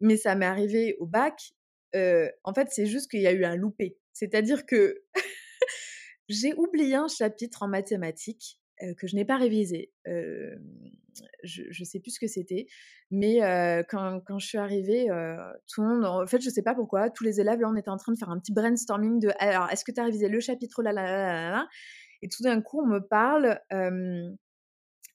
mais 0.00 0.16
ça 0.16 0.34
m'est 0.34 0.46
arrivé 0.46 0.96
au 0.98 1.06
bac. 1.06 1.52
Euh, 1.94 2.28
en 2.44 2.52
fait, 2.52 2.68
c'est 2.70 2.86
juste 2.86 3.10
qu'il 3.10 3.20
y 3.20 3.26
a 3.26 3.32
eu 3.32 3.44
un 3.44 3.56
loupé. 3.56 3.96
C'est-à-dire 4.12 4.66
que 4.66 5.02
j'ai 6.28 6.54
oublié 6.54 6.94
un 6.94 7.08
chapitre 7.08 7.62
en 7.62 7.68
mathématiques 7.68 8.60
euh, 8.82 8.94
que 8.94 9.06
je 9.06 9.16
n'ai 9.16 9.24
pas 9.24 9.38
révisé. 9.38 9.92
je 10.04 11.62
ne 11.62 11.84
sais 11.84 12.00
plus 12.00 12.12
ce 12.12 12.20
que 12.20 12.26
c'était, 12.26 12.66
mais 13.10 13.38
quand, 13.88 14.20
quand, 14.26 14.38
je 14.38 14.46
suis 14.46 14.58
arrivée, 14.58 15.06
tout 15.72 15.82
le 15.82 15.88
monde, 15.88 16.04
en 16.04 16.26
fait, 16.26 16.40
je 16.42 16.48
ne 16.48 16.52
sais 16.52 16.62
pas 16.62 16.74
pourquoi, 16.74 17.08
tous 17.08 17.24
les 17.24 17.40
élèves, 17.40 17.60
là, 17.60 17.70
on 17.70 17.76
était 17.76 17.88
en 17.88 17.96
train 17.96 18.12
de 18.12 18.18
faire 18.18 18.30
un 18.30 18.38
petit 18.38 18.52
brainstorming 18.52 19.20
de 19.20 19.30
alors, 19.38 19.70
est-ce 19.70 19.84
que 19.84 19.92
tu 19.92 20.00
as 20.00 20.04
révisé 20.04 20.28
le 20.28 20.40
chapitre 20.40 20.82
là, 20.82 20.92
là, 20.92 21.04
là, 21.04 21.32
là, 21.32 21.50
là 21.50 21.68
et 22.22 22.28
tout 22.28 22.42
d'un 22.42 22.60
coup, 22.60 22.80
on 22.80 22.86
me 22.86 23.00
parle, 23.00 23.60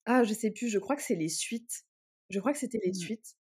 ah, 0.05 0.23
je 0.23 0.33
sais 0.33 0.51
plus, 0.51 0.69
je 0.69 0.79
crois 0.79 0.95
que 0.95 1.03
c'est 1.03 1.15
les 1.15 1.29
suites. 1.29 1.85
Je 2.29 2.39
crois 2.39 2.53
que 2.53 2.59
c'était 2.59 2.81
les 2.83 2.91
mmh. 2.91 2.95
suites. 2.95 3.35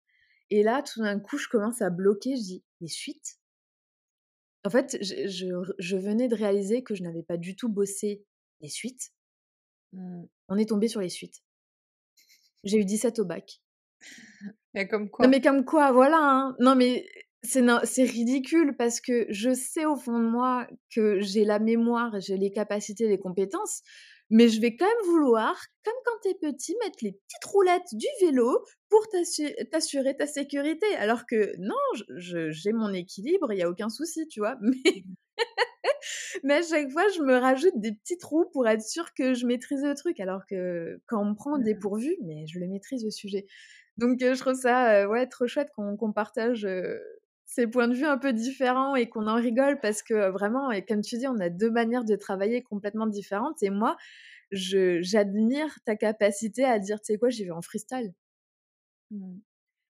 Et 0.51 0.63
là, 0.63 0.83
tout 0.83 1.03
d'un 1.03 1.21
coup, 1.21 1.39
je 1.39 1.49
commence 1.49 1.83
à 1.83 1.91
bloquer. 1.91 2.37
Je 2.37 2.43
dis, 2.43 2.65
les 2.81 2.89
suites? 2.89 3.39
En 4.65 4.71
fait, 4.71 4.99
je, 5.01 5.97
venais 5.97 6.29
de 6.29 6.35
réaliser 6.35 6.83
que 6.83 6.95
je 6.95 7.03
n'avais 7.03 7.23
pas 7.23 7.37
du 7.37 7.55
tout 7.55 7.69
bossé 7.69 8.25
les 8.61 8.69
suites. 8.69 9.13
Mmh. 9.93 10.25
On 10.49 10.59
est 10.59 10.69
tombé 10.69 10.89
sur 10.89 11.01
les 11.01 11.09
suites. 11.09 11.43
J'ai 12.65 12.79
eu 12.79 12.85
17 12.85 13.21
au 13.21 13.25
bac. 13.25 13.63
Et 14.75 14.89
comme 14.89 15.11
quoi? 15.11 15.25
Non, 15.25 15.31
mais 15.31 15.41
comme 15.41 15.65
quoi, 15.65 15.93
voilà. 15.93 16.19
Hein. 16.21 16.57
Non, 16.59 16.75
mais 16.75 17.07
c'est 17.43 18.03
ridicule 18.05 18.77
parce 18.77 19.01
que 19.01 19.27
je 19.31 19.55
sais 19.55 19.87
au 19.87 19.97
fond 19.97 20.19
de 20.19 20.29
moi 20.29 20.67
que 20.95 21.21
j'ai 21.21 21.45
la 21.45 21.59
mémoire, 21.59 22.21
j'ai 22.21 22.37
les 22.37 22.51
capacités, 22.51 23.07
les 23.07 23.19
compétences, 23.19 23.83
mais 24.31 24.49
je 24.49 24.61
vais 24.61 24.77
quand 24.77 24.87
même 24.87 25.07
vouloir, 25.07 25.57
comme 25.85 25.95
quand 26.05 26.19
t'es 26.23 26.35
petit, 26.35 26.77
mettre 26.85 26.99
les 27.03 27.13
petites 27.13 27.45
roulettes 27.45 27.95
du 27.95 28.07
vélo 28.21 28.65
pour 28.91 29.07
t'assurer 29.09 30.17
ta 30.17 30.27
sécurité. 30.27 30.87
Alors 30.97 31.25
que 31.27 31.53
non, 31.59 31.77
j'ai 32.17 32.73
mon 32.73 32.93
équilibre, 32.93 33.53
il 33.53 33.57
n'y 33.57 33.63
a 33.63 33.71
aucun 33.71 33.89
souci, 33.89 34.27
tu 34.29 34.41
vois. 34.41 34.57
Mais... 34.61 35.05
mais 36.43 36.55
à 36.55 36.63
chaque 36.63 36.91
fois, 36.91 37.05
je 37.17 37.23
me 37.23 37.37
rajoute 37.37 37.75
des 37.77 37.93
petits 37.93 38.19
trous 38.19 38.47
pour 38.53 38.67
être 38.69 38.83
sûr 38.83 39.15
que 39.15 39.35
je 39.35 39.47
maîtrise 39.47 39.83
le 39.83 39.95
truc. 39.95 40.21
Alors 40.21 40.43
que 40.47 41.01
quand 41.07 41.23
on 41.23 41.31
me 41.31 41.35
prend 41.35 41.59
dépourvu, 41.59 42.17
mais 42.23 42.47
je 42.47 42.59
le 42.59 42.67
maîtrise 42.67 43.05
le 43.05 43.11
sujet. 43.11 43.47
Donc 43.97 44.19
je 44.21 44.39
trouve 44.39 44.55
ça 44.55 45.09
ouais 45.09 45.27
trop 45.27 45.47
chouette 45.47 45.71
qu'on 45.75 46.13
partage 46.13 46.67
ces 47.49 47.67
points 47.67 47.89
de 47.89 47.95
vue 47.95 48.05
un 48.05 48.19
peu 48.19 48.35
différents 48.35 48.95
et 48.95 49.09
qu'on 49.09 49.27
en 49.27 49.37
rigole 49.37 49.81
parce 49.81 50.03
que 50.03 50.31
vraiment, 50.31 50.71
et 50.71 50.85
comme 50.85 51.01
tu 51.01 51.17
dis, 51.17 51.27
on 51.27 51.41
a 51.41 51.49
deux 51.49 51.71
manières 51.71 52.05
de 52.05 52.15
travailler 52.15 52.63
complètement 52.63 53.07
différentes. 53.07 53.63
Et 53.63 53.71
moi, 53.71 53.97
j'admire 54.53 55.79
ta 55.87 55.97
capacité 55.97 56.65
à 56.65 56.79
dire, 56.79 57.01
tu 57.01 57.15
sais 57.15 57.19
quoi, 57.19 57.31
j'y 57.31 57.47
vais 57.47 57.51
en 57.51 57.63
freestyle. 57.63 58.13
Mmh. 59.11 59.39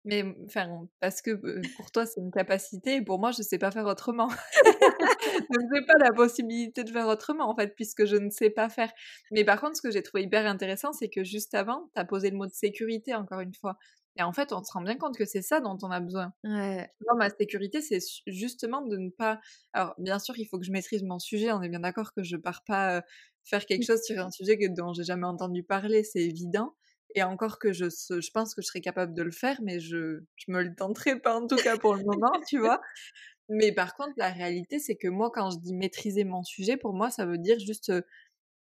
Mais 0.05 0.23
enfin, 0.45 0.87
parce 0.99 1.21
que 1.21 1.31
pour 1.75 1.91
toi, 1.91 2.05
c'est 2.05 2.21
une 2.21 2.31
capacité, 2.31 2.97
et 2.97 3.01
pour 3.01 3.19
moi, 3.19 3.31
je 3.31 3.39
ne 3.39 3.43
sais 3.43 3.57
pas 3.57 3.71
faire 3.71 3.85
autrement. 3.87 4.29
je 4.63 5.59
ne 5.59 5.75
sais 5.75 5.85
pas 5.87 5.97
la 5.99 6.13
possibilité 6.13 6.83
de 6.83 6.89
faire 6.91 7.07
autrement, 7.07 7.49
en 7.49 7.55
fait, 7.55 7.75
puisque 7.75 8.05
je 8.05 8.15
ne 8.15 8.29
sais 8.29 8.51
pas 8.51 8.69
faire. 8.69 8.91
Mais 9.31 9.43
par 9.43 9.59
contre, 9.59 9.75
ce 9.75 9.81
que 9.81 9.91
j'ai 9.91 10.03
trouvé 10.03 10.23
hyper 10.23 10.45
intéressant, 10.45 10.93
c'est 10.93 11.09
que 11.09 11.23
juste 11.23 11.53
avant, 11.55 11.89
tu 11.95 11.99
as 11.99 12.05
posé 12.05 12.29
le 12.29 12.37
mot 12.37 12.45
de 12.45 12.53
sécurité, 12.53 13.13
encore 13.15 13.41
une 13.41 13.53
fois. 13.55 13.77
Et 14.19 14.23
en 14.23 14.33
fait, 14.33 14.53
on 14.53 14.63
se 14.63 14.71
rend 14.73 14.81
bien 14.81 14.97
compte 14.97 15.17
que 15.17 15.25
c'est 15.25 15.41
ça 15.41 15.61
dont 15.61 15.77
on 15.81 15.91
a 15.91 16.01
besoin. 16.01 16.33
Ouais. 16.43 16.89
ma 17.17 17.29
sécurité, 17.29 17.81
c'est 17.81 17.99
justement 18.27 18.81
de 18.81 18.97
ne 18.97 19.09
pas. 19.09 19.39
Alors, 19.73 19.95
bien 19.97 20.19
sûr, 20.19 20.37
il 20.37 20.45
faut 20.45 20.59
que 20.59 20.65
je 20.65 20.71
maîtrise 20.71 21.03
mon 21.03 21.19
sujet. 21.19 21.51
On 21.53 21.61
est 21.61 21.69
bien 21.69 21.79
d'accord 21.79 22.13
que 22.13 22.23
je 22.23 22.35
pars 22.37 22.63
pas 22.65 23.03
faire 23.45 23.65
quelque 23.65 23.85
chose 23.85 24.03
sur 24.03 24.19
un 24.19 24.29
sujet 24.29 24.57
dont 24.69 24.93
j'ai 24.93 25.05
jamais 25.05 25.25
entendu 25.25 25.63
parler, 25.63 26.03
c'est 26.03 26.21
évident. 26.21 26.75
Et 27.15 27.23
encore 27.23 27.57
que 27.57 27.73
je, 27.73 27.85
je 27.89 28.31
pense 28.31 28.53
que 28.53 28.61
je 28.61 28.67
serais 28.67 28.81
capable 28.81 29.15
de 29.15 29.23
le 29.23 29.31
faire, 29.31 29.59
mais 29.63 29.79
je, 29.79 30.19
je 30.35 30.51
me 30.51 30.61
le 30.61 30.75
tenterai 30.75 31.19
pas 31.19 31.39
en 31.39 31.47
tout 31.47 31.55
cas 31.55 31.77
pour 31.77 31.95
le 31.95 32.03
moment, 32.03 32.31
tu 32.47 32.59
vois. 32.59 32.81
Mais 33.49 33.71
par 33.71 33.95
contre, 33.95 34.13
la 34.17 34.29
réalité, 34.29 34.79
c'est 34.79 34.95
que 34.95 35.07
moi, 35.07 35.31
quand 35.33 35.49
je 35.51 35.57
dis 35.59 35.73
maîtriser 35.73 36.23
mon 36.23 36.43
sujet, 36.43 36.77
pour 36.77 36.93
moi, 36.93 37.09
ça 37.09 37.25
veut 37.25 37.39
dire 37.39 37.59
juste 37.59 37.91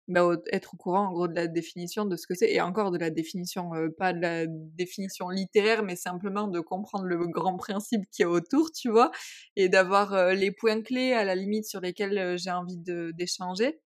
bah, 0.08 0.28
être 0.52 0.74
au 0.74 0.76
courant 0.76 1.08
en 1.08 1.12
gros 1.12 1.28
de 1.28 1.34
la 1.34 1.46
définition 1.46 2.04
de 2.04 2.16
ce 2.16 2.26
que 2.26 2.34
c'est 2.34 2.50
et 2.50 2.60
encore 2.60 2.90
de 2.90 2.98
la 2.98 3.10
définition, 3.10 3.70
pas 3.98 4.12
de 4.12 4.20
la 4.20 4.46
définition 4.46 5.28
littéraire, 5.28 5.82
mais 5.82 5.96
simplement 5.96 6.48
de 6.48 6.60
comprendre 6.60 7.04
le 7.04 7.26
grand 7.28 7.56
principe 7.56 8.02
qui 8.10 8.22
est 8.22 8.26
autour, 8.26 8.72
tu 8.72 8.90
vois, 8.90 9.10
et 9.56 9.68
d'avoir 9.68 10.32
les 10.32 10.50
points 10.50 10.82
clés 10.82 11.12
à 11.12 11.24
la 11.24 11.34
limite 11.34 11.66
sur 11.66 11.80
lesquels 11.80 12.36
j'ai 12.38 12.50
envie 12.50 12.78
d'échanger 12.78 13.80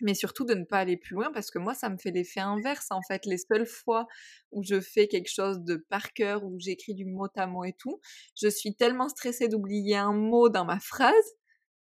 mais 0.00 0.14
surtout 0.14 0.44
de 0.44 0.54
ne 0.54 0.64
pas 0.64 0.78
aller 0.78 0.96
plus 0.96 1.14
loin 1.14 1.30
parce 1.32 1.50
que 1.50 1.58
moi 1.58 1.74
ça 1.74 1.88
me 1.88 1.96
fait 1.96 2.10
l'effet 2.10 2.40
inverse 2.40 2.86
en 2.90 3.02
fait. 3.02 3.26
Les 3.26 3.38
seules 3.38 3.66
fois 3.66 4.06
où 4.52 4.62
je 4.62 4.80
fais 4.80 5.08
quelque 5.08 5.30
chose 5.30 5.60
de 5.62 5.76
par 5.76 6.12
cœur 6.12 6.44
où 6.44 6.58
j'écris 6.58 6.94
du 6.94 7.04
mot 7.04 7.26
à 7.36 7.46
mot 7.46 7.64
et 7.64 7.74
tout 7.78 8.00
je 8.40 8.48
suis 8.48 8.74
tellement 8.74 9.08
stressée 9.08 9.48
d'oublier 9.48 9.96
un 9.96 10.12
mot 10.12 10.48
dans 10.48 10.64
ma 10.64 10.80
phrase 10.80 11.14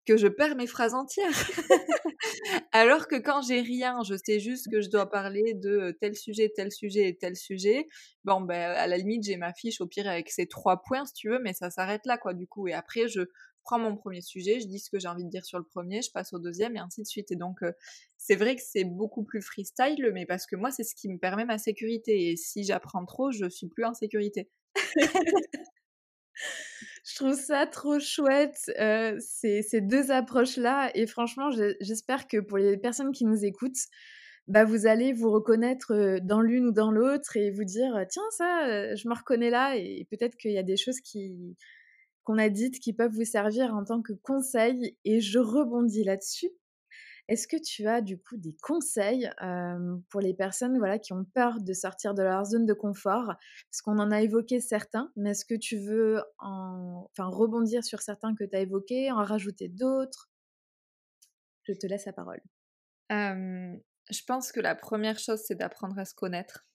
que 0.07 0.17
je 0.17 0.29
perds 0.29 0.57
mes 0.57 0.67
phrases 0.67 0.95
entières 0.95 1.51
alors 2.73 3.09
que 3.09 3.17
quand 3.17 3.43
j'ai 3.43 3.61
rien 3.61 4.01
je 4.09 4.15
sais 4.17 4.41
juste 4.41 4.71
que 4.71 4.81
je 4.81 4.89
dois 4.89 5.11
parler 5.11 5.55
de 5.55 5.97
tel 6.01 6.15
sujet 6.15 6.53
tel 6.55 6.73
sujet 6.73 7.09
et 7.09 7.17
tel 7.17 7.37
sujet 7.37 7.87
bon 8.25 8.41
ben 8.41 8.73
à 8.73 8.87
la 8.87 8.97
limite 8.97 9.25
j'ai 9.25 9.37
ma 9.37 9.53
fiche 9.53 9.81
au 9.81 9.87
pire 9.87 10.09
avec 10.09 10.31
ces 10.31 10.47
trois 10.47 10.83
points 10.83 11.05
si 11.07 11.13
tu 11.15 11.29
veux 11.29 11.39
mais 11.39 11.53
ça 11.53 11.71
s'arrête 11.71 12.07
là 12.07 12.19
quoi 12.19 12.35
du 12.35 12.47
coup 12.47 12.69
et 12.69 12.73
après 12.73 13.09
je 13.09 13.23
prends 13.67 13.79
mon 13.81 13.97
premier 13.97 14.23
sujet, 14.23 14.61
je 14.61 14.69
dis 14.69 14.79
ce 14.79 14.89
que 14.89 14.99
j'ai 14.99 15.09
envie 15.09 15.25
de 15.25 15.29
dire 15.29 15.45
sur 15.45 15.59
le 15.59 15.65
premier, 15.65 16.01
je 16.01 16.11
passe 16.13 16.33
au 16.33 16.39
deuxième 16.39 16.77
et 16.77 16.79
ainsi 16.79 17.03
de 17.03 17.07
suite. 17.07 17.33
Et 17.33 17.37
donc, 17.37 17.59
c'est 18.17 18.37
vrai 18.37 18.55
que 18.55 18.63
c'est 18.65 18.85
beaucoup 18.85 19.25
plus 19.25 19.43
freestyle, 19.43 20.11
mais 20.15 20.25
parce 20.25 20.47
que 20.47 20.57
moi, 20.57 20.71
c'est 20.71 20.85
ce 20.85 20.95
qui 20.95 21.09
me 21.09 21.19
permet 21.19 21.45
ma 21.45 21.59
sécurité. 21.59 22.31
Et 22.31 22.37
si 22.37 22.65
j'apprends 22.65 23.05
trop, 23.05 23.33
je 23.33 23.49
suis 23.49 23.67
plus 23.69 23.85
en 23.85 23.93
sécurité. 23.93 24.49
je 27.07 27.15
trouve 27.15 27.35
ça 27.35 27.67
trop 27.67 28.01
chouette, 28.01 28.59
ces, 29.21 29.63
ces, 29.63 29.81
deux 29.81 30.11
approches-là. 30.11 30.91
Et 30.95 31.07
franchement, 31.07 31.51
j'espère 31.81 32.27
que 32.27 32.39
pour 32.39 32.59
les 32.59 32.77
personnes 32.77 33.13
qui 33.13 33.25
nous 33.25 33.45
écoutent, 33.45 33.87
bah, 34.49 34.65
vous 34.65 34.87
allez 34.87 35.13
vous 35.13 35.31
reconnaître 35.31 36.19
dans 36.23 36.41
l'une 36.41 36.67
ou 36.67 36.73
dans 36.73 36.91
l'autre 36.91 37.37
et 37.37 37.51
vous 37.51 37.65
dire 37.65 38.05
tiens 38.09 38.23
ça 38.31 38.95
je 38.95 39.09
me 39.09 39.15
reconnais 39.15 39.51
là 39.51 39.77
et 39.77 40.07
peut-être 40.09 40.37
qu'il 40.37 40.53
y 40.53 40.59
a 40.59 40.63
des 40.63 40.77
choses 40.77 41.01
qu'on 42.23 42.39
a 42.39 42.49
dites 42.49 42.79
qui 42.79 42.93
peuvent 42.93 43.13
vous 43.13 43.25
servir 43.25 43.75
en 43.75 43.85
tant 43.85 44.03
que 44.03 44.13
conseil 44.13 44.97
et 45.05 45.21
je 45.21 45.39
rebondis 45.41 46.05
là-dessus. 46.05 46.51
Est-ce 47.29 47.49
que 47.49 47.57
tu 47.57 47.89
as 47.89 48.01
du 48.01 48.19
coup 48.19 48.37
des 48.37 48.55
conseils 48.63 49.31
pour 50.09 50.21
les 50.21 50.35
personnes 50.35 50.79
voilà, 50.79 50.99
qui 50.99 51.13
ont 51.13 51.25
peur 51.25 51.61
de 51.61 51.73
sortir 51.73 52.15
de 52.15 52.23
leur 52.23 52.45
zone 52.45 52.67
de 52.67 52.73
confort? 52.73 53.35
Parce 53.71 53.83
qu'on 53.83 53.99
en 53.99 54.11
a 54.11 54.23
évoqué 54.23 54.61
certains, 54.61 55.13
mais 55.17 55.31
est-ce 55.31 55.45
que 55.45 55.55
tu 55.55 55.79
veux 55.79 56.23
en... 56.39 57.09
enfin, 57.11 57.27
rebondir 57.27 57.85
sur 57.85 58.01
certains 58.01 58.35
que 58.35 58.45
tu 58.45 58.57
as 58.57 58.61
évoqués, 58.61 59.11
en 59.11 59.25
rajouter 59.25 59.69
d'autres? 59.69 60.31
Je 61.65 61.73
te 61.73 61.87
laisse 61.87 62.07
la 62.07 62.13
parole. 62.13 62.41
je 63.11 64.23
pense 64.27 64.53
que 64.53 64.61
la 64.61 64.77
première 64.77 65.19
chose, 65.19 65.41
c'est 65.45 65.57
d'apprendre 65.57 65.99
à 65.99 66.05
se 66.05 66.15
connaître 66.15 66.67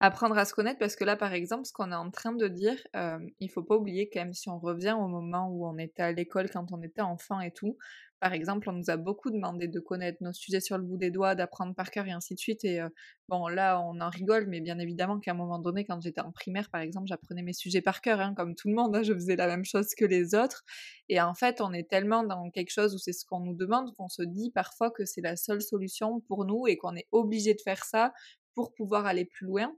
apprendre 0.00 0.38
à 0.38 0.44
se 0.44 0.54
connaître 0.54 0.78
parce 0.78 0.94
que 0.94 1.04
là 1.04 1.16
par 1.16 1.32
exemple 1.32 1.64
ce 1.64 1.72
qu'on 1.72 1.90
est 1.90 1.96
en 1.96 2.10
train 2.10 2.32
de 2.32 2.46
dire 2.46 2.78
euh, 2.94 3.18
il 3.40 3.50
faut 3.50 3.64
pas 3.64 3.76
oublier 3.76 4.08
quand 4.08 4.20
même 4.20 4.32
si 4.32 4.48
on 4.48 4.58
revient 4.58 4.96
au 4.98 5.08
moment 5.08 5.48
où 5.48 5.66
on 5.66 5.76
était 5.76 6.02
à 6.02 6.12
l'école 6.12 6.48
quand 6.50 6.70
on 6.72 6.80
était 6.82 7.02
enfant 7.02 7.40
et 7.40 7.50
tout 7.50 7.76
par 8.20 8.32
exemple 8.32 8.68
on 8.70 8.74
nous 8.74 8.90
a 8.90 8.96
beaucoup 8.96 9.30
demandé 9.32 9.66
de 9.66 9.80
connaître 9.80 10.18
nos 10.22 10.32
sujets 10.32 10.60
sur 10.60 10.78
le 10.78 10.84
bout 10.84 10.98
des 10.98 11.10
doigts 11.10 11.34
d'apprendre 11.34 11.74
par 11.74 11.90
cœur 11.90 12.06
et 12.06 12.12
ainsi 12.12 12.36
de 12.36 12.38
suite 12.38 12.64
et 12.64 12.80
bon 13.28 13.48
là 13.48 13.80
on 13.80 14.00
en 14.00 14.08
rigole 14.08 14.46
mais 14.46 14.60
bien 14.60 14.78
évidemment 14.78 15.18
qu'à 15.18 15.32
un 15.32 15.34
moment 15.34 15.58
donné 15.58 15.84
quand 15.84 16.00
j'étais 16.00 16.20
en 16.20 16.30
primaire 16.30 16.70
par 16.70 16.80
exemple 16.80 17.08
j'apprenais 17.08 17.42
mes 17.42 17.52
sujets 17.52 17.82
par 17.82 18.00
cœur 18.00 18.20
hein, 18.20 18.34
comme 18.36 18.54
tout 18.54 18.68
le 18.68 18.74
monde 18.74 18.94
hein, 18.94 19.02
je 19.02 19.12
faisais 19.12 19.34
la 19.34 19.48
même 19.48 19.64
chose 19.64 19.88
que 19.96 20.04
les 20.04 20.36
autres 20.36 20.64
et 21.08 21.20
en 21.20 21.34
fait 21.34 21.60
on 21.60 21.72
est 21.72 21.90
tellement 21.90 22.22
dans 22.22 22.50
quelque 22.50 22.70
chose 22.70 22.94
où 22.94 22.98
c'est 22.98 23.12
ce 23.12 23.24
qu'on 23.24 23.40
nous 23.40 23.54
demande 23.54 23.92
qu'on 23.96 24.08
se 24.08 24.22
dit 24.22 24.52
parfois 24.52 24.92
que 24.92 25.04
c'est 25.04 25.22
la 25.22 25.34
seule 25.34 25.60
solution 25.60 26.20
pour 26.20 26.44
nous 26.44 26.68
et 26.68 26.76
qu'on 26.76 26.94
est 26.94 27.08
obligé 27.10 27.54
de 27.54 27.60
faire 27.60 27.84
ça 27.84 28.12
pour 28.54 28.72
pouvoir 28.74 29.06
aller 29.06 29.24
plus 29.24 29.46
loin 29.46 29.72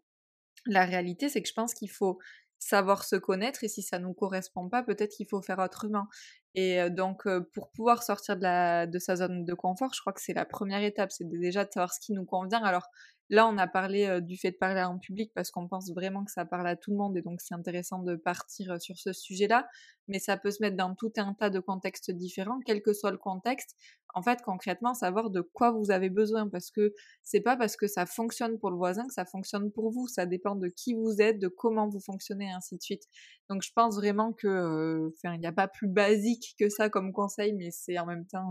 la 0.67 0.85
réalité, 0.85 1.29
c'est 1.29 1.43
que 1.43 1.49
je 1.49 1.55
pense 1.55 1.75
qu'il 1.75 1.91
faut 1.91 2.19
savoir 2.59 3.05
se 3.05 3.17
connaître 3.17 3.65
et 3.65 3.69
si 3.69 3.83
ça 3.83 3.99
ne 3.99 4.05
nous 4.05 4.13
correspond 4.13 4.69
pas, 4.69 4.83
peut-être 4.83 5.13
qu'il 5.13 5.27
faut 5.29 5.41
faire 5.41 5.59
autrement. 5.59 6.07
Et 6.55 6.91
donc, 6.91 7.27
pour 7.53 7.71
pouvoir 7.71 8.03
sortir 8.03 8.37
de, 8.37 8.99
sa 8.99 9.17
zone 9.17 9.45
de 9.45 9.55
confort, 9.55 9.95
je 9.95 10.01
crois 10.01 10.13
que 10.13 10.21
c'est 10.21 10.35
la 10.35 10.45
première 10.45 10.83
étape, 10.83 11.11
c'est 11.11 11.29
déjà 11.29 11.65
de 11.65 11.71
savoir 11.73 11.93
ce 11.93 12.01
qui 12.01 12.13
nous 12.13 12.25
convient. 12.25 12.63
Alors 12.63 12.89
là, 13.31 13.49
on 13.49 13.57
a 13.57 13.67
parlé 13.67 14.21
du 14.21 14.37
fait 14.37 14.51
de 14.51 14.57
parler 14.57 14.83
en 14.83 14.99
public 14.99 15.33
parce 15.35 15.51
qu'on 15.51 15.67
pense 15.67 15.91
vraiment 15.95 16.25
que 16.25 16.31
ça 16.31 16.45
parle 16.45 16.69
à 16.69 16.77
tout 16.77 16.91
le 16.91 16.99
monde 16.99 17.17
et 17.17 17.23
donc 17.23 17.41
c'est 17.41 17.55
intéressant 17.55 18.03
de 18.03 18.17
partir 18.17 18.81
sur 18.81 18.99
ce 18.99 19.13
sujet-là. 19.13 19.67
Mais 20.09 20.19
ça 20.19 20.37
peut 20.37 20.51
se 20.51 20.63
mettre 20.63 20.77
dans 20.77 20.95
tout 20.95 21.13
un 21.17 21.35
tas 21.35 21.51
de 21.51 21.61
contextes 21.61 22.11
différents, 22.11 22.59
quel 22.67 22.83
que 22.83 22.93
soit 22.93 23.13
le 23.13 23.19
contexte 23.19 23.77
en 24.15 24.23
fait, 24.23 24.41
concrètement, 24.43 24.95
savoir 24.95 25.31
de 25.31 25.41
quoi 25.41 25.71
vous 25.71 25.91
avez 25.91 26.11
besoin 26.11 26.49
parce 26.49 26.71
que 26.71 26.93
c'est 27.23 27.41
pas 27.41 27.57
parce 27.57 27.77
que 27.77 27.87
ça 27.87 28.07
fonctionne 28.07 28.59
pour 28.59 28.71
le 28.71 28.77
voisin 28.77 29.07
que 29.07 29.13
ça 29.13 29.25
fonctionne 29.25 29.71
pour 29.71 29.91
vous. 29.91 30.09
Ça 30.09 30.27
dépend 30.27 30.57
de 30.57 30.69
qui 30.69 30.95
vous 30.95 31.21
êtes, 31.21 31.39
de 31.39 31.49
comment 31.49 31.89
vous 31.89 32.01
fonctionnez, 32.01 32.47
et 32.47 32.53
ainsi 32.53 32.77
de 32.77 32.83
suite. 32.83 33.05
Donc, 33.49 33.63
je 33.63 33.71
pense 33.75 33.97
vraiment 33.97 34.33
que, 34.33 35.13
il 35.25 35.41
n'y 35.41 35.47
a 35.47 35.53
pas 35.53 35.69
plus 35.69 35.89
basique 35.89 36.55
que 36.59 36.69
ça 36.69 36.89
comme 36.89 37.13
conseil, 37.13 37.53
mais 37.53 37.71
c'est 37.71 37.99
en 37.99 38.07
même 38.07 38.27
temps 38.27 38.51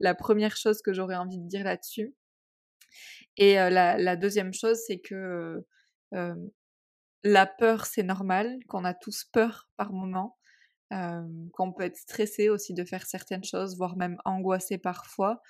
la 0.00 0.14
première 0.14 0.56
chose 0.56 0.82
que 0.82 0.92
j'aurais 0.92 1.16
envie 1.16 1.38
de 1.38 1.48
dire 1.48 1.64
là-dessus. 1.64 2.14
Et 3.36 3.54
la, 3.54 4.16
deuxième 4.16 4.52
chose, 4.52 4.78
c'est 4.86 5.00
que 5.00 5.64
la 7.24 7.46
peur, 7.46 7.86
c'est 7.86 8.02
normal, 8.02 8.58
qu'on 8.68 8.84
a 8.84 8.94
tous 8.94 9.24
peur 9.32 9.68
par 9.76 9.92
moment 9.92 10.38
qu'on 11.52 11.72
peut 11.72 11.84
être 11.84 11.96
stressé 11.96 12.48
aussi 12.50 12.74
de 12.74 12.84
faire 12.84 13.06
certaines 13.06 13.44
choses, 13.44 13.76
voire 13.76 13.96
même 13.96 14.18
angoissé 14.24 14.78
parfois. 14.78 15.40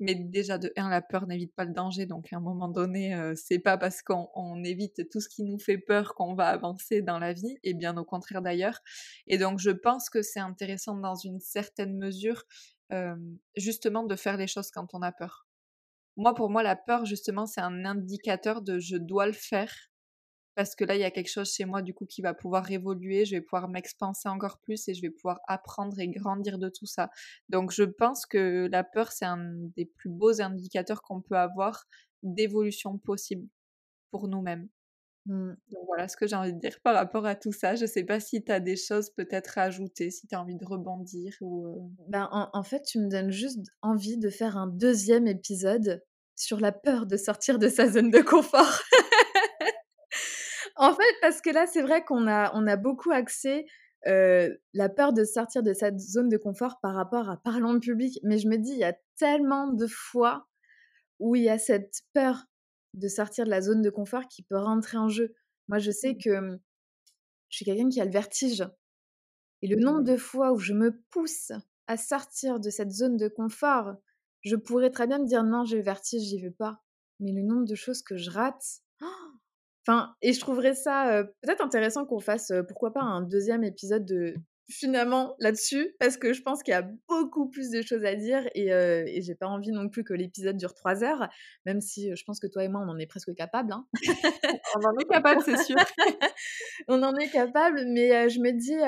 Mais 0.00 0.14
déjà, 0.14 0.58
de 0.58 0.72
un, 0.76 0.88
la 0.90 1.02
peur 1.02 1.26
n'évite 1.26 1.54
pas 1.54 1.64
le 1.64 1.72
danger. 1.72 2.06
Donc, 2.06 2.32
à 2.32 2.36
un 2.36 2.40
moment 2.40 2.68
donné, 2.68 3.16
c'est 3.34 3.58
pas 3.58 3.76
parce 3.76 4.02
qu'on 4.02 4.62
évite 4.64 5.08
tout 5.10 5.20
ce 5.20 5.28
qui 5.28 5.42
nous 5.42 5.58
fait 5.58 5.78
peur 5.78 6.14
qu'on 6.14 6.34
va 6.34 6.48
avancer 6.48 7.02
dans 7.02 7.18
la 7.18 7.32
vie, 7.32 7.58
et 7.64 7.74
bien 7.74 7.96
au 7.96 8.04
contraire 8.04 8.42
d'ailleurs. 8.42 8.80
Et 9.26 9.38
donc, 9.38 9.58
je 9.58 9.70
pense 9.70 10.08
que 10.08 10.22
c'est 10.22 10.40
intéressant 10.40 10.96
dans 10.96 11.16
une 11.16 11.40
certaine 11.40 11.96
mesure, 11.96 12.44
justement, 13.56 14.04
de 14.04 14.14
faire 14.14 14.36
les 14.36 14.46
choses 14.46 14.70
quand 14.70 14.94
on 14.94 15.02
a 15.02 15.10
peur. 15.12 15.47
Moi, 16.18 16.34
pour 16.34 16.50
moi, 16.50 16.62
la 16.62 16.76
peur, 16.76 17.06
justement, 17.06 17.46
c'est 17.46 17.62
un 17.62 17.86
indicateur 17.86 18.60
de 18.60 18.78
je 18.78 18.96
dois 18.98 19.26
le 19.26 19.32
faire 19.32 19.72
parce 20.56 20.74
que 20.74 20.84
là, 20.84 20.96
il 20.96 21.00
y 21.00 21.04
a 21.04 21.12
quelque 21.12 21.30
chose 21.30 21.52
chez 21.52 21.64
moi, 21.66 21.82
du 21.82 21.94
coup, 21.94 22.04
qui 22.06 22.20
va 22.22 22.34
pouvoir 22.34 22.70
évoluer, 22.70 23.24
je 23.24 23.36
vais 23.36 23.40
pouvoir 23.40 23.68
m'expanser 23.68 24.28
encore 24.28 24.58
plus 24.60 24.88
et 24.88 24.94
je 24.94 25.02
vais 25.02 25.10
pouvoir 25.10 25.38
apprendre 25.48 25.98
et 26.00 26.08
grandir 26.08 26.58
de 26.58 26.68
tout 26.68 26.86
ça. 26.86 27.10
Donc, 27.48 27.72
je 27.72 27.84
pense 27.84 28.26
que 28.26 28.68
la 28.72 28.84
peur, 28.84 29.12
c'est 29.12 29.24
un 29.26 29.38
des 29.76 29.86
plus 29.86 30.10
beaux 30.10 30.42
indicateurs 30.42 31.02
qu'on 31.02 31.22
peut 31.22 31.38
avoir 31.38 31.86
d'évolution 32.24 32.98
possible 32.98 33.48
pour 34.10 34.28
nous-mêmes. 34.28 34.68
Mmh. 35.28 35.52
Donc 35.72 35.84
voilà 35.86 36.08
ce 36.08 36.16
que 36.16 36.26
j'ai 36.26 36.36
envie 36.36 36.54
de 36.54 36.58
dire 36.58 36.80
par 36.82 36.94
rapport 36.94 37.26
à 37.26 37.34
tout 37.34 37.52
ça. 37.52 37.76
Je 37.76 37.84
sais 37.84 38.02
pas 38.02 38.18
si 38.18 38.42
tu 38.42 38.50
as 38.50 38.60
des 38.60 38.76
choses 38.76 39.10
peut-être 39.10 39.58
à 39.58 39.64
ajouter, 39.64 40.10
si 40.10 40.26
tu 40.26 40.34
as 40.34 40.40
envie 40.40 40.56
de 40.56 40.64
rebondir 40.64 41.34
ou... 41.42 41.92
Ben, 42.08 42.28
en, 42.32 42.48
en, 42.52 42.62
fait, 42.62 42.82
tu 42.82 42.98
me 42.98 43.08
donnes 43.08 43.30
juste 43.30 43.60
envie 43.82 44.16
de 44.16 44.30
faire 44.30 44.56
un 44.56 44.66
deuxième 44.66 45.26
épisode 45.26 46.02
sur 46.34 46.60
la 46.60 46.72
peur 46.72 47.04
de 47.04 47.16
sortir 47.16 47.58
de 47.58 47.68
sa 47.68 47.88
zone 47.88 48.10
de 48.10 48.20
confort. 48.20 48.82
En 50.80 50.94
fait, 50.94 51.14
parce 51.20 51.40
que 51.40 51.50
là, 51.50 51.66
c'est 51.66 51.82
vrai 51.82 52.04
qu'on 52.04 52.28
a, 52.28 52.52
on 52.54 52.68
a 52.68 52.76
beaucoup 52.76 53.10
axé 53.10 53.66
la 54.04 54.88
peur 54.88 55.12
de 55.12 55.24
sortir 55.24 55.64
de 55.64 55.74
sa 55.74 55.90
zone 55.98 56.28
de 56.28 56.36
confort 56.36 56.78
par 56.80 56.94
rapport 56.94 57.28
à 57.28 57.36
parler 57.36 57.64
en 57.64 57.80
public. 57.80 58.18
Mais 58.22 58.38
je 58.38 58.46
me 58.46 58.56
dis, 58.56 58.70
il 58.70 58.78
y 58.78 58.84
a 58.84 58.96
tellement 59.18 59.72
de 59.72 59.88
fois 59.88 60.46
où 61.18 61.34
il 61.34 61.42
y 61.42 61.50
a 61.50 61.58
cette 61.58 62.02
peur 62.14 62.44
de 62.98 63.08
sortir 63.08 63.44
de 63.44 63.50
la 63.50 63.60
zone 63.60 63.82
de 63.82 63.90
confort 63.90 64.26
qui 64.28 64.42
peut 64.42 64.58
rentrer 64.58 64.98
en 64.98 65.08
jeu. 65.08 65.34
Moi, 65.68 65.78
je 65.78 65.90
sais 65.90 66.12
mmh. 66.12 66.18
que 66.18 66.40
mmh, 66.40 66.60
je 67.48 67.56
suis 67.56 67.64
quelqu'un 67.64 67.88
qui 67.88 68.00
a 68.00 68.04
le 68.04 68.10
vertige. 68.10 68.64
Et 69.62 69.68
le 69.68 69.76
nombre 69.76 70.02
de 70.02 70.16
fois 70.16 70.52
où 70.52 70.58
je 70.58 70.72
me 70.72 71.00
pousse 71.10 71.52
à 71.86 71.96
sortir 71.96 72.60
de 72.60 72.70
cette 72.70 72.92
zone 72.92 73.16
de 73.16 73.28
confort, 73.28 73.96
je 74.42 74.56
pourrais 74.56 74.90
très 74.90 75.06
bien 75.06 75.18
me 75.18 75.26
dire 75.26 75.42
non, 75.42 75.64
j'ai 75.64 75.78
le 75.78 75.82
vertige, 75.82 76.22
j'y 76.22 76.40
vais 76.40 76.50
pas. 76.50 76.82
Mais 77.20 77.32
le 77.32 77.42
nombre 77.42 77.64
de 77.64 77.74
choses 77.74 78.02
que 78.02 78.16
je 78.16 78.30
rate, 78.30 78.82
Enfin, 79.86 80.14
et 80.20 80.34
je 80.34 80.40
trouverais 80.40 80.74
ça 80.74 81.24
peut-être 81.40 81.64
intéressant 81.64 82.04
qu'on 82.04 82.20
fasse, 82.20 82.52
pourquoi 82.68 82.92
pas, 82.92 83.00
un 83.00 83.22
deuxième 83.22 83.64
épisode 83.64 84.04
de 84.04 84.34
finalement 84.68 85.34
là-dessus, 85.38 85.94
parce 85.98 86.16
que 86.16 86.32
je 86.32 86.42
pense 86.42 86.62
qu'il 86.62 86.72
y 86.72 86.76
a 86.76 86.88
beaucoup 87.08 87.48
plus 87.48 87.70
de 87.70 87.82
choses 87.82 88.04
à 88.04 88.14
dire 88.14 88.48
et, 88.54 88.66
et 88.68 89.22
j'ai 89.22 89.34
pas 89.34 89.46
envie 89.46 89.72
non 89.72 89.88
plus 89.88 90.04
que 90.04 90.12
l'épisode 90.12 90.56
dure 90.56 90.74
trois 90.74 91.02
heures, 91.02 91.28
même 91.64 91.80
si 91.80 92.14
je 92.14 92.24
pense 92.24 92.38
que 92.38 92.46
toi 92.46 92.64
et 92.64 92.68
moi, 92.68 92.82
on 92.84 92.88
en 92.90 92.98
est 92.98 93.06
presque 93.06 93.34
capable. 93.34 93.72
Hein. 93.72 93.86
on 94.76 94.86
en 94.86 94.96
est 94.98 95.08
capable, 95.08 95.42
c'est 95.42 95.62
sûr. 95.64 95.76
on 96.88 97.02
en 97.02 97.14
est 97.16 97.30
capable, 97.30 97.84
mais 97.86 98.28
je 98.28 98.40
me 98.40 98.52
dis, 98.52 98.78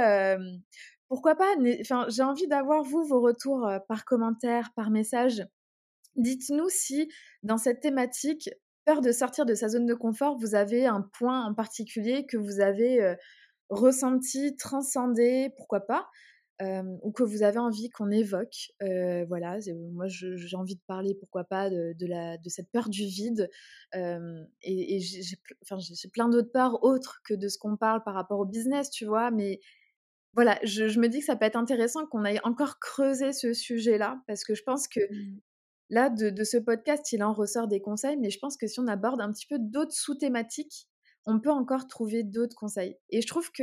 pourquoi 1.08 1.34
pas, 1.34 1.54
enfin, 1.80 2.06
j'ai 2.08 2.22
envie 2.22 2.46
d'avoir, 2.46 2.82
vous, 2.82 3.04
vos 3.04 3.20
retours 3.20 3.68
par 3.88 4.04
commentaire, 4.04 4.70
par 4.76 4.90
message. 4.90 5.44
Dites-nous 6.16 6.68
si, 6.68 7.10
dans 7.42 7.56
cette 7.56 7.80
thématique, 7.80 8.50
peur 8.84 9.00
de 9.00 9.12
sortir 9.12 9.46
de 9.46 9.54
sa 9.54 9.68
zone 9.68 9.86
de 9.86 9.94
confort, 9.94 10.36
vous 10.36 10.54
avez 10.54 10.86
un 10.86 11.02
point 11.18 11.44
en 11.44 11.54
particulier 11.54 12.26
que 12.26 12.36
vous 12.36 12.60
avez 12.60 13.16
ressenti, 13.70 14.56
transcendé, 14.56 15.52
pourquoi 15.56 15.80
pas 15.86 16.08
ou 17.02 17.12
que 17.12 17.22
vous 17.22 17.42
avez 17.42 17.58
envie 17.58 17.88
qu'on 17.90 18.10
évoque. 18.10 18.72
voilà, 19.28 19.58
moi 19.92 20.06
j'ai 20.08 20.56
envie 20.56 20.76
de 20.76 20.82
parler, 20.86 21.14
pourquoi 21.14 21.44
pas, 21.44 21.70
de, 21.70 22.06
la, 22.06 22.36
de 22.36 22.48
cette 22.48 22.70
peur 22.70 22.88
du 22.88 23.04
vide. 23.04 23.48
et, 23.94 25.00
j'ai 25.00 26.08
plein 26.12 26.28
d'autres 26.28 26.52
peurs 26.52 26.82
autres 26.84 27.20
que 27.24 27.34
de 27.34 27.48
ce 27.48 27.58
qu'on 27.58 27.76
parle 27.76 28.02
par 28.04 28.14
rapport 28.14 28.40
au 28.40 28.46
business, 28.46 28.90
tu 28.90 29.06
vois. 29.06 29.30
Mais 29.30 29.60
voilà, 30.34 30.58
je, 30.62 30.98
me 31.00 31.08
dis 31.08 31.20
que 31.20 31.24
ça 31.24 31.36
peut 31.36 31.46
être 31.46 31.56
intéressant 31.56 32.06
qu'on 32.06 32.24
aille 32.24 32.40
encore 32.44 32.78
creuser 32.78 33.32
ce 33.32 33.52
sujet-là, 33.52 34.22
parce 34.26 34.44
que 34.44 34.54
je 34.54 34.62
pense 34.62 34.86
que 34.86 35.00
mmh. 35.00 35.40
là, 35.90 36.10
de, 36.10 36.30
de, 36.30 36.44
ce 36.44 36.56
podcast, 36.56 37.12
il 37.12 37.22
en 37.24 37.32
ressort 37.32 37.66
des 37.66 37.80
conseils, 37.80 38.16
mais 38.16 38.30
je 38.30 38.38
pense 38.38 38.56
que 38.56 38.66
si 38.66 38.78
on 38.78 38.86
aborde 38.86 39.20
un 39.20 39.32
petit 39.32 39.46
peu 39.46 39.58
d'autres 39.58 39.92
sous-thématiques, 39.92 40.88
on 41.26 41.40
peut 41.40 41.50
encore 41.50 41.86
trouver 41.86 42.22
d'autres 42.22 42.56
conseils. 42.56 42.96
Et 43.10 43.20
je 43.20 43.26
trouve 43.26 43.50
que 43.52 43.62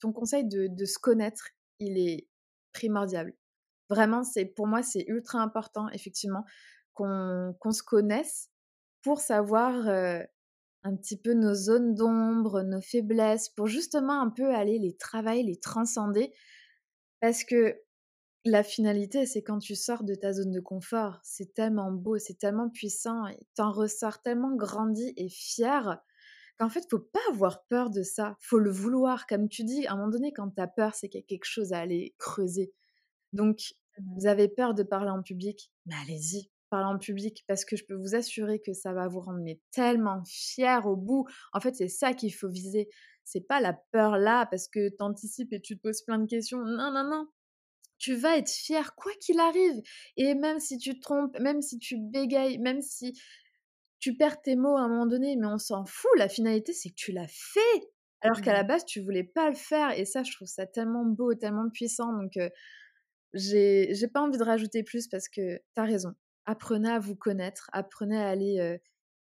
ton 0.00 0.12
conseil 0.12 0.44
de, 0.46 0.84
se 0.84 0.98
connaître, 0.98 1.50
il 1.80 1.98
est 1.98 2.28
primordial. 2.72 3.32
Vraiment, 3.90 4.24
c'est 4.24 4.44
pour 4.44 4.66
moi, 4.66 4.82
c'est 4.82 5.04
ultra 5.06 5.40
important, 5.40 5.88
effectivement, 5.90 6.44
qu'on 6.94 7.54
se 7.70 7.82
connaisse 7.82 8.50
pour 9.02 9.20
savoir 9.20 9.88
un 10.84 10.96
petit 10.96 11.20
peu 11.20 11.34
nos 11.34 11.54
zones 11.54 11.94
d'ombre, 11.94 12.62
nos 12.62 12.80
faiblesses, 12.80 13.48
pour 13.50 13.66
justement 13.66 14.20
un 14.20 14.30
peu 14.30 14.54
aller 14.54 14.78
les 14.78 14.96
travailler, 14.96 15.42
les 15.42 15.60
transcender. 15.60 16.32
Parce 17.20 17.44
que 17.44 17.76
la 18.44 18.62
finalité, 18.62 19.26
c'est 19.26 19.42
quand 19.42 19.58
tu 19.58 19.74
sors 19.74 20.04
de 20.04 20.14
ta 20.14 20.32
zone 20.32 20.52
de 20.52 20.60
confort. 20.60 21.20
C'est 21.22 21.52
tellement 21.54 21.92
beau, 21.92 22.18
c'est 22.18 22.38
tellement 22.38 22.70
puissant, 22.70 23.24
t'en 23.54 23.72
ressors 23.72 24.22
tellement 24.22 24.54
grandi 24.54 25.12
et 25.16 25.28
fier 25.28 26.00
qu'en 26.58 26.68
fait, 26.68 26.84
faut 26.90 26.98
pas 26.98 27.20
avoir 27.30 27.64
peur 27.66 27.90
de 27.90 28.02
ça. 28.02 28.36
Faut 28.40 28.58
le 28.58 28.70
vouloir. 28.70 29.26
Comme 29.26 29.48
tu 29.48 29.64
dis, 29.64 29.86
à 29.86 29.92
un 29.92 29.96
moment 29.96 30.08
donné, 30.08 30.32
quand 30.32 30.50
tu 30.50 30.60
as 30.60 30.68
peur, 30.68 30.94
c'est 30.94 31.08
qu'il 31.08 31.20
y 31.20 31.24
a 31.24 31.26
quelque 31.26 31.44
chose 31.44 31.72
à 31.72 31.78
aller 31.78 32.14
creuser. 32.18 32.72
Donc, 33.32 33.74
vous 34.16 34.26
avez 34.26 34.48
peur 34.48 34.74
de 34.74 34.82
parler 34.82 35.10
en 35.10 35.22
public, 35.22 35.70
mais 35.86 35.94
allez-y, 36.02 36.50
parlez 36.70 36.86
en 36.86 36.98
public 36.98 37.44
parce 37.46 37.64
que 37.64 37.76
je 37.76 37.84
peux 37.84 37.94
vous 37.94 38.14
assurer 38.14 38.60
que 38.60 38.72
ça 38.72 38.92
va 38.92 39.08
vous 39.08 39.20
rendre 39.20 39.44
tellement 39.70 40.22
fier 40.26 40.86
au 40.86 40.96
bout. 40.96 41.26
En 41.52 41.60
fait, 41.60 41.74
c'est 41.74 41.88
ça 41.88 42.14
qu'il 42.14 42.32
faut 42.32 42.48
viser. 42.48 42.88
C'est 43.24 43.46
pas 43.46 43.60
la 43.60 43.74
peur 43.92 44.16
là 44.16 44.46
parce 44.46 44.68
que 44.68 44.88
tu 44.88 45.02
anticipes 45.02 45.52
et 45.52 45.60
tu 45.60 45.76
te 45.76 45.82
poses 45.82 46.02
plein 46.02 46.18
de 46.18 46.26
questions. 46.26 46.58
Non, 46.58 46.90
non, 46.92 47.04
non. 47.04 47.26
Tu 47.98 48.14
vas 48.14 48.38
être 48.38 48.50
fier 48.50 48.94
quoi 48.94 49.12
qu'il 49.20 49.40
arrive. 49.40 49.82
Et 50.16 50.34
même 50.34 50.60
si 50.60 50.78
tu 50.78 50.94
te 50.94 51.00
trompes, 51.00 51.38
même 51.40 51.60
si 51.60 51.78
tu 51.78 51.98
bégayes, 51.98 52.58
même 52.58 52.80
si 52.80 53.20
tu 54.00 54.16
perds 54.16 54.40
tes 54.42 54.56
mots 54.56 54.76
à 54.76 54.82
un 54.82 54.88
moment 54.88 55.06
donné, 55.06 55.36
mais 55.36 55.46
on 55.46 55.58
s'en 55.58 55.84
fout. 55.84 56.10
La 56.16 56.28
finalité, 56.28 56.72
c'est 56.72 56.90
que 56.90 56.94
tu 56.94 57.12
l'as 57.12 57.28
fait. 57.28 57.90
Alors 58.20 58.40
qu'à 58.40 58.52
la 58.52 58.64
mmh. 58.64 58.66
base, 58.66 58.84
tu 58.84 59.00
voulais 59.00 59.24
pas 59.24 59.48
le 59.48 59.54
faire. 59.54 59.96
Et 59.96 60.04
ça, 60.04 60.22
je 60.22 60.32
trouve 60.32 60.48
ça 60.48 60.66
tellement 60.66 61.04
beau, 61.04 61.34
tellement 61.34 61.68
puissant. 61.70 62.12
Donc, 62.12 62.38
j'ai 63.34 64.08
pas 64.12 64.20
envie 64.20 64.38
de 64.38 64.44
rajouter 64.44 64.82
plus 64.82 65.08
parce 65.08 65.28
que 65.28 65.56
tu 65.56 65.62
as 65.80 65.84
raison. 65.84 66.14
Apprenez 66.46 66.90
à 66.90 66.98
vous 66.98 67.16
connaître. 67.16 67.70
Apprenez 67.72 68.18
à 68.18 68.28
aller 68.28 68.80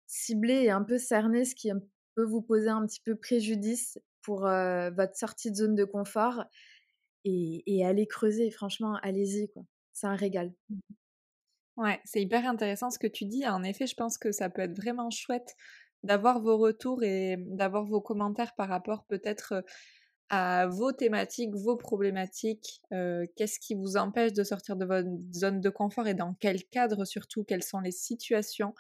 cibler 0.08 0.64
et 0.64 0.72
un 0.72 0.84
peu 0.84 0.98
cerner 0.98 1.46
ce 1.46 1.56
qui 1.56 1.72
peut 2.16 2.26
vous 2.26 2.42
poser 2.42 2.70
un 2.70 2.86
petit 2.86 3.02
peu 3.02 3.16
préjudice 3.16 4.00
pour 4.22 4.42
votre 4.42 5.16
sortie 5.16 5.52
de 5.52 5.56
zone 5.56 5.76
de 5.76 5.86
confort. 5.86 6.44
Et, 7.26 7.64
et 7.66 7.86
aller 7.86 8.08
creuser. 8.08 8.50
Franchement, 8.50 8.98
allez-y. 9.04 9.52
C'est 9.92 10.08
un 10.08 10.16
régal. 10.16 10.54
Ouais, 11.80 12.02
c'est 12.04 12.22
hyper 12.22 12.46
intéressant 12.46 12.90
ce 12.90 13.00
que 13.00 13.08
tu 13.08 13.24
dis. 13.24 13.48
En 13.48 13.64
effet, 13.64 13.88
je 13.88 13.96
pense 13.96 14.18
que 14.18 14.34
ça 14.34 14.50
peut 14.50 14.62
être 14.62 14.76
vraiment 14.76 15.10
chouette 15.12 15.56
d'avoir 16.04 16.42
vos 16.42 16.58
retours 16.58 17.04
et 17.04 17.38
d'avoir 17.40 17.86
vos 17.86 18.02
commentaires 18.02 18.54
par 18.56 18.68
rapport 18.68 19.06
peut-être 19.06 19.64
à 20.30 20.68
vos 20.68 20.92
thématiques, 20.92 21.56
vos 21.56 21.78
problématiques. 21.78 22.82
Qu'est-ce 22.92 23.60
qui 23.62 23.76
vous 23.76 23.96
empêche 23.96 24.34
de 24.34 24.44
sortir 24.44 24.76
de 24.76 24.86
votre 24.86 25.08
zone 25.34 25.62
de 25.62 25.70
confort 25.70 26.08
et 26.08 26.14
dans 26.14 26.34
quel 26.42 26.66
cadre 26.66 27.06
surtout, 27.06 27.46
quelles 27.46 27.64
sont 27.64 27.80
les 27.80 27.92
situations 27.92 28.74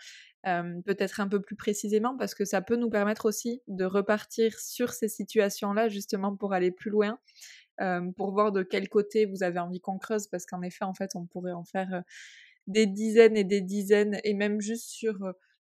peut-être 0.43 1.21
un 1.21 1.29
peu 1.29 1.41
plus 1.41 1.55
précisément 1.55 2.17
parce 2.17 2.35
que 2.35 2.45
ça 2.45 2.61
peut 2.61 2.77
nous 2.77 2.89
permettre 2.89 3.25
aussi 3.25 3.61
de 3.67 3.85
repartir 3.85 4.59
sur 4.59 4.91
ces 4.93 5.09
situations-là 5.09 5.89
justement 5.89 6.35
pour 6.35 6.53
aller 6.53 6.71
plus 6.71 6.91
loin, 6.91 7.19
pour 8.17 8.31
voir 8.33 8.51
de 8.53 8.63
quel 8.63 8.89
côté 8.89 9.25
vous 9.25 9.43
avez 9.43 9.59
envie 9.59 9.81
qu'on 9.81 9.97
creuse 9.97 10.27
parce 10.27 10.45
qu'en 10.45 10.61
effet 10.61 10.85
en 10.85 10.93
fait 10.93 11.11
on 11.15 11.25
pourrait 11.25 11.53
en 11.53 11.65
faire 11.65 12.03
des 12.69 12.87
dizaines 12.87 13.37
et 13.37 13.43
des 13.43 13.61
dizaines, 13.61 14.19
et 14.23 14.33
même 14.33 14.61
juste 14.61 14.89
sur 14.89 15.15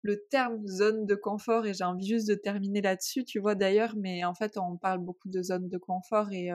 le 0.03 0.23
terme 0.29 0.65
zone 0.67 1.05
de 1.07 1.15
confort, 1.15 1.65
et 1.65 1.73
j'ai 1.73 1.85
envie 1.85 2.07
juste 2.07 2.27
de 2.29 2.35
terminer 2.35 2.81
là-dessus, 2.81 3.25
tu 3.25 3.39
vois 3.39 3.55
d'ailleurs, 3.55 3.95
mais 3.97 4.25
en 4.25 4.35
fait 4.35 4.57
on 4.57 4.77
parle 4.77 4.99
beaucoup 4.99 5.29
de 5.29 5.41
zone 5.43 5.69
de 5.69 5.77
confort, 5.79 6.31
et 6.33 6.49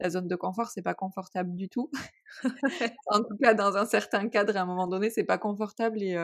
la 0.00 0.10
zone 0.10 0.28
de 0.28 0.36
confort, 0.36 0.68
c'est 0.70 0.82
pas 0.82 0.94
confortable 0.94 1.54
du 1.54 1.68
tout. 1.68 1.90
en 3.08 3.20
tout 3.20 3.36
cas, 3.42 3.54
dans 3.54 3.76
un 3.76 3.86
certain 3.86 4.28
cadre, 4.28 4.56
à 4.56 4.62
un 4.62 4.66
moment 4.66 4.86
donné, 4.88 5.10
c'est 5.10 5.24
pas 5.24 5.38
confortable, 5.38 6.02
et 6.02 6.16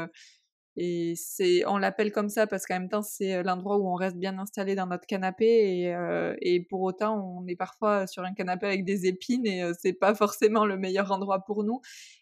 et 0.77 1.15
c'est, 1.17 1.65
on 1.67 1.79
l'appelle 1.79 2.11
comme 2.11 2.29
ça 2.29 2.47
parce 2.47 2.67
qu'en 2.67 2.81
même 2.81 2.89
temps, 2.89 3.03
c'est 3.03 3.43
l'endroit 3.43 3.79
où 3.79 3.89
on 3.89 3.95
reste 3.95 4.17
bien 4.17 4.39
installé 4.39 4.75
dans 4.75 4.87
notre 4.87 5.07
canapé 5.07 5.47
et, 5.47 5.95
et 6.41 6.61
pour 6.65 6.83
autant, 6.83 7.17
on 7.17 7.47
est 7.47 7.57
parfois 7.57 8.07
sur 8.07 8.25
un 8.25 8.35
canapé 8.35 8.67
avec 8.67 8.85
des 8.85 9.07
épines 9.07 9.47
et 9.47 9.71
c'est 9.79 9.93
pas 9.93 10.15
forcément 10.15 10.67
le 10.67 10.77
meilleur 10.77 11.13
endroit 11.13 11.45
pour 11.45 11.63
nous. 11.63 11.81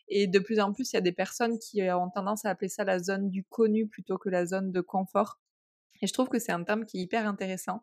Et 0.08 0.26
de 0.26 0.38
plus 0.38 0.60
en 0.60 0.72
plus, 0.72 0.92
il 0.92 0.96
y 0.96 0.98
a 0.98 1.02
des 1.02 1.12
personnes 1.12 1.58
qui 1.58 1.82
ont 1.90 2.10
tendance 2.10 2.44
à 2.44 2.50
appeler 2.50 2.68
ça 2.68 2.84
la 2.84 2.98
zone 2.98 3.30
du 3.30 3.44
connu 3.44 3.88
plutôt 3.88 4.18
que 4.18 4.28
la 4.28 4.44
zone 4.44 4.70
de 4.70 4.80
confort. 4.82 5.40
Et 6.02 6.06
je 6.06 6.12
trouve 6.12 6.28
que 6.28 6.38
c'est 6.38 6.52
un 6.52 6.64
terme 6.64 6.84
qui 6.84 6.98
est 6.98 7.02
hyper 7.02 7.26
intéressant. 7.26 7.82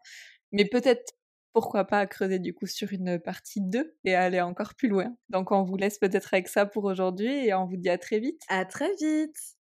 Mais 0.51 0.65
peut-être 0.65 1.13
pourquoi 1.53 1.85
pas 1.85 2.05
creuser 2.05 2.39
du 2.39 2.53
coup 2.53 2.67
sur 2.67 2.91
une 2.93 3.19
partie 3.19 3.61
2 3.61 3.97
et 4.05 4.15
aller 4.15 4.41
encore 4.41 4.75
plus 4.75 4.87
loin. 4.87 5.15
Donc 5.29 5.51
on 5.51 5.63
vous 5.63 5.77
laisse 5.77 5.97
peut-être 5.97 6.33
avec 6.33 6.47
ça 6.47 6.65
pour 6.65 6.83
aujourd'hui 6.83 7.47
et 7.47 7.53
on 7.53 7.65
vous 7.65 7.77
dit 7.77 7.89
à 7.89 7.97
très 7.97 8.19
vite. 8.19 8.41
À 8.49 8.65
très 8.65 8.93
vite 9.01 9.58